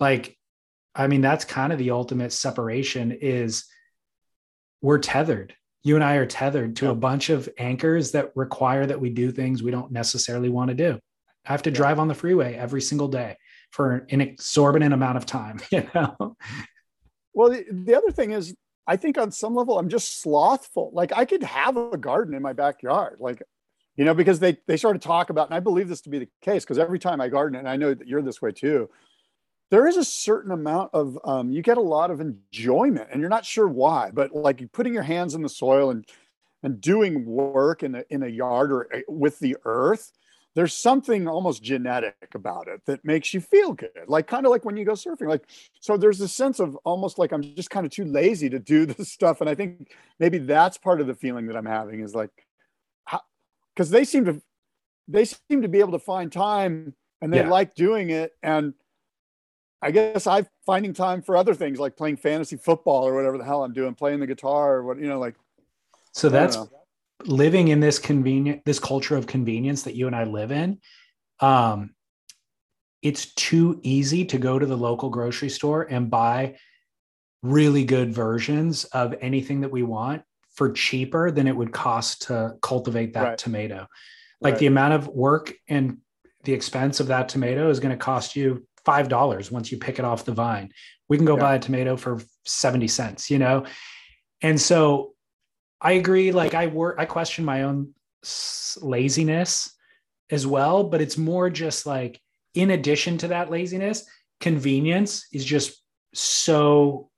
like 0.00 0.38
i 0.94 1.06
mean 1.06 1.20
that's 1.20 1.44
kind 1.44 1.74
of 1.74 1.78
the 1.78 1.90
ultimate 1.90 2.32
separation 2.32 3.12
is 3.12 3.66
we're 4.84 4.98
tethered 4.98 5.54
you 5.82 5.94
and 5.94 6.04
i 6.04 6.14
are 6.14 6.26
tethered 6.26 6.76
to 6.76 6.84
yeah. 6.84 6.90
a 6.90 6.94
bunch 6.94 7.30
of 7.30 7.48
anchors 7.58 8.12
that 8.12 8.30
require 8.34 8.86
that 8.86 9.00
we 9.00 9.10
do 9.10 9.30
things 9.30 9.62
we 9.62 9.70
don't 9.70 9.90
necessarily 9.90 10.48
want 10.48 10.68
to 10.68 10.74
do 10.74 10.98
i 11.46 11.52
have 11.52 11.62
to 11.62 11.70
yeah. 11.70 11.76
drive 11.76 11.98
on 11.98 12.08
the 12.08 12.14
freeway 12.14 12.54
every 12.54 12.80
single 12.80 13.08
day 13.08 13.36
for 13.70 14.06
an 14.10 14.20
exorbitant 14.20 14.92
amount 14.92 15.16
of 15.16 15.26
time 15.26 15.58
you 15.70 15.84
know 15.94 16.36
well 17.32 17.50
the, 17.50 17.64
the 17.70 17.94
other 17.94 18.10
thing 18.10 18.32
is 18.32 18.54
I 18.86 18.96
think 18.96 19.16
on 19.16 19.30
some 19.30 19.54
level 19.54 19.78
I'm 19.78 19.88
just 19.88 20.20
slothful. 20.20 20.90
Like 20.92 21.12
I 21.16 21.24
could 21.24 21.42
have 21.42 21.76
a 21.76 21.96
garden 21.96 22.34
in 22.34 22.42
my 22.42 22.52
backyard, 22.52 23.16
like 23.18 23.42
you 23.96 24.04
know, 24.04 24.14
because 24.14 24.40
they 24.40 24.58
they 24.66 24.76
sort 24.76 24.96
of 24.96 25.02
talk 25.02 25.30
about, 25.30 25.48
and 25.48 25.54
I 25.54 25.60
believe 25.60 25.88
this 25.88 26.02
to 26.02 26.10
be 26.10 26.18
the 26.18 26.28
case 26.42 26.64
because 26.64 26.78
every 26.78 26.98
time 26.98 27.20
I 27.20 27.28
garden, 27.28 27.58
and 27.58 27.68
I 27.68 27.76
know 27.76 27.94
that 27.94 28.06
you're 28.06 28.22
this 28.22 28.42
way 28.42 28.52
too, 28.52 28.90
there 29.70 29.86
is 29.86 29.96
a 29.96 30.04
certain 30.04 30.52
amount 30.52 30.90
of 30.92 31.18
um, 31.24 31.50
you 31.50 31.62
get 31.62 31.78
a 31.78 31.82
lot 31.82 32.10
of 32.10 32.20
enjoyment, 32.20 33.08
and 33.10 33.20
you're 33.20 33.30
not 33.30 33.44
sure 33.44 33.68
why, 33.68 34.10
but 34.12 34.32
like 34.34 34.70
putting 34.72 34.94
your 34.94 35.02
hands 35.02 35.34
in 35.34 35.42
the 35.42 35.48
soil 35.48 35.90
and 35.90 36.06
and 36.64 36.80
doing 36.80 37.24
work 37.26 37.82
in 37.82 37.94
a 37.94 38.04
in 38.10 38.22
a 38.22 38.28
yard 38.28 38.72
or 38.72 38.88
eh, 38.92 39.02
with 39.08 39.38
the 39.38 39.56
earth 39.64 40.12
there's 40.54 40.72
something 40.72 41.26
almost 41.26 41.62
genetic 41.62 42.14
about 42.34 42.68
it 42.68 42.80
that 42.86 43.04
makes 43.04 43.34
you 43.34 43.40
feel 43.40 43.72
good 43.72 43.90
like 44.08 44.26
kind 44.26 44.46
of 44.46 44.50
like 44.50 44.64
when 44.64 44.76
you 44.76 44.84
go 44.84 44.92
surfing 44.92 45.28
like 45.28 45.44
so 45.80 45.96
there's 45.96 46.20
a 46.20 46.28
sense 46.28 46.58
of 46.58 46.76
almost 46.84 47.18
like 47.18 47.32
i'm 47.32 47.42
just 47.42 47.70
kind 47.70 47.86
of 47.86 47.92
too 47.92 48.04
lazy 48.04 48.48
to 48.48 48.58
do 48.58 48.86
this 48.86 49.12
stuff 49.12 49.40
and 49.40 49.48
i 49.48 49.54
think 49.54 49.92
maybe 50.18 50.38
that's 50.38 50.78
part 50.78 51.00
of 51.00 51.06
the 51.06 51.14
feeling 51.14 51.46
that 51.46 51.56
i'm 51.56 51.66
having 51.66 52.00
is 52.00 52.14
like 52.14 52.30
because 53.74 53.90
they 53.90 54.04
seem 54.04 54.24
to 54.24 54.40
they 55.06 55.24
seem 55.24 55.62
to 55.62 55.68
be 55.68 55.80
able 55.80 55.92
to 55.92 55.98
find 55.98 56.32
time 56.32 56.94
and 57.20 57.32
they 57.32 57.40
yeah. 57.40 57.48
like 57.48 57.74
doing 57.74 58.10
it 58.10 58.32
and 58.42 58.74
i 59.84 59.90
guess 59.90 60.26
i'm 60.26 60.46
finding 60.66 60.92
time 60.92 61.22
for 61.22 61.36
other 61.36 61.54
things 61.54 61.78
like 61.78 61.96
playing 61.96 62.16
fantasy 62.16 62.56
football 62.56 63.06
or 63.06 63.14
whatever 63.14 63.38
the 63.38 63.44
hell 63.44 63.62
i'm 63.62 63.72
doing 63.72 63.94
playing 63.94 64.18
the 64.18 64.26
guitar 64.26 64.76
or 64.76 64.84
what 64.84 64.98
you 64.98 65.06
know 65.06 65.20
like 65.20 65.36
so 66.12 66.28
that's 66.28 66.56
living 67.26 67.68
in 67.68 67.80
this 67.80 67.98
convenient 67.98 68.64
this 68.64 68.78
culture 68.78 69.16
of 69.16 69.26
convenience 69.26 69.82
that 69.82 69.94
you 69.94 70.06
and 70.06 70.16
I 70.16 70.24
live 70.24 70.50
in, 70.50 70.78
um, 71.40 71.94
it's 73.02 73.34
too 73.34 73.80
easy 73.82 74.24
to 74.26 74.38
go 74.38 74.58
to 74.58 74.66
the 74.66 74.76
local 74.76 75.10
grocery 75.10 75.48
store 75.48 75.82
and 75.82 76.10
buy 76.10 76.56
really 77.42 77.84
good 77.84 78.14
versions 78.14 78.84
of 78.84 79.14
anything 79.20 79.60
that 79.60 79.70
we 79.70 79.82
want 79.82 80.22
for 80.50 80.72
cheaper 80.72 81.30
than 81.30 81.46
it 81.46 81.54
would 81.54 81.72
cost 81.72 82.22
to 82.22 82.54
cultivate 82.62 83.12
that 83.14 83.22
right. 83.22 83.38
tomato. 83.38 83.86
Like 84.40 84.52
right. 84.52 84.60
the 84.60 84.66
amount 84.66 84.94
of 84.94 85.08
work 85.08 85.52
and 85.68 85.98
the 86.44 86.52
expense 86.52 87.00
of 87.00 87.08
that 87.08 87.28
tomato 87.28 87.68
is 87.68 87.80
going 87.80 87.90
to 87.90 88.02
cost 88.02 88.36
you 88.36 88.66
five 88.84 89.08
dollars 89.08 89.50
once 89.50 89.72
you 89.72 89.78
pick 89.78 89.98
it 89.98 90.04
off 90.04 90.24
the 90.24 90.32
vine. 90.32 90.72
We 91.08 91.16
can 91.16 91.26
go 91.26 91.36
yeah. 91.36 91.42
buy 91.42 91.54
a 91.56 91.58
tomato 91.58 91.96
for 91.96 92.20
70 92.44 92.88
cents, 92.88 93.30
you 93.30 93.38
know? 93.38 93.64
And 94.42 94.60
so 94.60 95.14
I 95.80 95.92
agree. 95.92 96.32
Like 96.32 96.54
I 96.54 96.66
work, 96.66 96.96
I 96.98 97.04
question 97.04 97.44
my 97.44 97.62
own 97.62 97.94
laziness 98.80 99.74
as 100.30 100.46
well, 100.46 100.84
but 100.84 101.00
it's 101.00 101.18
more 101.18 101.50
just 101.50 101.86
like, 101.86 102.20
in 102.54 102.70
addition 102.70 103.18
to 103.18 103.28
that 103.28 103.50
laziness, 103.50 104.06
convenience 104.40 105.26
is 105.32 105.44
just 105.44 105.82
so 106.12 107.10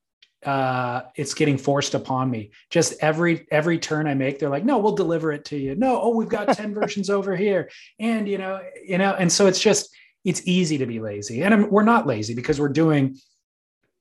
uh 0.44 1.02
it's 1.16 1.34
getting 1.34 1.58
forced 1.58 1.94
upon 1.94 2.30
me 2.30 2.50
just 2.70 2.94
every 3.00 3.46
every 3.50 3.78
turn 3.78 4.06
i 4.06 4.14
make 4.14 4.38
they're 4.38 4.50
like 4.50 4.64
no 4.64 4.78
we'll 4.78 4.94
deliver 4.94 5.32
it 5.32 5.44
to 5.44 5.56
you 5.56 5.74
no 5.74 6.00
oh 6.00 6.14
we've 6.14 6.28
got 6.28 6.56
10 6.56 6.74
versions 6.80 7.10
over 7.10 7.34
here 7.34 7.70
and 7.98 8.28
you 8.28 8.36
know 8.38 8.60
you 8.84 8.98
know 8.98 9.14
and 9.14 9.32
so 9.32 9.46
it's 9.46 9.58
just 9.58 9.94
it's 10.26 10.46
easy 10.46 10.76
to 10.78 10.86
be 10.86 11.00
lazy 11.00 11.42
and 11.42 11.54
I'm, 11.54 11.70
we're 11.70 11.82
not 11.82 12.06
lazy 12.06 12.34
because 12.34 12.60
we're 12.60 12.68
doing 12.68 13.16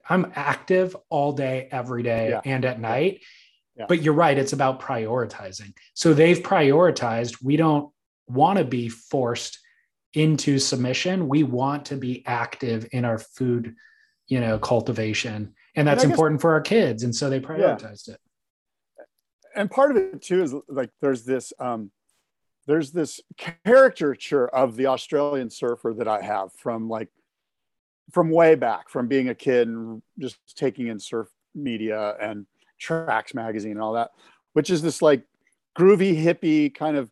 i'm 0.09 0.32
active 0.36 0.95
all 1.09 1.32
day 1.32 1.69
every 1.71 2.03
day 2.03 2.30
yeah. 2.32 2.41
and 2.43 2.65
at 2.65 2.80
night 2.80 3.21
yeah. 3.76 3.86
But 3.88 4.01
you're 4.01 4.13
right, 4.13 4.38
it's 4.38 4.53
about 4.53 4.80
prioritizing. 4.80 5.76
So 5.93 6.13
they've 6.13 6.39
prioritized. 6.39 7.43
We 7.43 7.57
don't 7.57 7.91
want 8.28 8.57
to 8.57 8.63
be 8.63 8.89
forced 8.89 9.59
into 10.13 10.59
submission. 10.59 11.28
We 11.28 11.43
want 11.43 11.86
to 11.88 11.97
be 11.97 12.23
active 12.26 12.88
in 12.93 13.03
our 13.03 13.17
food, 13.17 13.76
you 14.28 14.39
know, 14.39 14.57
cultivation. 14.57 15.53
And 15.76 15.86
that's 15.86 16.03
and 16.03 16.11
important 16.11 16.39
for 16.39 16.53
our 16.53 16.61
kids. 16.61 17.03
And 17.03 17.13
so 17.13 17.30
they 17.30 17.41
prioritized 17.41 18.07
yeah. 18.07 18.13
it. 18.13 18.19
And 19.57 19.69
part 19.69 19.91
of 19.91 19.97
it 19.97 20.21
too 20.21 20.41
is 20.41 20.53
like 20.69 20.89
there's 21.01 21.26
this 21.26 21.51
um 21.59 21.91
there's 22.68 22.91
this 22.91 23.22
caricature 23.38 24.47
of 24.47 24.76
the 24.76 24.88
Australian 24.88 25.49
surfer 25.49 25.93
that 25.97 26.07
I 26.07 26.22
have 26.22 26.51
from 26.53 26.89
like 26.89 27.09
from 28.11 28.30
way 28.30 28.55
back 28.55 28.89
from 28.89 29.07
being 29.07 29.30
a 29.30 29.36
kid 29.36 29.68
and 29.68 30.01
just 30.20 30.38
taking 30.55 30.88
in 30.88 30.99
surf 30.99 31.28
media 31.53 32.16
and 32.20 32.45
Tracks 32.80 33.34
magazine 33.34 33.72
and 33.72 33.82
all 33.82 33.93
that, 33.93 34.11
which 34.53 34.70
is 34.70 34.82
this 34.82 35.01
like 35.01 35.24
groovy 35.78 36.22
hippie 36.22 36.74
kind 36.74 36.97
of 36.97 37.09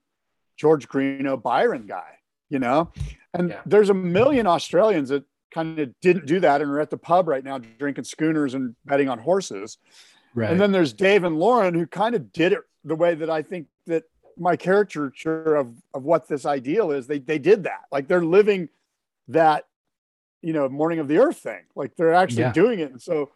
George 0.58 0.88
Greenough 0.88 1.42
Byron 1.42 1.86
guy, 1.88 2.20
you 2.50 2.60
know? 2.60 2.92
And 3.34 3.50
yeah. 3.50 3.62
there's 3.66 3.90
a 3.90 3.94
million 3.94 4.46
Australians 4.46 5.10
that 5.10 5.24
kind 5.52 5.80
of 5.80 5.90
didn't 6.02 6.26
do 6.26 6.40
that 6.40 6.62
and 6.62 6.70
are 6.70 6.80
at 6.80 6.90
the 6.90 6.98
pub 6.98 7.28
right 7.28 7.44
now 7.44 7.58
drinking 7.58 8.04
schooners 8.04 8.54
and 8.54 8.76
betting 8.86 9.10
on 9.10 9.20
horses. 9.20 9.78
Right. 10.36 10.52
And 10.52 10.60
then 10.60 10.72
there's 10.72 10.94
Dave 10.94 11.24
and 11.24 11.40
Lauren 11.40 11.74
who 11.74 11.88
kind 11.88 12.16
of 12.16 12.32
did 12.32 12.54
it 12.54 12.60
the 12.84 12.96
way 12.96 13.16
that 13.16 13.30
I 13.30 13.42
think 13.42 13.68
that 13.88 14.04
my 14.38 14.56
caricature 14.56 15.56
of, 15.56 15.76
of 15.94 16.04
what 16.04 16.28
this 16.28 16.46
ideal 16.46 16.92
is. 16.92 17.08
They, 17.08 17.20
they 17.20 17.40
did 17.40 17.64
that. 17.64 17.82
Like 17.92 18.08
they're 18.08 18.24
living 18.26 18.70
that 19.28 19.66
you 20.42 20.52
know, 20.52 20.68
morning 20.68 21.00
of 21.00 21.08
the 21.08 21.18
earth 21.20 21.38
thing. 21.38 21.62
Like 21.74 21.96
they're 21.96 22.14
actually 22.14 22.42
Yeah. 22.42 22.52
doing 22.52 22.80
it. 22.80 22.92
And 22.92 23.02
so 23.02 23.32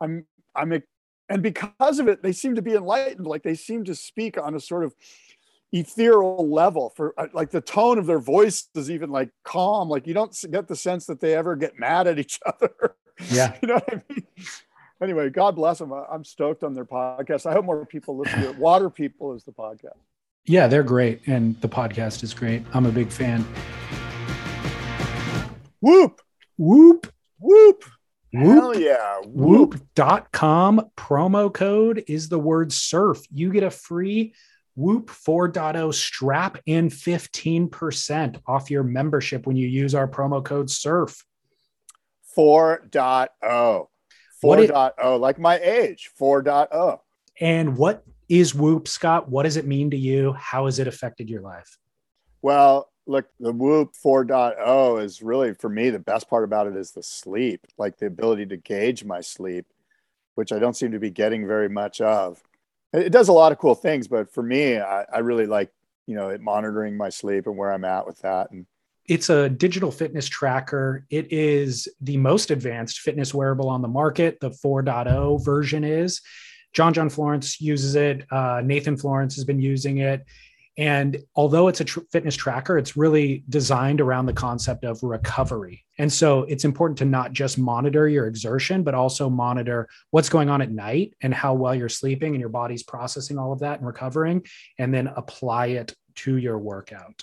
I'm, 0.00 0.26
I'm, 0.54 0.80
and 1.28 1.42
because 1.42 1.98
of 1.98 2.06
it, 2.06 2.22
they 2.22 2.30
seem 2.32 2.54
to 2.54 2.62
be 2.62 2.74
enlightened. 2.74 3.26
Like 3.26 3.42
they 3.42 3.56
seem 3.56 3.82
to 3.86 3.96
speak 3.96 4.38
on 4.38 4.54
a 4.54 4.60
sort 4.60 4.84
of 4.84 4.94
ethereal 5.72 6.48
level 6.48 6.90
for 6.94 7.14
uh, 7.18 7.26
like 7.32 7.50
the 7.50 7.60
tone 7.60 7.98
of 7.98 8.06
their 8.06 8.20
voice 8.20 8.68
is 8.76 8.90
even 8.92 9.10
like 9.10 9.30
calm. 9.42 9.88
Like 9.88 10.06
you 10.06 10.14
don't 10.14 10.36
get 10.52 10.68
the 10.68 10.76
sense 10.76 11.06
that 11.06 11.18
they 11.20 11.34
ever 11.34 11.56
get 11.56 11.78
mad 11.80 12.06
at 12.06 12.18
each 12.20 12.38
other. 12.46 12.94
Yeah. 13.28 13.56
you 13.60 13.66
know 13.68 13.74
what 13.74 13.92
I 13.92 14.02
mean? 14.08 14.26
Anyway, 15.02 15.30
God 15.30 15.56
bless 15.56 15.78
them. 15.78 15.92
I'm 15.92 16.22
stoked 16.24 16.62
on 16.62 16.74
their 16.74 16.84
podcast. 16.84 17.44
I 17.44 17.54
hope 17.54 17.64
more 17.64 17.84
people 17.84 18.16
listen 18.16 18.40
to 18.42 18.50
it. 18.50 18.56
Water 18.56 18.88
People 18.88 19.34
is 19.34 19.42
the 19.42 19.50
podcast. 19.50 19.98
Yeah, 20.44 20.66
they're 20.66 20.82
great. 20.82 21.26
And 21.26 21.60
the 21.60 21.68
podcast 21.68 22.22
is 22.22 22.34
great. 22.34 22.64
I'm 22.74 22.86
a 22.86 22.90
big 22.90 23.10
fan. 23.10 23.44
Whoop, 25.80 26.20
Whoop, 26.58 27.12
whoop, 27.40 27.84
whoop. 28.32 28.52
hell 28.52 28.78
yeah, 28.78 29.18
whoop. 29.24 29.74
Whoop.com 29.96 30.90
promo 30.96 31.52
code 31.52 32.04
is 32.06 32.28
the 32.28 32.38
word 32.38 32.72
surf. 32.72 33.20
You 33.32 33.50
get 33.52 33.62
a 33.64 33.70
free 33.70 34.34
Whoop 34.74 35.10
4.0 35.10 35.92
strap 35.92 36.56
and 36.66 36.90
15% 36.90 38.40
off 38.46 38.70
your 38.70 38.82
membership 38.82 39.46
when 39.46 39.54
you 39.54 39.68
use 39.68 39.94
our 39.94 40.08
promo 40.08 40.42
code 40.42 40.70
surf. 40.70 41.26
4.0. 42.38 43.86
What 44.40 44.60
it- 44.60 44.70
4.0, 44.70 45.20
like 45.20 45.38
my 45.38 45.58
age, 45.58 46.10
oh. 46.18 46.24
4.0. 46.24 46.98
And 47.40 47.76
what 47.76 48.02
is 48.28 48.54
Whoop, 48.54 48.88
Scott? 48.88 49.28
What 49.28 49.44
does 49.44 49.56
it 49.56 49.66
mean 49.66 49.90
to 49.90 49.96
you? 49.96 50.32
How 50.32 50.66
has 50.66 50.78
it 50.78 50.88
affected 50.88 51.28
your 51.28 51.42
life? 51.42 51.78
Well, 52.40 52.90
look, 53.06 53.26
the 53.40 53.52
Whoop 53.52 53.92
4.0 54.04 55.02
is 55.02 55.22
really 55.22 55.54
for 55.54 55.68
me 55.68 55.90
the 55.90 55.98
best 55.98 56.28
part 56.28 56.44
about 56.44 56.66
it 56.66 56.76
is 56.76 56.92
the 56.92 57.02
sleep, 57.02 57.66
like 57.78 57.98
the 57.98 58.06
ability 58.06 58.46
to 58.46 58.56
gauge 58.56 59.04
my 59.04 59.20
sleep, 59.20 59.66
which 60.34 60.52
I 60.52 60.58
don't 60.58 60.76
seem 60.76 60.92
to 60.92 60.98
be 60.98 61.10
getting 61.10 61.46
very 61.46 61.68
much 61.68 62.00
of. 62.00 62.42
It 62.92 63.10
does 63.10 63.28
a 63.28 63.32
lot 63.32 63.52
of 63.52 63.58
cool 63.58 63.74
things, 63.74 64.06
but 64.06 64.32
for 64.32 64.42
me, 64.42 64.78
I, 64.78 65.04
I 65.12 65.18
really 65.20 65.46
like 65.46 65.72
you 66.06 66.14
know 66.14 66.28
it 66.28 66.40
monitoring 66.40 66.96
my 66.96 67.08
sleep 67.08 67.46
and 67.46 67.56
where 67.56 67.72
I'm 67.72 67.84
at 67.84 68.06
with 68.06 68.18
that. 68.18 68.50
And 68.50 68.66
It's 69.06 69.30
a 69.30 69.48
digital 69.48 69.90
fitness 69.90 70.28
tracker. 70.28 71.06
It 71.10 71.32
is 71.32 71.88
the 72.00 72.16
most 72.16 72.50
advanced 72.50 73.00
fitness 73.00 73.32
wearable 73.32 73.68
on 73.68 73.82
the 73.82 73.88
market. 73.88 74.40
The 74.40 74.50
4.0 74.50 75.44
version 75.44 75.84
is. 75.84 76.20
John 76.72 76.94
John 76.94 77.10
Florence 77.10 77.60
uses 77.60 77.94
it. 77.94 78.24
Uh, 78.30 78.62
Nathan 78.64 78.96
Florence 78.96 79.34
has 79.36 79.44
been 79.44 79.60
using 79.60 79.98
it. 79.98 80.24
And 80.78 81.22
although 81.36 81.68
it's 81.68 81.80
a 81.80 81.84
tr- 81.84 82.00
fitness 82.10 82.34
tracker, 82.34 82.78
it's 82.78 82.96
really 82.96 83.44
designed 83.50 84.00
around 84.00 84.24
the 84.24 84.32
concept 84.32 84.84
of 84.84 85.02
recovery. 85.02 85.84
And 85.98 86.10
so 86.10 86.44
it's 86.44 86.64
important 86.64 86.96
to 86.98 87.04
not 87.04 87.32
just 87.32 87.58
monitor 87.58 88.08
your 88.08 88.26
exertion, 88.26 88.82
but 88.82 88.94
also 88.94 89.28
monitor 89.28 89.86
what's 90.12 90.30
going 90.30 90.48
on 90.48 90.62
at 90.62 90.70
night 90.70 91.14
and 91.22 91.34
how 91.34 91.52
well 91.52 91.74
you're 91.74 91.90
sleeping 91.90 92.32
and 92.32 92.40
your 92.40 92.48
body's 92.48 92.82
processing 92.82 93.38
all 93.38 93.52
of 93.52 93.58
that 93.58 93.78
and 93.80 93.86
recovering, 93.86 94.46
and 94.78 94.94
then 94.94 95.08
apply 95.08 95.66
it 95.66 95.94
to 96.14 96.38
your 96.38 96.58
workout. 96.58 97.22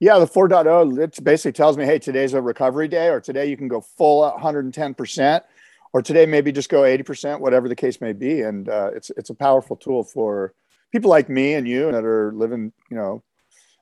yeah, 0.00 0.18
the 0.18 0.26
4.0 0.26 0.98
it 0.98 1.22
basically 1.22 1.52
tells 1.52 1.76
me, 1.76 1.84
hey, 1.84 1.98
today's 1.98 2.32
a 2.32 2.40
recovery 2.40 2.88
day, 2.88 3.08
or 3.08 3.20
today 3.20 3.46
you 3.46 3.56
can 3.56 3.68
go 3.68 3.80
full 3.82 4.20
110 4.20 4.94
percent, 4.94 5.44
or 5.92 6.02
today 6.02 6.26
maybe 6.26 6.52
just 6.52 6.68
go 6.68 6.84
80 6.84 7.02
percent, 7.02 7.40
whatever 7.40 7.68
the 7.68 7.76
case 7.76 8.00
may 8.00 8.12
be. 8.12 8.42
And 8.42 8.68
uh, 8.68 8.90
it's 8.94 9.10
it's 9.16 9.30
a 9.30 9.34
powerful 9.34 9.76
tool 9.76 10.04
for 10.04 10.54
people 10.92 11.10
like 11.10 11.28
me 11.28 11.54
and 11.54 11.68
you 11.68 11.90
that 11.92 12.04
are 12.04 12.32
living, 12.32 12.72
you 12.90 12.96
know, 12.96 13.22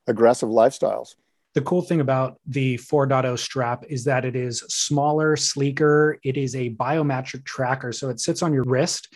aggressive 0.06 0.48
lifestyles. 0.48 1.14
The 1.54 1.62
cool 1.62 1.80
thing 1.80 2.00
about 2.00 2.38
the 2.46 2.76
4.0 2.76 3.38
strap 3.38 3.84
is 3.88 4.04
that 4.04 4.26
it 4.26 4.36
is 4.36 4.60
smaller, 4.68 5.36
sleeker. 5.36 6.18
It 6.22 6.36
is 6.36 6.54
a 6.54 6.70
biometric 6.74 7.46
tracker. 7.46 7.92
So 7.92 8.10
it 8.10 8.20
sits 8.20 8.42
on 8.42 8.52
your 8.52 8.64
wrist, 8.64 9.08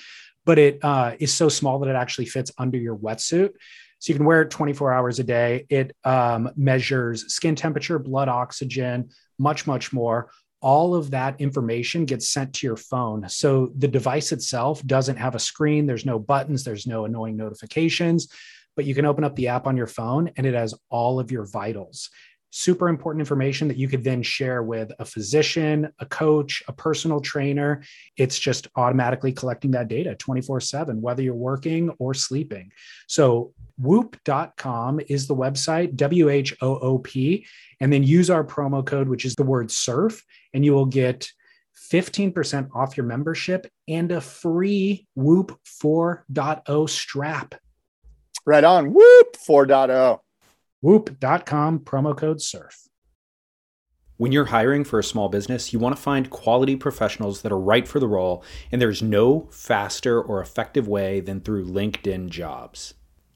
but 0.47 0.59
it 0.59 0.78
uh, 0.82 1.16
is 1.20 1.34
so 1.34 1.51
small 1.51 1.78
that 1.80 1.91
it 1.91 1.97
actually 1.97 2.24
fits 2.24 2.51
under 2.57 2.78
your 2.78 2.97
wetsuit. 2.97 3.51
So 3.99 4.11
you 4.11 4.16
can 4.16 4.24
wear 4.24 4.41
it 4.41 4.51
24 4.51 4.91
hours 4.95 5.18
a 5.18 5.24
day. 5.24 5.66
It 5.68 5.95
um, 6.05 6.51
measures 6.57 7.34
skin 7.34 7.55
temperature, 7.55 7.99
blood 7.99 8.30
oxygen, 8.30 9.11
much, 9.38 9.66
much 9.66 9.93
more. 9.93 10.30
All 10.61 10.95
of 10.95 11.11
that 11.11 11.41
information 11.41 12.05
gets 12.05 12.31
sent 12.31 12.55
to 12.55 12.67
your 12.67 12.77
phone. 12.77 13.29
So 13.29 13.73
the 13.77 13.89
device 13.89 14.33
itself 14.33 14.85
doesn't 14.85 15.17
have 15.17 15.35
a 15.35 15.39
screen, 15.39 15.87
there's 15.87 16.07
no 16.07 16.19
buttons, 16.19 16.65
there's 16.65 16.87
no 16.87 17.05
annoying 17.05 17.37
notifications, 17.37 18.29
but 18.77 18.85
you 18.85 18.95
can 18.95 19.07
open 19.07 19.25
up 19.25 19.37
the 19.37 19.49
app 19.49 19.67
on 19.67 19.77
your 19.77 19.87
phone 19.87 20.31
and 20.37 20.47
it 20.47 20.55
has 20.55 20.75
all 20.91 21.19
of 21.19 21.31
your 21.31 21.47
vitals 21.47 22.11
super 22.51 22.88
important 22.88 23.20
information 23.20 23.68
that 23.68 23.76
you 23.76 23.88
could 23.88 24.05
then 24.05 24.22
share 24.22 24.62
with 24.62 24.92
a 24.98 25.05
physician, 25.05 25.92
a 26.01 26.07
coach, 26.07 26.62
a 26.68 26.72
personal 26.72 27.20
trainer. 27.20 27.82
It's 28.16 28.38
just 28.38 28.68
automatically 28.76 29.32
collecting 29.32 29.70
that 29.72 29.88
data 29.88 30.14
24 30.16 30.61
7, 30.61 31.01
whether 31.01 31.22
you're 31.22 31.34
working 31.34 31.90
or 31.98 32.14
sleeping. 32.14 32.72
So, 33.09 33.53
whoop.com 33.78 35.01
is 35.09 35.26
the 35.26 35.36
website, 35.36 35.96
W 35.96 36.28
H 36.28 36.57
O 36.61 36.78
O 36.78 36.98
P, 36.98 37.46
and 37.80 37.92
then 37.92 38.03
use 38.03 38.30
our 38.30 38.44
promo 38.44 38.84
code, 38.84 39.09
which 39.09 39.24
is 39.24 39.36
the 39.36 39.44
word 39.44 39.70
surf, 39.70 40.22
and 40.53 40.64
you 40.64 40.72
will 40.72 40.86
get 40.86 41.30
15% 41.92 42.68
off 42.74 42.96
your 42.96 43.07
membership 43.07 43.66
and 43.88 44.12
a 44.12 44.20
free 44.20 45.07
Whoop 45.14 45.59
4.0 45.82 46.88
strap. 46.88 47.55
Right 48.46 48.64
on. 48.64 48.92
Whoop 48.92 49.36
oh. 49.48 49.66
4.0. 49.66 50.20
Whoop.com, 50.83 51.81
promo 51.81 52.16
code 52.16 52.41
surf. 52.41 52.89
When 54.16 54.33
you're 54.33 54.47
hiring 54.47 54.85
for 54.85 54.99
a 54.99 55.05
small 55.05 55.28
business, 55.28 55.72
you 55.72 55.78
want 55.78 55.95
to 55.95 56.03
find 56.03 56.31
quality 56.31 56.76
professionals 56.76 57.43
that 57.43 57.53
are 57.53 57.59
right 57.59 57.87
for 57.87 58.01
the 58.01 58.09
role, 58.09 58.43
and 58.72 58.81
there's 58.81 59.03
no 59.03 59.49
faster 59.51 60.20
or 60.20 60.41
effective 60.41 60.89
way 60.89 61.20
than 61.20 61.41
through 61.41 61.66
LinkedIn 61.66 62.31
jobs. 62.31 62.95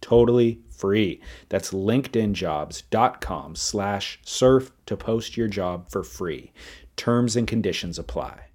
totally 0.00 0.60
free 0.70 1.20
that's 1.48 1.72
linkedinjobs.com 1.72 3.54
slash 3.56 4.18
surf 4.24 4.70
to 4.86 4.96
post 4.96 5.36
your 5.36 5.48
job 5.48 5.90
for 5.90 6.02
free 6.02 6.52
terms 6.96 7.36
and 7.36 7.46
conditions 7.46 7.98
apply 7.98 8.48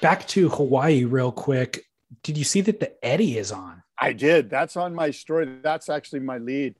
Back 0.00 0.26
to 0.28 0.48
Hawaii, 0.48 1.04
real 1.04 1.30
quick. 1.30 1.84
Did 2.22 2.38
you 2.38 2.44
see 2.44 2.62
that 2.62 2.80
the 2.80 3.04
Eddie 3.04 3.36
is 3.36 3.52
on? 3.52 3.82
I 3.98 4.14
did. 4.14 4.48
That's 4.48 4.76
on 4.76 4.94
my 4.94 5.10
story. 5.10 5.58
That's 5.62 5.90
actually 5.90 6.20
my 6.20 6.38
lead. 6.38 6.74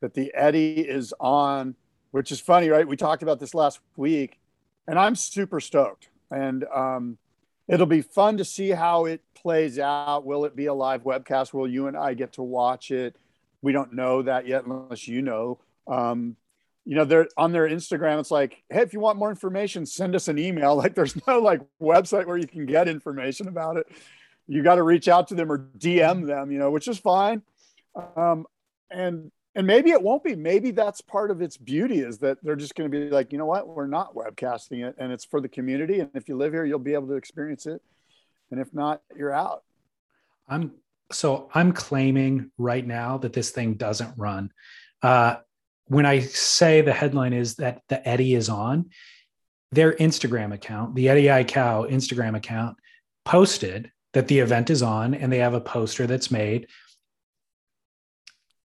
That 0.00 0.12
the 0.12 0.30
Eddie 0.34 0.80
is 0.80 1.14
on, 1.18 1.74
which 2.10 2.30
is 2.30 2.40
funny, 2.40 2.68
right? 2.68 2.86
We 2.86 2.96
talked 2.96 3.22
about 3.22 3.40
this 3.40 3.54
last 3.54 3.80
week, 3.96 4.38
and 4.86 4.98
I'm 4.98 5.16
super 5.16 5.60
stoked. 5.60 6.10
And 6.32 6.64
um, 6.64 7.18
it'll 7.68 7.86
be 7.86 8.02
fun 8.02 8.38
to 8.38 8.44
see 8.44 8.70
how 8.70 9.04
it 9.04 9.20
plays 9.34 9.78
out. 9.78 10.24
Will 10.24 10.44
it 10.44 10.56
be 10.56 10.66
a 10.66 10.74
live 10.74 11.02
webcast? 11.02 11.52
Will 11.52 11.68
you 11.68 11.86
and 11.86 11.96
I 11.96 12.14
get 12.14 12.32
to 12.34 12.42
watch 12.42 12.90
it? 12.90 13.16
We 13.60 13.72
don't 13.72 13.92
know 13.92 14.22
that 14.22 14.46
yet, 14.46 14.64
unless 14.64 15.06
you 15.06 15.22
know. 15.22 15.58
Um, 15.86 16.36
you 16.84 16.96
know, 16.96 17.04
they're 17.04 17.28
on 17.36 17.52
their 17.52 17.68
Instagram. 17.68 18.18
It's 18.18 18.30
like, 18.30 18.62
hey, 18.70 18.82
if 18.82 18.92
you 18.92 19.00
want 19.00 19.18
more 19.18 19.30
information, 19.30 19.86
send 19.86 20.16
us 20.16 20.28
an 20.28 20.38
email. 20.38 20.76
Like, 20.82 20.94
there's 20.94 21.14
no 21.26 21.38
like 21.38 21.60
website 21.80 22.26
where 22.26 22.36
you 22.36 22.48
can 22.48 22.66
get 22.66 22.88
information 22.88 23.46
about 23.46 23.76
it. 23.76 23.86
You 24.48 24.62
got 24.62 24.76
to 24.76 24.82
reach 24.82 25.06
out 25.06 25.28
to 25.28 25.34
them 25.34 25.52
or 25.52 25.58
DM 25.78 26.26
them, 26.26 26.50
you 26.50 26.58
know, 26.58 26.70
which 26.70 26.88
is 26.88 26.98
fine. 26.98 27.42
Um, 28.16 28.46
and 28.90 29.30
and 29.54 29.66
maybe 29.66 29.90
it 29.90 30.02
won't 30.02 30.24
be. 30.24 30.34
Maybe 30.34 30.70
that's 30.70 31.00
part 31.00 31.30
of 31.30 31.42
its 31.42 31.56
beauty 31.56 32.00
is 32.00 32.18
that 32.18 32.38
they're 32.42 32.56
just 32.56 32.74
going 32.74 32.90
to 32.90 32.98
be 32.98 33.10
like, 33.10 33.32
you 33.32 33.38
know 33.38 33.46
what, 33.46 33.68
we're 33.68 33.86
not 33.86 34.14
webcasting 34.14 34.86
it, 34.86 34.96
and 34.98 35.12
it's 35.12 35.24
for 35.24 35.40
the 35.40 35.48
community. 35.48 36.00
And 36.00 36.10
if 36.14 36.28
you 36.28 36.36
live 36.36 36.52
here, 36.52 36.64
you'll 36.64 36.78
be 36.78 36.94
able 36.94 37.08
to 37.08 37.14
experience 37.14 37.66
it. 37.66 37.82
And 38.50 38.60
if 38.60 38.72
not, 38.72 39.02
you're 39.16 39.32
out. 39.32 39.62
I'm 40.48 40.72
so 41.10 41.50
I'm 41.54 41.72
claiming 41.72 42.50
right 42.58 42.86
now 42.86 43.18
that 43.18 43.32
this 43.32 43.50
thing 43.50 43.74
doesn't 43.74 44.14
run. 44.16 44.50
Uh, 45.02 45.36
when 45.86 46.06
I 46.06 46.20
say 46.20 46.80
the 46.80 46.92
headline 46.92 47.32
is 47.32 47.56
that 47.56 47.82
the 47.88 48.06
Eddie 48.08 48.34
is 48.34 48.48
on, 48.48 48.90
their 49.72 49.92
Instagram 49.92 50.52
account, 50.54 50.94
the 50.94 51.08
Eddie 51.08 51.24
Aikau 51.24 51.90
Instagram 51.90 52.36
account, 52.36 52.76
posted 53.24 53.90
that 54.12 54.28
the 54.28 54.38
event 54.38 54.70
is 54.70 54.82
on, 54.82 55.14
and 55.14 55.32
they 55.32 55.38
have 55.38 55.54
a 55.54 55.60
poster 55.60 56.06
that's 56.06 56.30
made. 56.30 56.68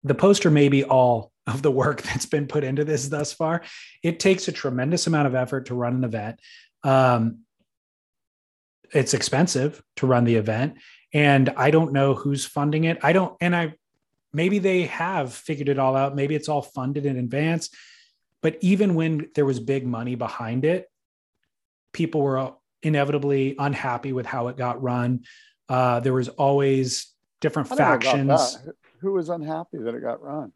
The 0.04 0.14
poster 0.14 0.50
may 0.50 0.68
be 0.68 0.84
all 0.84 1.32
of 1.46 1.62
the 1.62 1.70
work 1.70 2.02
that's 2.02 2.26
been 2.26 2.46
put 2.46 2.64
into 2.64 2.84
this 2.84 3.08
thus 3.08 3.32
far. 3.32 3.62
It 4.02 4.20
takes 4.20 4.48
a 4.48 4.52
tremendous 4.52 5.06
amount 5.06 5.26
of 5.26 5.34
effort 5.34 5.66
to 5.66 5.74
run 5.74 5.94
an 5.94 6.04
event. 6.04 6.40
Um, 6.82 7.40
it's 8.92 9.14
expensive 9.14 9.82
to 9.96 10.06
run 10.06 10.24
the 10.24 10.36
event 10.36 10.74
and 11.12 11.48
i 11.56 11.70
don't 11.70 11.92
know 11.92 12.14
who's 12.14 12.44
funding 12.44 12.84
it. 12.84 12.98
I 13.02 13.12
don't 13.12 13.34
and 13.40 13.56
i 13.56 13.74
maybe 14.32 14.58
they 14.58 14.82
have 14.82 15.32
figured 15.32 15.68
it 15.68 15.78
all 15.78 15.96
out. 15.96 16.14
Maybe 16.14 16.34
it's 16.34 16.48
all 16.48 16.62
funded 16.62 17.06
in 17.06 17.16
advance. 17.16 17.70
But 18.42 18.58
even 18.60 18.94
when 18.94 19.28
there 19.34 19.46
was 19.46 19.58
big 19.58 19.86
money 19.86 20.16
behind 20.16 20.64
it 20.64 20.86
people 21.94 22.20
were 22.20 22.52
inevitably 22.82 23.54
unhappy 23.58 24.12
with 24.12 24.26
how 24.26 24.48
it 24.48 24.58
got 24.58 24.82
run. 24.82 25.24
Uh, 25.68 26.00
there 26.00 26.12
was 26.12 26.28
always 26.28 27.10
different 27.40 27.68
factions 27.68 28.58
who 29.04 29.12
was 29.12 29.28
unhappy 29.28 29.78
that 29.78 29.94
it 29.94 30.02
got 30.02 30.22
run? 30.22 30.52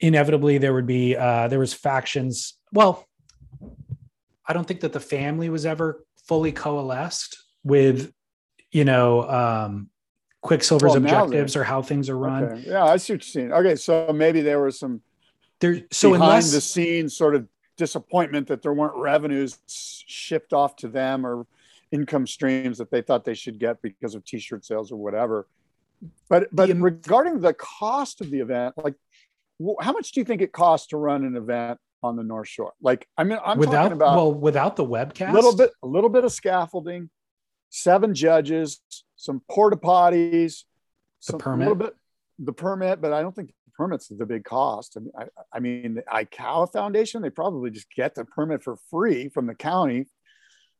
Inevitably 0.00 0.56
there 0.56 0.72
would 0.72 0.86
be 0.86 1.16
uh, 1.16 1.48
there 1.48 1.58
was 1.58 1.74
factions. 1.74 2.54
Well 2.72 3.06
i 4.50 4.52
don't 4.52 4.66
think 4.66 4.80
that 4.80 4.92
the 4.92 5.00
family 5.00 5.48
was 5.48 5.64
ever 5.64 6.04
fully 6.26 6.50
coalesced 6.50 7.44
with 7.62 8.12
you 8.72 8.84
know 8.84 9.28
um 9.30 9.88
Quiksilver's 10.42 10.90
well, 10.90 10.96
objectives 10.96 11.54
or 11.54 11.64
how 11.64 11.82
things 11.82 12.08
are 12.08 12.18
run. 12.18 12.44
Okay. 12.44 12.64
yeah 12.66 12.84
i 12.84 12.96
see 12.96 13.12
what 13.12 13.34
you're 13.34 13.54
okay 13.54 13.76
so 13.76 14.12
maybe 14.12 14.40
there 14.40 14.60
was 14.60 14.78
some 14.78 15.00
there 15.60 15.82
so 15.92 16.10
behind 16.12 16.30
unless, 16.30 16.52
the 16.52 16.60
scenes 16.60 17.16
sort 17.16 17.34
of 17.36 17.46
disappointment 17.76 18.48
that 18.48 18.60
there 18.60 18.72
weren't 18.72 18.96
revenues 18.96 19.58
shipped 19.68 20.52
off 20.52 20.76
to 20.76 20.88
them 20.88 21.24
or 21.24 21.46
income 21.92 22.26
streams 22.26 22.78
that 22.78 22.90
they 22.90 23.02
thought 23.02 23.24
they 23.24 23.34
should 23.34 23.58
get 23.58 23.80
because 23.82 24.14
of 24.14 24.24
t-shirt 24.24 24.64
sales 24.64 24.90
or 24.90 24.96
whatever 24.96 25.46
but 26.28 26.48
but 26.52 26.68
the, 26.68 26.74
regarding 26.74 27.40
the 27.40 27.54
cost 27.54 28.20
of 28.20 28.30
the 28.30 28.40
event 28.40 28.74
like 28.82 28.94
how 29.80 29.92
much 29.92 30.12
do 30.12 30.20
you 30.20 30.24
think 30.24 30.40
it 30.40 30.52
costs 30.52 30.88
to 30.88 30.96
run 30.96 31.24
an 31.24 31.36
event 31.36 31.78
on 32.02 32.16
the 32.16 32.22
North 32.22 32.48
Shore. 32.48 32.72
Like 32.80 33.06
I 33.16 33.24
mean, 33.24 33.38
I'm 33.44 33.58
without, 33.58 33.82
talking 33.82 33.92
about 33.92 34.16
well, 34.16 34.32
without 34.32 34.76
the 34.76 34.86
webcast, 34.86 35.30
a 35.30 35.32
little 35.32 35.56
bit, 35.56 35.70
a 35.82 35.86
little 35.86 36.10
bit 36.10 36.24
of 36.24 36.32
scaffolding, 36.32 37.10
seven 37.70 38.14
judges, 38.14 38.80
some 39.16 39.42
porta 39.50 39.76
potties, 39.76 40.64
the 41.26 41.38
permit, 41.38 41.66
a 41.66 41.70
little 41.70 41.86
bit, 41.86 41.94
the 42.38 42.52
permit, 42.52 43.00
but 43.00 43.12
I 43.12 43.22
don't 43.22 43.34
think 43.34 43.48
the 43.66 43.72
permit's 43.72 44.08
the 44.08 44.26
big 44.26 44.44
cost. 44.44 44.96
I 44.96 45.00
mean, 45.00 45.12
I, 45.18 45.24
I 45.52 45.60
mean, 45.60 45.94
the 45.94 46.02
Aikau 46.02 46.72
Foundation, 46.72 47.22
they 47.22 47.30
probably 47.30 47.70
just 47.70 47.90
get 47.94 48.14
the 48.14 48.24
permit 48.24 48.62
for 48.62 48.76
free 48.90 49.28
from 49.28 49.46
the 49.46 49.54
county. 49.54 50.06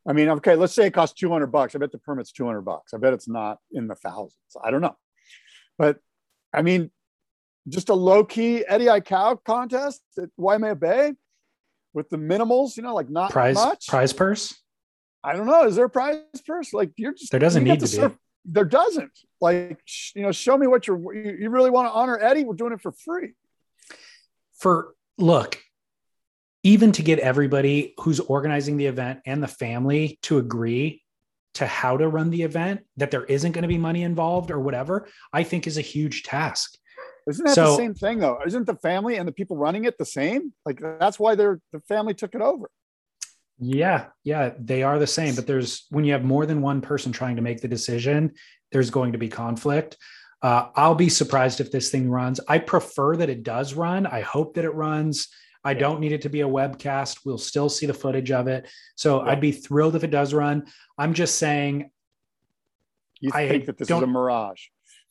I 0.08 0.14
mean, 0.14 0.30
okay, 0.30 0.54
let's 0.54 0.74
say 0.74 0.86
it 0.86 0.94
costs 0.94 1.18
200 1.20 1.48
bucks. 1.48 1.74
I 1.74 1.78
bet 1.78 1.92
the 1.92 1.98
permit's 1.98 2.32
200 2.32 2.62
bucks. 2.62 2.94
I 2.94 2.96
bet 2.96 3.12
it's 3.12 3.28
not 3.28 3.58
in 3.70 3.86
the 3.86 3.94
thousands. 3.94 4.34
I 4.62 4.70
don't 4.70 4.80
know. 4.80 4.96
But 5.80 5.96
I 6.52 6.60
mean, 6.60 6.90
just 7.66 7.88
a 7.88 7.94
low 7.94 8.22
key 8.22 8.66
Eddie 8.66 8.84
Aikau 8.84 9.42
contest 9.42 10.02
at 10.18 10.28
Waimea 10.36 10.74
Bay 10.74 11.14
with 11.94 12.10
the 12.10 12.18
minimals, 12.18 12.76
you 12.76 12.82
know, 12.82 12.94
like 12.94 13.08
not 13.08 13.30
prize 13.30 13.54
much. 13.54 13.86
prize 13.88 14.12
purse. 14.12 14.54
I 15.24 15.32
don't 15.32 15.46
know. 15.46 15.64
Is 15.64 15.76
there 15.76 15.86
a 15.86 15.90
prize 15.90 16.18
purse? 16.46 16.74
Like 16.74 16.90
you're 16.96 17.14
just 17.14 17.30
there 17.30 17.40
doesn't 17.40 17.64
need 17.64 17.80
to, 17.80 17.86
surf. 17.86 18.12
be. 18.12 18.18
There 18.44 18.66
doesn't. 18.66 19.10
Like 19.40 19.80
you 20.14 20.20
know, 20.20 20.32
show 20.32 20.58
me 20.58 20.66
what 20.66 20.86
you're. 20.86 21.14
You, 21.14 21.38
you 21.40 21.48
really 21.50 21.70
want 21.70 21.88
to 21.88 21.92
honor 21.92 22.18
Eddie? 22.20 22.44
We're 22.44 22.56
doing 22.56 22.74
it 22.74 22.82
for 22.82 22.92
free. 22.92 23.32
For 24.58 24.94
look, 25.16 25.62
even 26.62 26.92
to 26.92 27.02
get 27.02 27.20
everybody 27.20 27.94
who's 28.00 28.20
organizing 28.20 28.76
the 28.76 28.84
event 28.84 29.20
and 29.24 29.42
the 29.42 29.48
family 29.48 30.18
to 30.24 30.36
agree 30.36 31.02
to 31.54 31.66
how 31.66 31.96
to 31.96 32.08
run 32.08 32.30
the 32.30 32.42
event, 32.42 32.80
that 32.96 33.10
there 33.10 33.24
isn't 33.24 33.52
going 33.52 33.62
to 33.62 33.68
be 33.68 33.78
money 33.78 34.02
involved 34.02 34.50
or 34.50 34.60
whatever, 34.60 35.08
I 35.32 35.42
think 35.42 35.66
is 35.66 35.78
a 35.78 35.82
huge 35.82 36.22
task. 36.22 36.76
Isn't 37.28 37.44
that 37.44 37.54
so, 37.54 37.72
the 37.72 37.76
same 37.76 37.94
thing 37.94 38.18
though? 38.18 38.38
Isn't 38.44 38.66
the 38.66 38.76
family 38.76 39.16
and 39.16 39.26
the 39.26 39.32
people 39.32 39.56
running 39.56 39.84
it 39.84 39.98
the 39.98 40.04
same? 40.04 40.52
Like 40.64 40.80
that's 40.80 41.18
why 41.18 41.34
they're 41.34 41.60
the 41.72 41.80
family 41.80 42.14
took 42.14 42.34
it 42.34 42.40
over. 42.40 42.70
Yeah, 43.58 44.06
yeah, 44.24 44.54
they 44.58 44.82
are 44.82 44.98
the 44.98 45.06
same. 45.06 45.34
But 45.34 45.46
there's 45.46 45.86
when 45.90 46.04
you 46.04 46.12
have 46.12 46.24
more 46.24 46.46
than 46.46 46.62
one 46.62 46.80
person 46.80 47.12
trying 47.12 47.36
to 47.36 47.42
make 47.42 47.60
the 47.60 47.68
decision, 47.68 48.32
there's 48.72 48.90
going 48.90 49.12
to 49.12 49.18
be 49.18 49.28
conflict. 49.28 49.96
Uh, 50.42 50.68
I'll 50.74 50.94
be 50.94 51.10
surprised 51.10 51.60
if 51.60 51.70
this 51.70 51.90
thing 51.90 52.08
runs. 52.08 52.40
I 52.48 52.58
prefer 52.58 53.16
that 53.16 53.28
it 53.28 53.42
does 53.42 53.74
run. 53.74 54.06
I 54.06 54.22
hope 54.22 54.54
that 54.54 54.64
it 54.64 54.74
runs. 54.74 55.28
I 55.64 55.74
don't 55.74 56.00
need 56.00 56.12
it 56.12 56.22
to 56.22 56.28
be 56.28 56.40
a 56.40 56.48
webcast. 56.48 57.20
We'll 57.24 57.38
still 57.38 57.68
see 57.68 57.86
the 57.86 57.94
footage 57.94 58.30
of 58.30 58.48
it. 58.48 58.68
So 58.96 59.22
yeah. 59.22 59.32
I'd 59.32 59.40
be 59.40 59.52
thrilled 59.52 59.96
if 59.96 60.04
it 60.04 60.10
does 60.10 60.32
run. 60.32 60.66
I'm 60.96 61.14
just 61.14 61.36
saying. 61.36 61.90
You 63.20 63.30
think 63.30 63.62
I 63.62 63.66
that 63.66 63.76
this 63.76 63.90
is 63.90 64.02
a 64.02 64.06
mirage? 64.06 64.62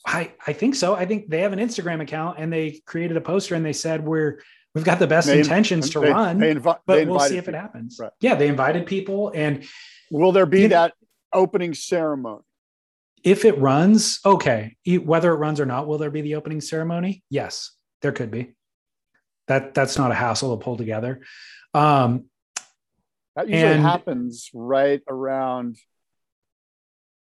I, 0.06 0.32
I 0.48 0.54
think 0.54 0.76
so. 0.76 0.96
I 0.96 1.06
think 1.06 1.30
they 1.30 1.42
have 1.42 1.54
an 1.54 1.60
Instagram 1.60 2.02
account 2.02 2.38
and 2.40 2.52
they 2.52 2.82
created 2.86 3.18
a 3.18 3.22
poster 3.22 3.56
and 3.56 3.66
they 3.66 3.74
said 3.74 4.04
we're 4.04 4.42
we've 4.74 4.86
got 4.86 5.00
the 5.00 5.08
best 5.08 5.28
they, 5.28 5.40
intentions 5.40 5.90
to 5.92 6.00
they, 6.00 6.12
run, 6.12 6.40
they 6.40 6.56
invi- 6.56 6.80
but 6.86 7.08
we'll 7.08 7.20
see 7.20 7.38
if 7.38 7.46
people. 7.46 7.56
it 7.56 7.62
happens. 7.62 7.98
Right. 8.00 8.12
Yeah, 8.22 8.36
they 8.36 8.48
invited 8.48 8.86
people 8.86 9.32
and 9.36 9.66
will 10.10 10.32
there 10.32 10.46
be 10.46 10.68
that 10.68 10.94
opening 11.34 11.74
ceremony? 11.74 12.42
If 13.24 13.44
it 13.44 13.58
runs, 13.60 14.20
okay. 14.26 14.78
Whether 14.88 15.34
it 15.34 15.38
runs 15.38 15.60
or 15.60 15.66
not, 15.66 15.88
will 15.88 15.98
there 15.98 16.12
be 16.12 16.22
the 16.22 16.36
opening 16.36 16.62
ceremony? 16.62 17.24
Yes, 17.30 17.72
there 18.02 18.14
could 18.14 18.32
be. 18.32 18.56
That 19.50 19.74
that's 19.74 19.98
not 19.98 20.12
a 20.12 20.14
hassle 20.14 20.56
to 20.56 20.64
pull 20.64 20.78
together. 20.78 21.22
Um, 21.74 22.26
that 23.36 23.50
usually 23.50 23.74
and, 23.74 23.82
happens 23.82 24.52
right 24.54 25.02
around 25.08 25.78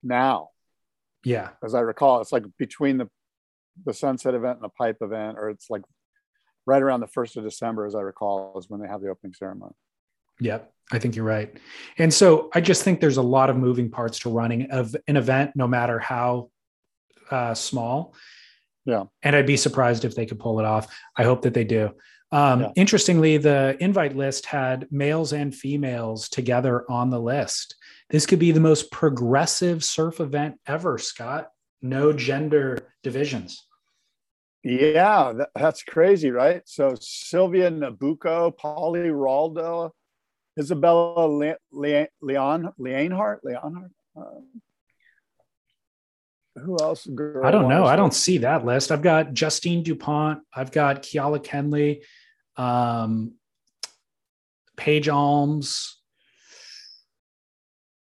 now. 0.03 0.49
Yeah. 1.23 1.51
As 1.63 1.75
I 1.75 1.81
recall, 1.81 2.23
it's 2.23 2.33
like 2.33 2.45
between 2.59 2.97
the 2.97 3.11
the 3.85 3.93
sunset 3.93 4.35
event 4.35 4.57
and 4.57 4.65
the 4.65 4.71
pipe 4.71 4.99
event, 5.03 5.37
or 5.39 5.51
it's 5.51 5.69
like 5.69 5.83
right 6.65 6.81
around 6.81 7.01
the 7.01 7.09
first 7.09 7.37
of 7.37 7.45
December, 7.45 7.85
as 7.85 7.95
I 7.95 8.01
recall, 8.01 8.59
is 8.59 8.71
when 8.71 8.81
they 8.81 8.89
have 8.89 9.03
the 9.03 9.11
opening 9.11 9.35
ceremony. 9.35 9.75
Yep, 10.41 10.73
I 10.93 10.99
think 10.99 11.17
you're 11.17 11.27
right. 11.27 11.55
And 11.99 12.13
so 12.13 12.51
I 12.55 12.63
just 12.63 12.85
think 12.85 13.01
there's 13.01 13.19
a 13.19 13.23
lot 13.23 13.51
of 13.51 13.57
moving 13.57 13.91
parts 13.91 14.21
to 14.21 14.31
running 14.31 14.71
of 14.71 14.97
an 15.09 15.17
event, 15.19 15.53
no 15.57 15.69
matter 15.69 15.99
how 15.99 16.51
uh, 17.31 17.53
small. 17.53 18.15
Yeah. 18.85 19.05
And 19.23 19.35
I'd 19.35 19.47
be 19.47 19.57
surprised 19.57 20.05
if 20.05 20.15
they 20.15 20.27
could 20.27 20.39
pull 20.39 20.61
it 20.61 20.67
off. 20.67 20.95
I 21.17 21.25
hope 21.25 21.43
that 21.43 21.55
they 21.55 21.65
do. 21.65 21.91
Um, 22.33 22.63
yeah. 22.63 22.73
Interestingly, 22.77 23.37
the 23.37 23.77
invite 23.81 24.17
list 24.17 24.47
had 24.47 24.89
males 24.91 25.33
and 25.33 25.55
females 25.55 26.29
together 26.29 26.85
on 26.91 27.11
the 27.11 27.21
list. 27.21 27.77
This 28.11 28.27
could 28.27 28.39
be 28.39 28.53
the 28.53 28.61
most 28.61 28.91
progressive 28.91 29.85
surf 29.85 30.21
event 30.21 30.57
ever, 30.67 30.99
Scott. 30.99 31.51
No 31.81 32.13
gender 32.13 32.93
divisions. 33.03 33.67
Yeah, 34.63 35.33
that, 35.37 35.51
that's 35.55 35.83
crazy, 35.83 36.31
right? 36.31 36.63
So 36.65 36.95
Sylvia 36.99 37.71
Nabuco, 37.71 38.57
Polly 38.57 39.11
Raldo, 39.11 39.91
Isabella 40.59 41.27
Le- 41.27 41.57
Le- 41.71 42.09
Leon 42.23 42.73
Leonhardt, 42.79 43.41
Leonhardt. 43.45 43.93
Uh, 44.17 44.41
who 46.57 46.77
else? 46.81 47.09
I 47.09 47.51
don't 47.51 47.69
know. 47.69 47.85
I 47.85 47.97
don't 47.97 48.15
see 48.15 48.39
that 48.39 48.65
list. 48.65 48.93
I've 48.93 49.03
got 49.03 49.33
Justine 49.33 49.83
Dupont. 49.83 50.41
I've 50.55 50.71
got 50.71 51.03
Keala 51.03 51.45
Kennelly, 51.45 52.03
um, 52.57 53.35
Paige 54.77 55.09
Alms. 55.09 55.97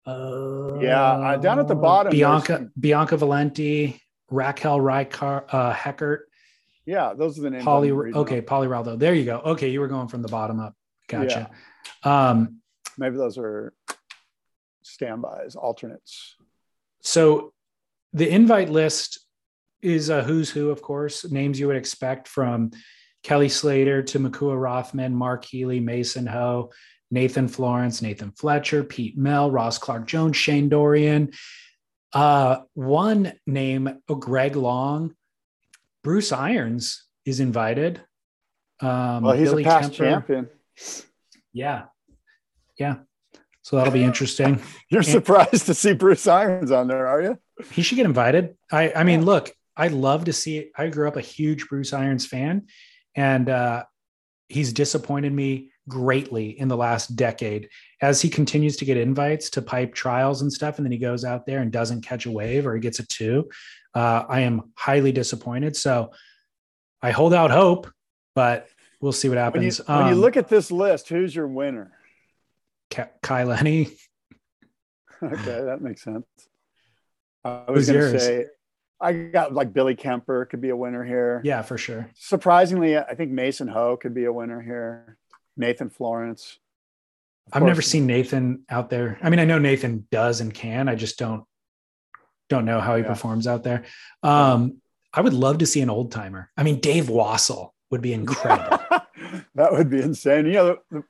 Uh, 0.05 0.79
yeah, 0.81 1.11
uh, 1.11 1.37
down 1.37 1.59
at 1.59 1.67
the 1.67 1.75
bottom, 1.75 2.11
Bianca 2.11 2.69
Bianca 2.79 3.17
Valenti, 3.17 4.01
Raquel 4.31 4.79
Reichart, 4.79 5.45
uh, 5.49 5.73
Heckert. 5.73 6.21
Yeah, 6.85 7.13
those 7.13 7.37
are 7.37 7.41
the 7.41 7.51
names. 7.51 7.63
Polly, 7.63 7.91
okay, 7.91 8.41
Polly 8.41 8.67
Raldo. 8.67 8.97
There 8.97 9.13
you 9.13 9.25
go. 9.25 9.39
Okay, 9.39 9.69
you 9.69 9.79
were 9.79 9.87
going 9.87 10.07
from 10.07 10.21
the 10.21 10.27
bottom 10.27 10.59
up. 10.59 10.73
Gotcha. 11.07 11.51
Yeah. 12.05 12.29
Um, 12.29 12.61
Maybe 12.97 13.17
those 13.17 13.37
are 13.37 13.73
standbys, 14.81 15.55
alternates. 15.55 16.35
So 17.01 17.53
the 18.13 18.29
invite 18.29 18.69
list 18.69 19.19
is 19.81 20.09
a 20.09 20.23
who's 20.23 20.49
who, 20.49 20.69
of 20.69 20.81
course, 20.81 21.29
names 21.29 21.59
you 21.59 21.67
would 21.67 21.75
expect 21.75 22.27
from 22.27 22.71
Kelly 23.23 23.49
Slater 23.49 24.01
to 24.03 24.19
Makua 24.19 24.57
Rothman, 24.57 25.15
Mark 25.15 25.45
Healey, 25.45 25.79
Mason 25.79 26.25
Ho, 26.27 26.71
Nathan 27.11 27.47
Florence, 27.47 28.01
Nathan 28.01 28.31
Fletcher, 28.31 28.83
Pete 28.83 29.17
Mel, 29.17 29.49
Ross 29.51 29.77
Clarke-Jones, 29.77 30.35
Shane 30.37 30.69
Dorian. 30.69 31.31
Uh, 32.13 32.61
one 32.73 33.33
name, 33.45 34.01
oh, 34.07 34.15
Greg 34.15 34.55
Long, 34.55 35.15
Bruce 36.03 36.31
Irons 36.31 37.05
is 37.25 37.39
invited. 37.39 38.01
Um, 38.81 39.23
well, 39.23 39.33
he's 39.33 39.49
Billy 39.49 39.63
a 39.63 39.65
past 39.65 39.93
Kemper. 39.93 40.03
champion. 40.03 40.49
Yeah. 41.53 41.85
Yeah. 42.77 42.95
So 43.69 43.75
that'll 43.75 43.93
be 43.93 44.03
interesting. 44.03 44.59
You're 44.89 45.03
surprised 45.03 45.67
to 45.67 45.75
see 45.75 45.93
Bruce 45.93 46.25
Irons 46.25 46.71
on 46.71 46.87
there, 46.87 47.05
are 47.05 47.21
you? 47.21 47.37
he 47.71 47.83
should 47.83 47.97
get 47.97 48.05
invited. 48.07 48.55
I, 48.71 48.91
I 48.95 49.03
mean, 49.03 49.23
look, 49.25 49.51
I 49.77 49.89
love 49.89 50.25
to 50.25 50.33
see 50.33 50.57
it. 50.57 50.71
I 50.75 50.87
grew 50.87 51.07
up 51.07 51.17
a 51.17 51.21
huge 51.21 51.67
Bruce 51.69 51.93
Irons 51.93 52.25
fan, 52.25 52.65
and 53.15 53.47
uh, 53.47 53.83
he's 54.47 54.73
disappointed 54.73 55.31
me 55.33 55.69
greatly 55.87 56.59
in 56.59 56.67
the 56.67 56.75
last 56.77 57.15
decade 57.15 57.69
as 58.01 58.23
he 58.23 58.29
continues 58.29 58.75
to 58.77 58.85
get 58.85 58.97
invites 58.97 59.51
to 59.51 59.61
pipe 59.61 59.93
trials 59.93 60.41
and 60.41 60.51
stuff. 60.51 60.77
And 60.77 60.85
then 60.85 60.91
he 60.91 60.97
goes 60.97 61.23
out 61.23 61.45
there 61.45 61.59
and 61.59 61.71
doesn't 61.71 62.01
catch 62.01 62.25
a 62.25 62.31
wave 62.31 62.65
or 62.65 62.73
he 62.73 62.81
gets 62.81 62.97
a 62.99 63.05
two. 63.05 63.49
Uh, 63.93 64.23
I 64.27 64.39
am 64.41 64.71
highly 64.77 65.11
disappointed. 65.11 65.75
So 65.75 66.11
I 67.03 67.11
hold 67.11 67.35
out 67.35 67.51
hope, 67.51 67.87
but 68.33 68.67
we'll 68.99 69.11
see 69.11 69.29
what 69.29 69.35
When 69.53 69.61
you, 69.61 69.69
happens. 69.69 69.87
when 69.87 70.07
you 70.07 70.13
Um, 70.13 70.21
look 70.21 70.37
at 70.37 70.47
this 70.47 70.71
list, 70.71 71.09
who's 71.09 71.35
your 71.35 71.47
winner? 71.47 71.91
Ka- 72.91 73.09
Kai 73.21 73.43
Lenny, 73.43 73.89
Okay, 75.21 75.61
that 75.65 75.81
makes 75.81 76.01
sense. 76.03 76.25
I 77.43 77.69
was 77.69 77.89
going 77.89 78.13
to 78.13 78.19
say, 78.19 78.45
I 79.01 79.13
got 79.13 79.53
like 79.53 79.73
Billy 79.73 79.95
Kemper 79.95 80.45
could 80.45 80.61
be 80.61 80.69
a 80.69 80.75
winner 80.75 81.03
here. 81.03 81.41
yeah, 81.43 81.61
for 81.61 81.77
sure. 81.77 82.09
Surprisingly, 82.15 82.97
I 82.97 83.15
think 83.15 83.31
Mason 83.31 83.67
Ho 83.67 83.97
could 83.97 84.13
be 84.13 84.25
a 84.25 84.33
winner 84.33 84.61
here. 84.61 85.17
Nathan 85.57 85.89
Florence. 85.89 86.57
Of 87.51 87.57
I've 87.61 87.67
never 87.67 87.81
seen 87.81 88.05
Nathan 88.05 88.63
out 88.69 88.89
there. 88.89 89.17
I 89.21 89.29
mean, 89.29 89.39
I 89.39 89.45
know 89.45 89.57
Nathan 89.59 90.07
does 90.11 90.39
and 90.41 90.53
can. 90.53 90.87
I 90.87 90.95
just 90.95 91.17
don't 91.19 91.43
don't 92.49 92.65
know 92.65 92.79
how 92.79 92.95
he 92.95 93.01
Yeah. 93.03 93.09
performs 93.09 93.45
out 93.47 93.63
there. 93.63 93.83
Um, 94.23 94.77
I 95.13 95.21
would 95.21 95.33
love 95.33 95.59
to 95.59 95.65
see 95.65 95.81
an 95.81 95.89
old 95.89 96.11
timer. 96.11 96.49
I 96.57 96.63
mean, 96.63 96.79
Dave 96.79 97.05
Wassel 97.09 97.73
would 97.91 98.01
be 98.01 98.13
incredible. 98.13 98.79
that 99.55 99.71
would 99.73 99.89
be 99.89 100.01
insane. 100.01 100.45
You 100.45 100.51
know, 100.53 100.65
the, 100.67 100.77
the- 100.97 101.03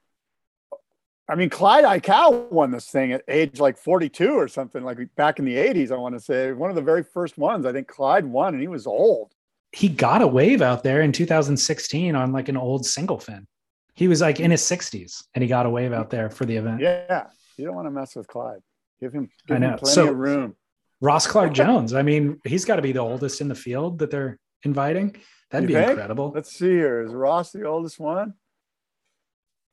I 1.29 1.35
mean, 1.35 1.49
Clyde 1.49 1.83
Aikau 1.85 2.51
won 2.51 2.71
this 2.71 2.87
thing 2.89 3.11
at 3.11 3.21
age 3.27 3.59
like 3.59 3.77
42 3.77 4.29
or 4.33 4.47
something, 4.47 4.83
like 4.83 4.97
back 5.15 5.37
in 5.39 5.45
the 5.45 5.55
80s, 5.55 5.91
I 5.91 5.95
want 5.97 6.15
to 6.15 6.19
say. 6.19 6.51
One 6.53 6.69
of 6.71 6.75
the 6.75 6.81
very 6.81 7.03
first 7.03 7.37
ones. 7.37 7.65
I 7.65 7.71
think 7.71 7.87
Clyde 7.87 8.25
won 8.25 8.53
and 8.53 8.61
he 8.61 8.67
was 8.67 8.87
old. 8.87 9.31
he 9.71 9.87
got 9.87 10.21
a 10.23 10.27
wave 10.27 10.61
out 10.63 10.83
there 10.83 11.01
in 11.01 11.11
2016 11.11 12.15
on 12.15 12.31
like 12.31 12.49
an 12.49 12.57
old 12.57 12.85
single 12.85 13.19
fin. 13.19 13.45
He 13.93 14.07
was 14.07 14.21
like 14.21 14.39
in 14.39 14.49
his 14.49 14.61
60s 14.63 15.25
and 15.35 15.43
he 15.43 15.47
got 15.47 15.65
a 15.67 15.69
wave 15.69 15.93
out 15.93 16.09
there 16.09 16.29
for 16.31 16.45
the 16.45 16.55
event. 16.57 16.81
Yeah. 16.81 17.27
You 17.57 17.65
don't 17.65 17.75
want 17.75 17.85
to 17.87 17.91
mess 17.91 18.15
with 18.15 18.27
Clyde. 18.27 18.61
Give 18.99 19.13
him, 19.13 19.29
give 19.47 19.57
I 19.57 19.59
know. 19.59 19.69
him 19.71 19.77
plenty 19.79 19.93
So- 19.93 20.09
of 20.09 20.17
room. 20.17 20.55
Ross 21.01 21.27
Clarke-Jones. 21.27 21.93
I 21.93 22.01
mean, 22.01 22.41
he's 22.43 22.65
got 22.65 22.75
to 22.77 22.81
be 22.81 22.91
the 22.91 22.99
oldest 22.99 23.39
in 23.39 23.47
the 23.47 23.55
field 23.55 23.99
that 23.99 24.11
they're 24.11 24.37
inviting. 24.63 25.15
That'd 25.49 25.69
You 25.69 25.75
be 25.75 25.79
think? 25.79 25.91
incredible. 25.91 26.31
Let's 26.35 26.51
see 26.51 26.71
here. 26.71 27.01
Is 27.03 27.13
Ross 27.13 27.51
the 27.51 27.63
oldest 27.65 27.99
one? 27.99 28.33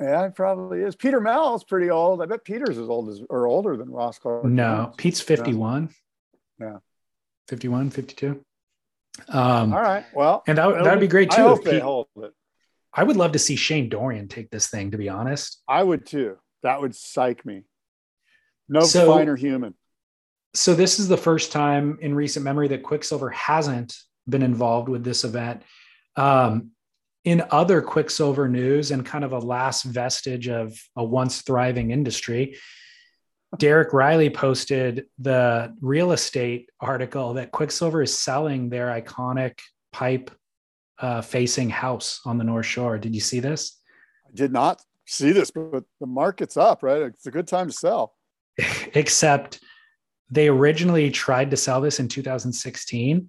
Yeah, 0.00 0.26
he 0.26 0.32
probably 0.32 0.82
is. 0.82 0.94
Peter 0.94 1.20
Mel's 1.20 1.64
pretty 1.64 1.90
old. 1.90 2.20
I 2.20 2.26
bet 2.26 2.44
Peter's 2.44 2.76
as 2.78 2.88
old 2.88 3.08
as 3.08 3.22
or 3.30 3.46
older 3.46 3.76
than 3.76 3.90
Ross 3.90 4.18
Clarke. 4.18 4.44
No. 4.44 4.92
Pete's 4.96 5.20
51. 5.20 5.88
Yeah. 6.60 6.78
51, 7.48 7.90
52. 7.90 8.44
Um, 9.28 9.72
All 9.72 9.80
right. 9.80 10.04
Well, 10.14 10.42
and 10.46 10.58
that, 10.58 10.66
would- 10.66 10.84
that'd 10.84 11.00
be 11.00 11.06
great 11.08 11.30
too. 11.30 11.42
I 11.42 11.48
hope 11.48 11.60
if 11.60 11.64
they 11.64 11.80
hold 11.80 12.08
it. 12.16 12.32
I 12.92 13.02
would 13.04 13.16
love 13.16 13.32
to 13.32 13.38
see 13.38 13.56
Shane 13.56 13.88
Dorian 13.88 14.28
take 14.28 14.50
this 14.50 14.68
thing, 14.68 14.90
to 14.90 14.98
be 14.98 15.08
honest. 15.08 15.62
I 15.68 15.82
would 15.82 16.06
too. 16.06 16.36
That 16.62 16.80
would 16.80 16.94
psych 16.94 17.44
me. 17.46 17.62
No 18.68 18.80
So- 18.80 19.12
finer 19.14 19.36
human. 19.36 19.74
So 20.54 20.74
this 20.74 20.98
is 20.98 21.08
the 21.08 21.18
first 21.18 21.52
time 21.52 21.98
in 22.00 22.14
recent 22.14 22.42
memory 22.44 22.68
that 22.68 22.82
Quiksilver 22.82 23.28
hasn't 23.30 23.94
been 24.28 24.42
involved 24.42 24.88
with 24.88 25.04
this 25.04 25.22
event. 25.24 25.62
Um, 26.16 26.70
in 27.26 27.42
other 27.50 27.82
Quiksilver 27.82 28.48
news 28.48 28.92
and 28.92 29.04
kind 29.04 29.24
of 29.24 29.32
a 29.32 29.38
last 29.38 29.82
vestige 29.82 30.48
of 30.48 30.80
a 30.94 31.04
once 31.04 31.42
thriving 31.42 31.90
industry, 31.90 32.56
Derek 33.58 33.90
Rielly 33.90 34.32
posted 34.32 35.06
the 35.18 35.74
real 35.80 36.12
estate 36.12 36.70
article 36.80 37.34
that 37.34 37.50
Quiksilver 37.50 38.02
is 38.02 38.16
selling 38.16 38.68
their 38.68 38.86
iconic 38.86 39.58
pipe 39.92 40.30
uh, 41.00 41.20
facing 41.20 41.68
house 41.68 42.20
on 42.24 42.38
the 42.38 42.44
North 42.44 42.66
Shore. 42.66 42.96
Did 42.96 43.12
you 43.14 43.20
see 43.20 43.40
this? 43.40 43.80
I 44.26 44.30
did 44.32 44.52
not 44.52 44.80
see 45.06 45.32
this, 45.32 45.50
but 45.50 45.82
the 46.00 46.06
market's 46.06 46.56
up, 46.56 46.84
right? 46.84 47.02
It's 47.02 47.26
a 47.26 47.32
good 47.32 47.48
time 47.48 47.66
to 47.66 47.72
sell. 47.72 48.14
except 48.94 49.60
they 50.30 50.48
originally 50.48 51.10
tried 51.10 51.50
to 51.50 51.56
sell 51.56 51.80
this 51.80 52.00
in 52.00 52.08
2016 52.08 53.28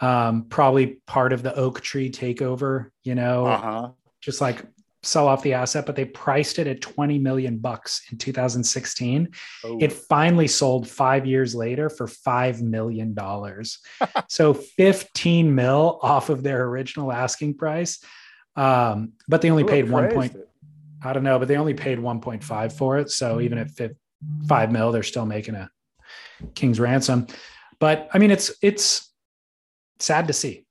um, 0.00 0.44
probably 0.48 1.00
part 1.06 1.32
of 1.32 1.42
the 1.42 1.54
Oaktree 1.56 2.10
takeover 2.10 2.90
you 3.02 3.14
know 3.14 3.46
Uh-huh. 3.46 3.90
just 4.20 4.40
like 4.40 4.64
sell 5.02 5.28
off 5.28 5.42
the 5.42 5.54
asset 5.54 5.86
but 5.86 5.94
they 5.96 6.04
priced 6.04 6.58
it 6.58 6.66
at 6.66 6.80
20 6.80 7.18
million 7.18 7.58
bucks 7.58 8.02
in 8.10 8.18
2016 8.18 9.28
Oh, 9.64 9.78
it 9.80 9.92
finally 9.92 10.48
sold 10.48 10.88
five 10.88 11.24
years 11.24 11.54
later 11.54 11.88
for 11.88 12.06
five 12.08 12.60
million 12.62 13.14
dollars 13.14 13.78
so 14.28 14.54
15 14.54 15.54
mil 15.54 16.00
off 16.02 16.30
of 16.30 16.42
their 16.42 16.64
original 16.64 17.12
asking 17.12 17.54
price 17.54 18.02
um, 18.56 19.12
but 19.28 19.40
they 19.40 19.50
only 19.50 19.62
who 19.62 19.68
paid 19.68 19.88
one 19.88 20.10
point 20.10 20.34
it? 20.34 20.48
I 21.00 21.12
don't 21.12 21.22
know, 21.22 21.38
but 21.38 21.46
they 21.46 21.56
only 21.56 21.74
paid 21.74 21.98
1.5 21.98 22.72
for 22.72 22.98
it. 22.98 23.08
So 23.12 23.40
even 23.40 23.56
at 23.58 23.70
fif- 23.70 23.92
five 24.48 24.72
mil, 24.72 24.90
they're 24.90 25.04
still 25.04 25.26
making 25.26 25.54
a 25.54 25.70
king's 26.56 26.80
ransom. 26.80 27.28
But 27.78 28.08
I 28.12 28.18
mean, 28.18 28.32
it's 28.32 28.50
it's 28.62 29.07
sad 29.98 30.26
to 30.28 30.32
see. 30.32 30.64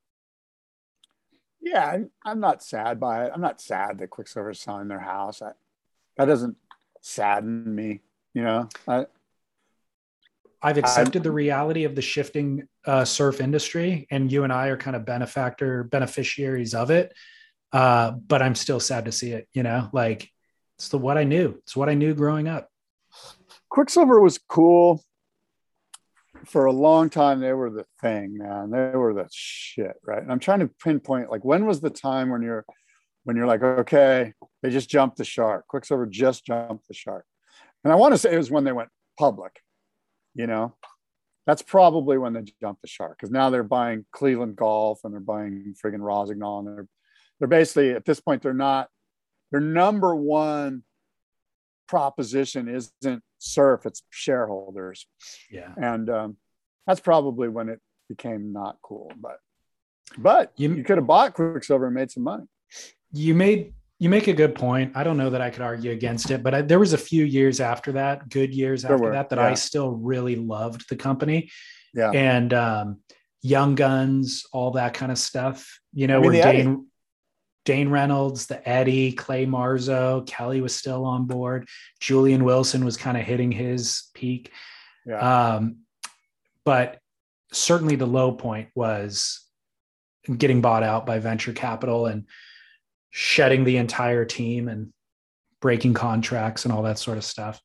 Yeah, 1.62 1.98
I'm, 2.24 2.40
not 2.40 2.64
sad 2.64 3.00
by 3.00 3.26
it. 3.26 3.32
I'm 3.34 3.42
not 3.42 3.60
sad 3.60 4.00
that 4.00 4.10
Quiksilver's 4.10 4.60
selling 4.60 4.88
their 4.88 5.00
house. 5.00 5.42
I, 5.42 5.52
that 6.16 6.26
doesn't 6.26 6.56
sadden 7.02 7.76
me. 7.76 8.02
You 8.34 8.44
know, 8.44 8.70
I, 8.88 9.06
I've 10.62 10.78
accepted 10.78 11.24
the 11.24 11.32
reality 11.32 11.84
of 11.84 11.96
the 11.96 12.02
shifting 12.02 12.68
uh, 12.86 13.04
surf 13.06 13.42
industry, 13.42 14.08
and 14.10 14.32
you 14.32 14.44
and 14.44 14.54
I 14.54 14.68
are 14.68 14.78
kind 14.78 14.96
of 14.96 15.06
benefactor 15.06 15.84
beneficiaries 15.84 16.74
of 16.74 16.90
it. 16.90 17.14
Uh, 17.74 18.12
but 18.12 18.42
I'm 18.42 18.56
still 18.56 18.80
sad 18.80 19.06
to 19.06 19.12
see 19.12 19.32
it. 19.32 19.48
You 19.54 19.64
know, 19.64 19.90
like 19.92 20.30
it's 20.78 20.90
the 20.90 20.98
what 20.98 21.18
I 21.18 21.26
knew. 21.26 21.56
It's 21.64 21.76
what 21.76 21.90
I 21.90 21.96
knew 21.96 22.14
growing 22.14 22.48
up. 22.48 22.70
Quiksilver 23.70 24.22
was 24.22 24.40
cool 24.48 25.04
for 26.46 26.66
a 26.66 26.72
long 26.72 27.10
time. 27.10 27.40
They 27.40 27.54
were 27.54 27.70
the 27.70 27.86
thing, 28.02 28.38
man. 28.38 28.72
They 28.72 28.96
were 28.98 29.14
the 29.14 29.28
shit, 29.32 29.96
right? 30.06 30.22
And 30.22 30.32
I'm 30.32 30.40
trying 30.40 30.60
to 30.60 30.70
pinpoint 30.84 31.30
like 31.30 31.44
when 31.44 31.66
was 31.66 31.82
the 31.82 31.90
time 31.90 32.30
when 32.30 32.42
you're 32.42 32.66
when 33.24 33.36
you're 33.36 33.48
like, 33.48 33.62
okay, 33.62 34.34
they 34.64 34.70
just 34.70 34.90
jumped 34.90 35.18
the 35.18 35.26
shark. 35.26 35.68
Quiksilver 35.68 36.06
just 36.06 36.46
jumped 36.46 36.88
the 36.88 36.94
shark. 36.94 37.26
And 37.84 37.92
I 37.92 37.96
want 37.96 38.14
to 38.14 38.18
say 38.18 38.34
it 38.34 38.38
was 38.38 38.52
when 38.52 38.64
they 38.64 38.72
went 38.72 38.90
public, 39.20 39.60
you 40.34 40.48
know. 40.48 40.76
That's 41.46 41.62
probably 41.62 42.18
when 42.18 42.34
they 42.34 42.44
jumped 42.62 42.82
the 42.82 42.90
shark 42.90 43.18
because 43.18 43.32
now 43.32 43.50
they're 43.50 43.64
buying 43.64 44.06
Cleveland 44.12 44.58
Golf 44.58 45.00
and 45.04 45.14
they're 45.14 45.22
buying 45.22 45.76
friggin' 45.82 46.02
Rossignol 46.02 46.60
and 46.60 46.68
they're 46.68 46.88
they're 47.40 47.48
basically 47.48 47.92
at 47.92 48.06
this 48.06 48.20
point 48.20 48.42
they're 48.42 48.54
not 48.54 48.90
their 49.52 49.62
number 49.62 50.16
one 50.16 50.84
proposition 51.88 52.68
isn't 52.68 53.24
surf 53.38 53.86
it's 53.86 54.04
shareholders 54.10 55.08
Yeah. 55.52 55.74
and 55.78 56.10
um, 56.10 56.38
that's 56.86 57.00
probably 57.00 57.50
when 57.50 57.70
it 57.70 57.80
became 58.10 58.54
not 58.54 58.78
cool 58.82 59.12
but 59.20 59.40
but 60.18 60.54
You- 60.56 60.76
you, 60.76 60.84
could 60.84 60.98
have 60.98 61.08
bought 61.08 61.34
Quiksilver 61.34 61.86
and 61.88 61.96
made 61.96 62.12
some 62.12 62.24
money 62.24 62.46
you 63.12 63.34
made 63.34 63.74
you 64.00 64.10
make 64.10 64.28
a 64.28 64.34
good 64.34 64.54
point. 64.54 64.92
I 64.94 65.04
don't 65.04 65.18
know 65.18 65.32
that 65.32 65.42
I 65.42 65.50
could 65.50 65.64
argue 65.64 65.90
against 65.92 66.30
it, 66.30 66.44
but 66.44 66.54
I, 66.54 66.62
there 66.62 66.78
was 66.78 66.94
a 66.94 67.00
few 67.00 67.26
years 67.26 67.60
after 67.60 67.94
that, 67.94 68.30
good 68.30 68.54
years 68.54 68.84
There 68.84 68.94
after 68.94 69.06
were, 69.06 69.12
that, 69.12 69.30
that 69.30 69.40
I 69.40 69.56
still 69.56 69.90
really 69.92 70.36
loved 70.36 70.88
the 70.88 70.96
company 70.96 71.50
yeah 71.96 72.12
and 72.12 72.54
um, 72.54 73.00
Young 73.42 73.76
Guns, 73.76 74.44
all 74.54 74.72
that 74.72 74.94
kind 74.94 75.12
of 75.12 75.18
stuff. 75.18 75.80
You 75.94 76.06
know, 76.08 76.18
I 76.18 76.22
mean, 76.22 76.32
where. 76.32 76.54
Dane 76.54 76.88
Dane 77.68 77.90
Reynolds, 77.90 78.46
the 78.46 78.66
Eddie, 78.68 79.12
Clay 79.12 79.46
Marzo, 79.46 80.26
Kelly 80.26 80.62
was 80.62 80.74
still 80.74 81.04
on 81.04 81.26
board. 81.26 81.68
Julian 82.00 82.46
Wilson 82.46 82.86
was 82.86 82.96
kind 82.96 83.18
of 83.18 83.26
hitting 83.26 83.52
his 83.52 84.04
peak. 84.14 84.54
yeah 85.06 85.56
Um, 85.56 85.80
but 86.64 87.00
certainly 87.52 87.98
the 87.98 88.06
low 88.06 88.32
point 88.32 88.70
was 88.74 89.42
getting 90.34 90.62
bought 90.62 90.82
out 90.82 91.06
by 91.06 91.20
venture 91.20 91.52
capital 91.52 92.06
and 92.06 92.28
shedding 93.10 93.66
the 93.66 93.76
entire 93.76 94.24
team 94.24 94.70
and 94.70 94.94
breaking 95.60 95.94
contracts 95.94 96.64
and 96.64 96.74
all 96.74 96.84
that 96.84 97.00
sort 97.00 97.18
of 97.18 97.26
stuff. 97.26 97.62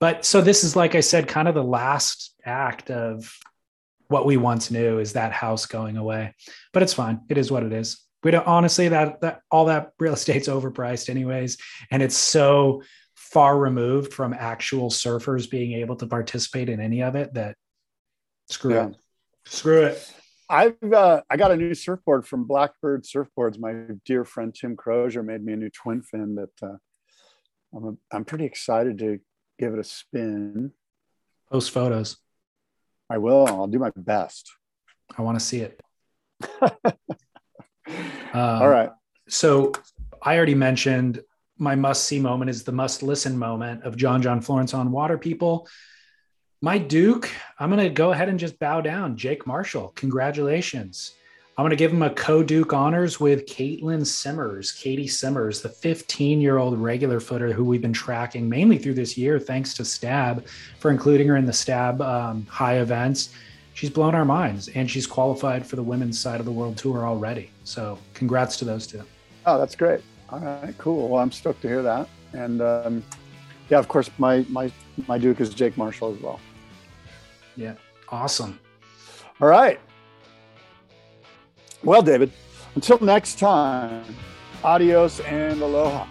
But 0.00 0.26
so 0.26 0.42
this 0.42 0.64
is, 0.64 0.76
like 0.76 0.94
I 0.94 1.00
said, 1.00 1.28
kind 1.28 1.48
of 1.48 1.54
the 1.54 1.64
last 1.64 2.34
act 2.44 2.90
of 2.90 3.34
what 4.08 4.26
we 4.26 4.36
once 4.36 4.70
knew 4.70 4.98
is 4.98 5.14
that 5.14 5.32
house 5.32 5.64
going 5.64 5.96
away. 5.96 6.34
But 6.74 6.82
it's 6.82 6.92
fine. 6.92 7.22
It 7.30 7.38
is 7.38 7.50
what 7.50 7.62
it 7.62 7.72
is. 7.72 8.05
We 8.22 8.30
don't 8.30 8.46
honestly 8.46 8.88
that 8.88 9.20
that 9.20 9.42
all 9.50 9.66
that 9.66 9.92
real 10.00 10.14
estate's 10.14 10.48
overpriced 10.48 11.08
anyways, 11.08 11.58
and 11.90 12.02
it's 12.02 12.16
so 12.16 12.82
far 13.14 13.58
removed 13.58 14.12
from 14.12 14.32
actual 14.32 14.90
surfers 14.90 15.48
being 15.48 15.72
able 15.72 15.96
to 15.96 16.06
participate 16.06 16.68
in 16.68 16.80
any 16.80 17.02
of 17.02 17.14
it 17.16 17.34
that 17.34 17.56
screw 18.48 18.74
Yeah. 18.74 18.88
it. 18.88 18.96
Screw 19.46 19.82
it. 19.82 20.12
I've 20.48 20.92
uh, 20.92 21.22
I 21.28 21.36
got 21.36 21.50
a 21.50 21.56
new 21.56 21.74
surfboard 21.74 22.26
from 22.26 22.44
Blackbird 22.46 23.04
Surfboards. 23.04 23.58
My 23.58 23.74
dear 24.04 24.24
friend 24.24 24.54
Tim 24.54 24.76
Crozier 24.76 25.22
made 25.22 25.44
me 25.44 25.52
a 25.52 25.56
new 25.56 25.70
twin 25.70 26.02
fin 26.02 26.36
that 26.36 26.62
uh, 26.62 26.76
I'm 27.74 27.84
a, 27.84 28.16
I'm 28.16 28.24
pretty 28.24 28.44
excited 28.44 28.98
to 28.98 29.18
give 29.58 29.72
it 29.72 29.78
a 29.78 29.84
spin. 29.84 30.72
Post 31.50 31.70
photos. 31.72 32.16
I 33.10 33.18
will. 33.18 33.46
I'll 33.46 33.66
do 33.66 33.78
my 33.78 33.90
best. 33.96 34.50
I 35.16 35.22
want 35.22 35.38
to 35.38 35.44
see 35.44 35.60
it. 35.60 35.80
All 38.36 38.68
right. 38.68 38.90
So 39.28 39.72
I 40.22 40.36
already 40.36 40.54
mentioned 40.54 41.22
my 41.58 41.74
must 41.74 42.04
see 42.04 42.20
moment 42.20 42.50
is 42.50 42.64
the 42.64 42.72
must 42.72 43.02
listen 43.02 43.38
moment 43.38 43.82
of 43.84 43.96
John 43.96 44.20
John 44.20 44.40
Florence 44.40 44.74
on 44.74 44.92
Water 44.92 45.16
People. 45.16 45.68
My 46.60 46.78
Duke, 46.78 47.30
I'm 47.58 47.70
going 47.70 47.82
to 47.82 47.90
go 47.90 48.12
ahead 48.12 48.28
and 48.28 48.38
just 48.38 48.58
bow 48.58 48.80
down. 48.80 49.16
Jake 49.16 49.46
Marshall, 49.46 49.92
congratulations. 49.94 51.12
I'm 51.58 51.62
going 51.62 51.70
to 51.70 51.76
give 51.76 51.92
him 51.92 52.02
a 52.02 52.10
co 52.10 52.42
Duke 52.42 52.74
honors 52.74 53.18
with 53.18 53.46
Caitlin 53.46 54.06
Simmers, 54.06 54.72
Caity 54.72 55.10
Simmers, 55.10 55.62
the 55.62 55.70
15 55.70 56.40
year 56.40 56.58
old 56.58 56.78
regular 56.78 57.18
footer 57.18 57.52
who 57.52 57.64
we've 57.64 57.80
been 57.80 57.94
tracking 57.94 58.48
mainly 58.48 58.76
through 58.76 58.94
this 58.94 59.16
year, 59.16 59.40
thanks 59.40 59.72
to 59.74 59.84
Stab 59.84 60.46
for 60.80 60.90
including 60.90 61.28
her 61.28 61.36
in 61.36 61.46
the 61.46 61.52
Stab 61.54 62.02
um, 62.02 62.44
high 62.46 62.80
events. 62.80 63.30
She's 63.76 63.90
blown 63.90 64.14
our 64.14 64.24
minds 64.24 64.68
and 64.68 64.90
she's 64.90 65.06
qualified 65.06 65.66
for 65.66 65.76
the 65.76 65.82
women's 65.82 66.18
side 66.18 66.40
of 66.40 66.46
the 66.46 66.50
world 66.50 66.78
tour 66.78 67.06
already. 67.06 67.50
So, 67.64 67.98
congrats 68.14 68.56
to 68.56 68.64
those 68.64 68.86
two. 68.86 69.02
Oh, 69.44 69.58
that's 69.58 69.76
great. 69.76 70.00
All 70.30 70.40
right, 70.40 70.74
cool. 70.78 71.10
Well, 71.10 71.22
I'm 71.22 71.30
stoked 71.30 71.60
to 71.60 71.68
hear 71.68 71.82
that. 71.82 72.08
And 72.32 72.62
um, 72.62 73.04
yeah, 73.68 73.78
of 73.78 73.86
course, 73.86 74.08
my 74.16 74.46
my 74.48 74.72
my 75.06 75.18
Duke 75.18 75.42
is 75.42 75.52
Jake 75.52 75.76
Marshall 75.76 76.14
as 76.14 76.22
well. 76.22 76.40
Yeah, 77.54 77.74
awesome. 78.08 78.58
All 79.42 79.48
right. 79.48 79.78
Well, 81.84 82.00
David, 82.00 82.32
until 82.76 82.98
next 83.00 83.38
time, 83.38 84.06
adios 84.64 85.20
and 85.20 85.60
aloha. 85.60 86.06